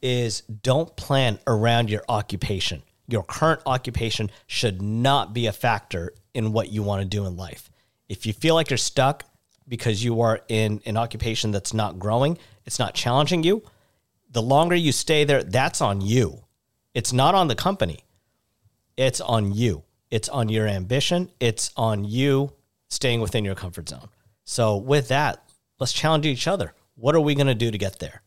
is 0.01 0.41
don't 0.43 0.95
plan 0.97 1.39
around 1.47 1.91
your 1.91 2.03
occupation. 2.09 2.83
Your 3.09 3.23
current 3.23 3.61
occupation 3.67 4.31
should 4.47 4.81
not 4.81 5.35
be 5.35 5.47
a 5.47 5.53
factor 5.53 6.15
in 6.35 6.53
what 6.53 6.71
you 6.71 6.83
want 6.83 7.03
to 7.03 7.09
do 7.09 7.27
in 7.27 7.37
life. 7.37 7.71
If 8.09 8.27
you 8.27 8.33
feel 8.33 8.55
like 8.55 8.71
you're 8.71 8.77
stuck 8.79 9.25
because 9.69 10.03
you 10.03 10.21
are 10.23 10.41
in 10.49 10.81
an 10.87 10.97
occupation 10.97 11.51
that's 11.51 11.75
not 11.75 11.99
growing, 11.99 12.39
it's 12.65 12.79
not 12.79 12.95
challenging 12.95 13.43
you, 13.43 13.63
the 14.31 14.43
longer 14.43 14.75
you 14.75 14.93
stay 14.93 15.25
there, 15.25 15.43
that's 15.43 15.81
on 15.81 16.01
you. 16.01 16.45
It's 16.95 17.13
not 17.13 17.35
on 17.35 17.49
the 17.49 17.55
company. 17.55 18.05
It's 18.97 19.21
on 19.21 19.53
you. 19.53 19.83
It's 20.11 20.29
on 20.29 20.49
your 20.49 20.67
ambition. 20.67 21.31
It's 21.41 21.71
on 21.77 22.05
you 22.05 22.53
staying 22.93 23.20
within 23.20 23.45
your 23.45 23.55
comfort 23.55 23.88
zone. 23.88 24.09
So, 24.45 24.76
with 24.76 25.09
that, 25.09 25.43
let's 25.78 25.93
challenge 25.93 26.26
each 26.26 26.47
other. 26.47 26.74
What 26.95 27.14
are 27.14 27.20
we 27.20 27.34
going 27.34 27.47
to 27.47 27.55
do 27.55 27.70
to 27.70 27.78
get 27.78 27.99
there? 27.99 28.22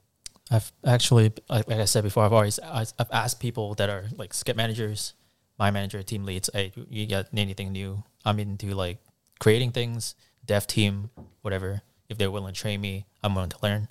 I've 0.51 0.71
actually, 0.85 1.33
like 1.49 1.69
I 1.69 1.85
said 1.85 2.03
before, 2.03 2.23
I've 2.23 2.33
always 2.33 2.59
I've 2.59 2.93
asked 3.11 3.39
people 3.39 3.73
that 3.75 3.89
are 3.89 4.05
like 4.15 4.33
skip 4.33 4.55
managers, 4.55 5.13
my 5.57 5.71
manager, 5.71 6.03
team 6.03 6.23
leads, 6.23 6.49
hey, 6.53 6.71
you 6.89 7.07
got 7.07 7.27
anything 7.35 7.71
new? 7.71 8.03
I'm 8.23 8.39
into 8.39 8.75
like 8.75 8.99
creating 9.39 9.71
things, 9.71 10.15
dev 10.45 10.67
team, 10.67 11.09
whatever. 11.41 11.81
If 12.09 12.17
they're 12.17 12.29
willing 12.29 12.53
to 12.53 12.59
train 12.59 12.81
me, 12.81 13.05
I'm 13.23 13.33
willing 13.33 13.49
to 13.49 13.57
learn. 13.63 13.87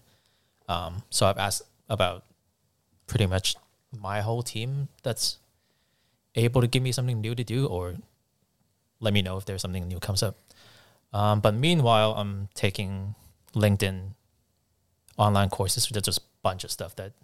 Um, 0.69 1.03
so 1.11 1.27
I've 1.27 1.39
asked 1.39 1.63
about 1.89 2.25
pretty 3.07 3.27
much 3.27 3.57
my 3.93 4.21
whole 4.21 4.43
team 4.43 4.89
that's 5.03 5.39
able 6.37 6.61
to 6.61 6.67
give 6.67 6.83
me 6.83 6.93
something 6.93 7.21
new 7.21 7.35
to 7.35 7.45
do 7.45 7.67
or 7.67 7.97
let 9.01 9.13
me 9.13 9.23
know 9.23 9.37
if 9.37 9.45
there's 9.45 9.63
something 9.63 9.87
new 9.89 9.99
comes 9.99 10.23
up. 10.23 10.37
Um, 11.15 11.39
but 11.39 11.55
meanwhile, 11.55 12.15
I'm 12.17 12.49
taking 12.55 13.15
LinkedIn 13.55 14.15
online 15.17 15.49
courses. 15.49 15.87
There's 15.87 16.03
just 16.03 16.19
a 16.19 16.23
bunch 16.43 16.65
of 16.65 16.73
stuff 16.73 16.97
that's 16.97 17.15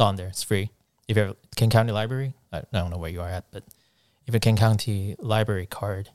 on 0.00 0.16
there. 0.16 0.28
It's 0.28 0.42
free. 0.42 0.70
If 1.06 1.18
you're 1.18 1.36
King 1.54 1.68
County 1.68 1.92
Library, 1.92 2.32
I 2.50 2.62
don't 2.72 2.90
know 2.90 2.96
where 2.96 3.10
you 3.10 3.20
are 3.20 3.28
at, 3.28 3.44
but 3.52 3.62
if 4.26 4.32
you're 4.32 4.40
King 4.40 4.56
County 4.56 5.16
Library 5.18 5.66
card, 5.66 6.08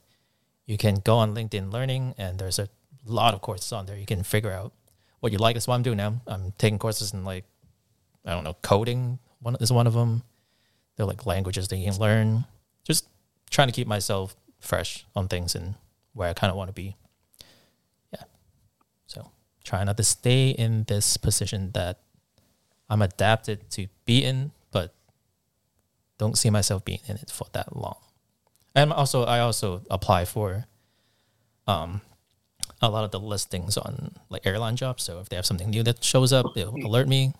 you 0.66 0.78
can 0.78 0.96
go 0.96 1.18
on 1.18 1.36
LinkedIn 1.36 1.72
Learning, 1.72 2.16
and 2.18 2.40
there's 2.40 2.58
a 2.58 2.68
lot 3.06 3.36
of 3.36 3.42
courses 3.42 3.72
on 3.72 3.86
there. 3.86 3.98
You 3.98 4.08
can 4.08 4.24
figure 4.24 4.52
out 4.52 4.74
what 5.20 5.32
you 5.32 5.38
like. 5.38 5.56
That's 5.56 5.68
what 5.68 5.76
I'm 5.76 5.84
doing 5.84 5.98
now. 5.98 6.22
I'm 6.26 6.54
taking 6.58 6.80
courses 6.80 7.14
in 7.14 7.24
like, 7.24 7.46
I 8.26 8.32
don't 8.32 8.44
know, 8.44 8.58
coding. 8.64 9.20
One 9.40 9.56
is 9.60 9.72
one 9.72 9.86
of 9.86 9.94
them. 9.94 10.24
They're 10.98 11.06
like 11.06 11.28
languages 11.28 11.68
that 11.68 11.78
you 11.78 11.90
can 11.90 12.00
learn. 12.00 12.46
Just 12.84 13.08
trying 13.52 13.68
to 13.68 13.74
keep 13.74 13.88
myself 13.88 14.36
fresh 14.60 15.06
on 15.16 15.28
things 15.28 15.54
and 15.54 15.76
where 16.14 16.30
I 16.30 16.34
kind 16.34 16.50
of 16.50 16.58
want 16.58 16.70
to 16.70 16.74
be. 16.74 16.96
Try 19.64 19.84
not 19.84 19.98
to 19.98 20.04
stay 20.04 20.50
in 20.50 20.86
this 20.88 21.18
position 21.18 21.72
that 21.74 22.00
I'm 22.90 23.02
adapted 23.02 23.70
to 23.72 23.88
be 24.06 24.24
in, 24.24 24.52
but 24.72 24.94
don't 26.18 26.38
see 26.38 26.50
myself 26.50 26.84
being 26.84 27.00
in 27.08 27.18
it 27.18 27.30
for 27.30 27.48
that 27.54 27.76
long. 27.76 27.98
And 28.76 28.92
also, 28.92 29.24
I 29.24 29.40
also 29.40 29.82
apply 29.90 30.26
for 30.26 30.66
um, 31.68 32.02
a 32.82 32.90
lot 32.90 33.04
of 33.04 33.12
the 33.12 33.20
listings 33.20 33.78
on 33.78 34.16
like 34.30 34.46
airline 34.46 34.76
jobs. 34.76 35.04
So 35.04 35.20
if 35.20 35.30
they 35.30 35.36
have 35.36 35.46
something 35.46 35.70
new 35.70 35.84
that 35.84 36.04
shows 36.04 36.34
up, 36.34 36.54
they'll 36.56 36.76
alert 36.76 37.08
me. 37.08 37.34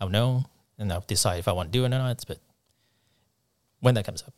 I'll 0.00 0.08
know, 0.08 0.44
and 0.78 0.92
I'll 0.92 1.04
decide 1.06 1.38
if 1.38 1.48
I 1.48 1.52
want 1.52 1.72
to 1.72 1.78
do 1.78 1.84
it 1.84 1.86
or 1.86 1.90
not. 1.90 2.24
But 2.26 2.38
when 3.80 3.94
that 3.94 4.04
comes 4.04 4.22
up. 4.22 4.32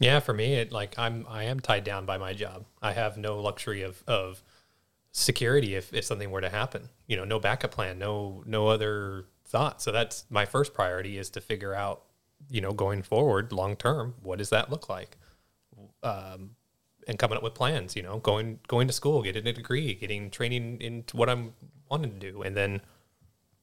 Yeah, 0.00 0.20
for 0.20 0.34
me, 0.34 0.54
it 0.54 0.72
like 0.72 0.98
I'm 0.98 1.24
I 1.28 1.44
am 1.44 1.60
tied 1.60 1.84
down 1.84 2.04
by 2.04 2.18
my 2.18 2.32
job. 2.32 2.64
I 2.82 2.92
have 2.92 3.16
no 3.16 3.40
luxury 3.40 3.82
of 3.82 4.02
of 4.06 4.42
security 5.14 5.76
if, 5.76 5.94
if 5.94 6.04
something 6.04 6.30
were 6.30 6.40
to 6.40 6.50
happen. 6.50 6.90
You 7.06 7.16
know, 7.16 7.24
no 7.24 7.38
backup 7.38 7.70
plan, 7.70 7.98
no 7.98 8.42
no 8.44 8.66
other 8.68 9.26
thought. 9.46 9.80
So 9.80 9.92
that's 9.92 10.24
my 10.28 10.44
first 10.44 10.74
priority 10.74 11.16
is 11.16 11.30
to 11.30 11.40
figure 11.40 11.72
out, 11.72 12.02
you 12.50 12.60
know, 12.60 12.72
going 12.72 13.02
forward 13.02 13.52
long 13.52 13.76
term, 13.76 14.14
what 14.22 14.38
does 14.38 14.50
that 14.50 14.70
look 14.70 14.88
like? 14.88 15.16
Um, 16.02 16.56
and 17.06 17.18
coming 17.18 17.36
up 17.36 17.42
with 17.44 17.54
plans, 17.54 17.96
you 17.96 18.02
know, 18.02 18.18
going 18.18 18.58
going 18.66 18.88
to 18.88 18.92
school, 18.92 19.22
getting 19.22 19.46
a 19.46 19.52
degree, 19.52 19.94
getting 19.94 20.30
training 20.30 20.80
into 20.80 21.16
what 21.16 21.30
I'm 21.30 21.54
wanting 21.88 22.18
to 22.18 22.32
do, 22.32 22.42
and 22.42 22.56
then, 22.56 22.80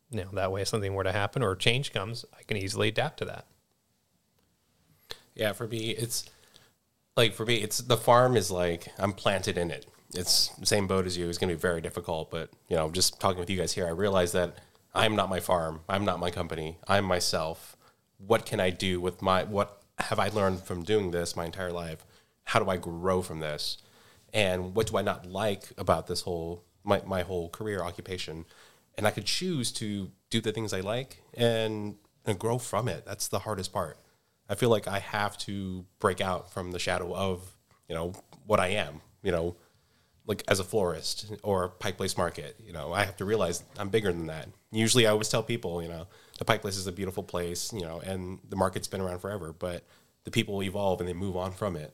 you 0.10 0.24
know, 0.24 0.30
that 0.34 0.52
way 0.52 0.62
if 0.62 0.70
something 0.70 0.94
were 0.94 1.04
to 1.04 1.12
happen 1.12 1.44
or 1.44 1.56
change 1.56 1.92
comes, 1.92 2.24
I 2.38 2.44
can 2.44 2.56
easily 2.56 2.88
adapt 2.88 3.18
to 3.20 3.26
that. 3.26 3.46
Yeah, 5.36 5.52
for 5.52 5.68
me, 5.68 5.92
it's 5.92 6.30
like 7.18 7.34
for 7.34 7.46
me, 7.46 7.56
it's 7.58 7.80
the 7.80 7.98
farm 7.98 8.38
is 8.38 8.52
like 8.52 8.88
I'm 8.98 9.12
planted 9.12 9.58
in 9.58 9.70
it. 9.70 9.86
It's 10.14 10.50
the 10.50 10.66
same 10.66 10.88
boat 10.88 11.06
as 11.06 11.18
you. 11.18 11.30
It's 11.30 11.38
going 11.38 11.50
to 11.50 11.56
be 11.56 11.60
very 11.60 11.82
difficult, 11.82 12.32
but 12.32 12.50
you 12.68 12.76
know, 12.76 12.90
just 12.90 13.20
talking 13.20 13.40
with 13.40 13.50
you 13.50 13.58
guys 13.58 13.74
here, 13.74 13.88
I 13.88 13.92
realize 13.92 14.32
that 14.34 14.58
I'm 14.94 15.16
not 15.16 15.30
my 15.30 15.40
farm. 15.40 15.82
I'm 15.88 16.06
not 16.06 16.20
my 16.20 16.32
company. 16.32 16.78
I'm 16.88 17.06
myself. 17.06 17.78
What 18.18 18.46
can 18.46 18.60
I 18.60 18.70
do 18.70 19.00
with 19.00 19.22
my 19.22 19.44
what 19.44 19.82
have 20.00 20.20
I 20.20 20.30
learned 20.30 20.62
from 20.62 20.84
doing 20.84 21.12
this 21.12 21.36
my 21.36 21.46
entire 21.46 21.72
life? 21.72 22.06
How 22.46 22.60
do 22.60 22.70
I 22.70 22.78
grow 22.78 23.22
from 23.22 23.40
this? 23.40 23.78
And 24.34 24.76
what 24.76 24.88
do 24.88 24.98
I 24.98 25.02
not 25.02 25.26
like 25.26 25.72
about 25.78 26.08
this 26.08 26.22
whole 26.22 26.64
my, 26.84 27.02
my 27.06 27.22
whole 27.22 27.50
career 27.50 27.82
occupation? 27.82 28.46
And 28.98 29.08
I 29.08 29.12
could 29.12 29.26
choose 29.26 29.72
to 29.74 30.12
do 30.30 30.42
the 30.42 30.52
things 30.52 30.74
I 30.74 30.82
like 30.82 31.22
and 31.34 31.96
and 32.26 32.38
grow 32.38 32.58
from 32.58 32.88
it. 32.88 33.06
That's 33.06 33.28
the 33.28 33.40
hardest 33.40 33.72
part. 33.74 33.98
I 34.50 34.56
feel 34.56 34.70
like 34.70 34.88
I 34.88 35.00
have 35.00 35.38
to 35.40 35.86
break 36.00 36.20
out 36.20 36.52
from 36.52 36.72
the 36.72 36.80
shadow 36.80 37.16
of, 37.16 37.56
you 37.88 37.96
know, 37.96 38.14
what 38.46 38.60
I 38.60 38.68
am, 38.68 39.02
you 39.24 39.32
know, 39.32 39.56
like 40.26 40.44
as 40.48 40.60
a 40.60 40.64
florist 40.64 41.32
or 41.44 41.70
Pike 41.70 41.98
Place 41.98 42.18
Market, 42.18 42.56
you 42.64 42.74
know, 42.74 42.94
I 42.94 43.04
have 43.04 43.18
to 43.18 43.26
realize 43.26 43.64
I'm 43.78 43.90
bigger 43.90 44.12
than 44.12 44.28
that. 44.28 44.48
Usually 44.72 45.08
I 45.08 45.12
always 45.12 45.30
tell 45.30 45.44
people, 45.44 45.82
you 45.82 45.90
know, 45.90 46.08
the 46.38 46.46
Pike 46.46 46.62
Place 46.62 46.78
is 46.78 46.88
a 46.88 46.92
beautiful 46.92 47.24
place, 47.24 47.74
you 47.74 47.82
know, 47.82 48.00
and 48.00 48.40
the 48.50 48.56
market's 48.56 48.88
been 48.88 49.02
around 49.02 49.20
forever, 49.20 49.54
but 49.54 49.84
the 50.24 50.32
people 50.32 50.62
evolve 50.64 51.00
and 51.00 51.10
they 51.10 51.14
move 51.14 51.36
on 51.36 51.52
from 51.52 51.76
it. 51.76 51.94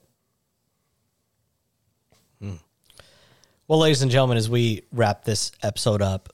Hmm. 2.40 2.56
Well, 3.68 3.80
ladies 3.80 4.02
and 4.02 4.12
gentlemen, 4.12 4.38
as 4.38 4.50
we 4.50 4.84
wrap 4.92 5.24
this 5.24 5.52
episode 5.64 6.02
up, 6.02 6.34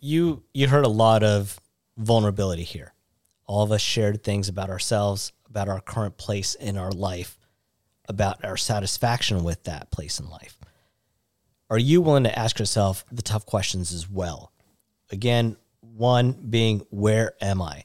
you 0.00 0.42
you 0.52 0.68
heard 0.68 0.84
a 0.84 0.88
lot 0.88 1.22
of 1.22 1.60
vulnerability 1.96 2.64
here. 2.64 2.92
All 3.46 3.62
of 3.62 3.72
us 3.72 3.80
shared 3.80 4.24
things 4.24 4.48
about 4.48 4.70
ourselves, 4.70 5.32
about 5.48 5.68
our 5.68 5.80
current 5.80 6.16
place 6.16 6.54
in 6.54 6.76
our 6.76 6.90
life, 6.90 7.38
about 8.08 8.44
our 8.44 8.56
satisfaction 8.56 9.44
with 9.44 9.64
that 9.64 9.90
place 9.90 10.18
in 10.18 10.28
life. 10.28 10.55
Are 11.68 11.78
you 11.78 12.00
willing 12.00 12.24
to 12.24 12.38
ask 12.38 12.60
yourself 12.60 13.04
the 13.10 13.22
tough 13.22 13.44
questions 13.44 13.92
as 13.92 14.08
well? 14.08 14.52
Again, 15.10 15.56
one 15.80 16.32
being, 16.32 16.86
where 16.90 17.32
am 17.40 17.60
I? 17.60 17.84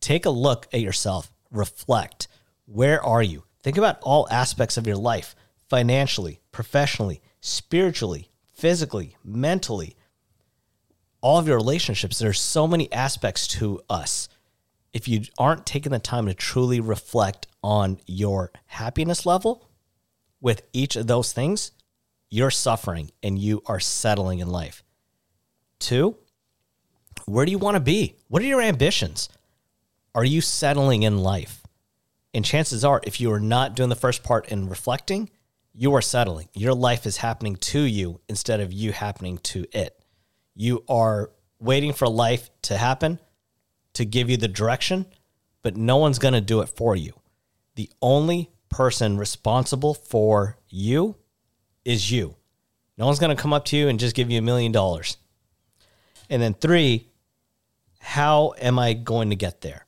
Take 0.00 0.24
a 0.24 0.30
look 0.30 0.66
at 0.72 0.80
yourself, 0.80 1.30
reflect. 1.50 2.28
Where 2.64 3.04
are 3.04 3.22
you? 3.22 3.44
Think 3.62 3.76
about 3.76 4.00
all 4.00 4.26
aspects 4.30 4.78
of 4.78 4.86
your 4.86 4.96
life 4.96 5.36
financially, 5.68 6.40
professionally, 6.50 7.20
spiritually, 7.40 8.30
physically, 8.52 9.16
mentally, 9.22 9.96
all 11.20 11.38
of 11.38 11.46
your 11.46 11.56
relationships. 11.56 12.18
There 12.18 12.30
are 12.30 12.34
so 12.34 12.66
many 12.66 12.90
aspects 12.90 13.46
to 13.48 13.82
us. 13.90 14.30
If 14.94 15.08
you 15.08 15.24
aren't 15.38 15.66
taking 15.66 15.92
the 15.92 15.98
time 15.98 16.24
to 16.26 16.34
truly 16.34 16.80
reflect 16.80 17.46
on 17.62 18.00
your 18.06 18.50
happiness 18.66 19.26
level 19.26 19.68
with 20.40 20.62
each 20.72 20.96
of 20.96 21.06
those 21.06 21.34
things, 21.34 21.72
you're 22.30 22.50
suffering 22.50 23.10
and 23.22 23.38
you 23.38 23.62
are 23.66 23.80
settling 23.80 24.38
in 24.38 24.48
life. 24.48 24.82
Two, 25.78 26.16
where 27.26 27.44
do 27.44 27.50
you 27.50 27.58
want 27.58 27.74
to 27.74 27.80
be? 27.80 28.16
What 28.28 28.42
are 28.42 28.46
your 28.46 28.62
ambitions? 28.62 29.28
Are 30.14 30.24
you 30.24 30.40
settling 30.40 31.02
in 31.02 31.18
life? 31.18 31.62
And 32.32 32.44
chances 32.44 32.84
are, 32.84 33.00
if 33.04 33.20
you 33.20 33.32
are 33.32 33.40
not 33.40 33.74
doing 33.74 33.88
the 33.88 33.96
first 33.96 34.22
part 34.22 34.48
in 34.48 34.68
reflecting, 34.68 35.30
you 35.74 35.94
are 35.94 36.02
settling. 36.02 36.48
Your 36.52 36.74
life 36.74 37.06
is 37.06 37.18
happening 37.18 37.56
to 37.56 37.80
you 37.80 38.20
instead 38.28 38.60
of 38.60 38.72
you 38.72 38.92
happening 38.92 39.38
to 39.38 39.66
it. 39.72 39.96
You 40.54 40.84
are 40.88 41.30
waiting 41.58 41.92
for 41.92 42.08
life 42.08 42.50
to 42.62 42.76
happen 42.76 43.18
to 43.94 44.04
give 44.04 44.30
you 44.30 44.36
the 44.36 44.48
direction, 44.48 45.06
but 45.62 45.76
no 45.76 45.96
one's 45.96 46.18
going 46.18 46.34
to 46.34 46.40
do 46.40 46.60
it 46.60 46.68
for 46.68 46.94
you. 46.94 47.12
The 47.74 47.90
only 48.00 48.50
person 48.68 49.18
responsible 49.18 49.94
for 49.94 50.56
you 50.68 51.16
is 51.84 52.10
you. 52.10 52.36
No 52.96 53.06
one's 53.06 53.18
going 53.18 53.34
to 53.34 53.42
come 53.42 53.52
up 53.52 53.64
to 53.66 53.76
you 53.76 53.88
and 53.88 53.98
just 53.98 54.14
give 54.14 54.30
you 54.30 54.38
a 54.38 54.42
million 54.42 54.72
dollars. 54.72 55.16
And 56.28 56.40
then 56.40 56.54
three, 56.54 57.08
how 57.98 58.54
am 58.60 58.78
I 58.78 58.92
going 58.92 59.30
to 59.30 59.36
get 59.36 59.60
there? 59.60 59.86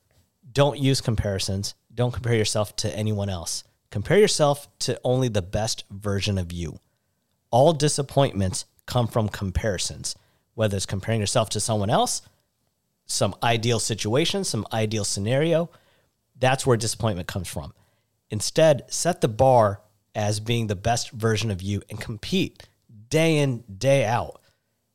Don't 0.51 0.79
use 0.79 1.01
comparisons. 1.01 1.75
Don't 1.93 2.13
compare 2.13 2.35
yourself 2.35 2.75
to 2.77 2.95
anyone 2.95 3.29
else. 3.29 3.63
Compare 3.91 4.19
yourself 4.19 4.67
to 4.79 4.99
only 5.03 5.27
the 5.27 5.41
best 5.41 5.83
version 5.91 6.37
of 6.37 6.51
you. 6.51 6.79
All 7.51 7.73
disappointments 7.73 8.65
come 8.85 9.07
from 9.07 9.29
comparisons, 9.29 10.15
whether 10.55 10.75
it's 10.75 10.85
comparing 10.85 11.19
yourself 11.19 11.49
to 11.49 11.59
someone 11.59 11.91
else, 11.91 12.23
some 13.05 13.35
ideal 13.43 13.79
situation, 13.79 14.43
some 14.43 14.65
ideal 14.73 15.05
scenario. 15.05 15.69
That's 16.39 16.65
where 16.65 16.77
disappointment 16.77 17.27
comes 17.27 17.47
from. 17.47 17.73
Instead, 18.31 18.85
set 18.91 19.21
the 19.21 19.27
bar 19.27 19.81
as 20.15 20.39
being 20.39 20.67
the 20.67 20.75
best 20.75 21.11
version 21.11 21.51
of 21.51 21.61
you 21.61 21.81
and 21.89 21.99
compete 21.99 22.63
day 23.09 23.37
in, 23.37 23.63
day 23.77 24.05
out. 24.05 24.41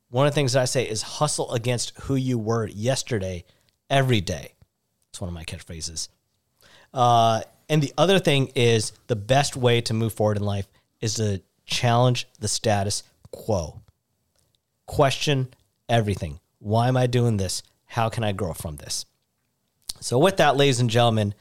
One 0.09 0.25
of 0.25 0.33
the 0.33 0.35
things 0.35 0.53
that 0.53 0.61
I 0.61 0.65
say 0.65 0.83
is 0.83 1.01
hustle 1.01 1.53
against 1.53 1.97
who 2.01 2.15
you 2.15 2.37
were 2.37 2.67
yesterday 2.67 3.45
every 3.89 4.21
day. 4.21 4.53
It's 5.11 5.21
one 5.21 5.27
of 5.27 5.33
my 5.33 5.43
catchphrases. 5.43 6.09
Uh, 6.93 7.41
and 7.69 7.81
the 7.81 7.93
other 7.97 8.19
thing 8.19 8.51
is 8.55 8.93
the 9.07 9.15
best 9.15 9.55
way 9.55 9.81
to 9.81 9.93
move 9.93 10.13
forward 10.13 10.37
in 10.37 10.43
life 10.43 10.67
is 11.01 11.15
to 11.15 11.41
challenge 11.65 12.27
the 12.39 12.47
status 12.47 13.03
quo. 13.31 13.81
Question 14.87 15.49
everything. 15.87 16.39
Why 16.57 16.87
am 16.87 16.97
I 16.97 17.07
doing 17.07 17.37
this? 17.37 17.61
How 17.85 18.09
can 18.09 18.23
I 18.23 18.31
grow 18.31 18.53
from 18.53 18.77
this? 18.77 19.05
So, 20.01 20.17
with 20.17 20.37
that, 20.37 20.57
ladies 20.57 20.79
and 20.79 20.89
gentlemen, 20.89 21.33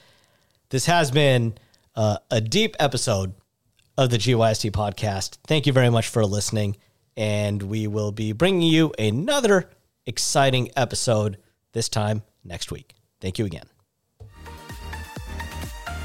this 0.71 0.87
has 0.87 1.11
been 1.11 1.57
uh, 1.95 2.19
a 2.31 2.41
deep 2.41 2.77
episode 2.79 3.35
of 3.99 4.11
the 4.11 4.17
GYST 4.17 4.71
podcast. 4.71 5.37
Thank 5.47 5.67
you 5.67 5.73
very 5.75 5.91
much 5.91 6.09
for 6.09 6.25
listening. 6.25 6.77
And 7.17 7.65
we 7.65 7.89
will 7.89 8.13
be 8.13 8.33
bringing 8.33 8.63
you 8.63 8.93
another 8.99 9.69
exciting 10.07 10.71
episode 10.77 11.37
this 11.73 11.89
time 11.89 12.23
next 12.45 12.71
week. 12.71 12.95
Thank 13.21 13.39
you 13.39 13.45
again. 13.45 13.67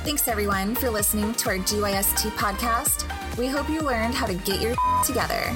Thanks 0.03 0.27
everyone 0.27 0.75
for 0.75 0.89
listening 0.89 1.33
to 1.35 1.49
our 1.49 1.57
GYST 1.57 2.31
podcast. 2.31 3.37
We 3.37 3.47
hope 3.47 3.69
you 3.69 3.79
learned 3.79 4.15
how 4.15 4.25
to 4.25 4.33
get 4.33 4.59
your 4.59 4.75
together. 5.05 5.55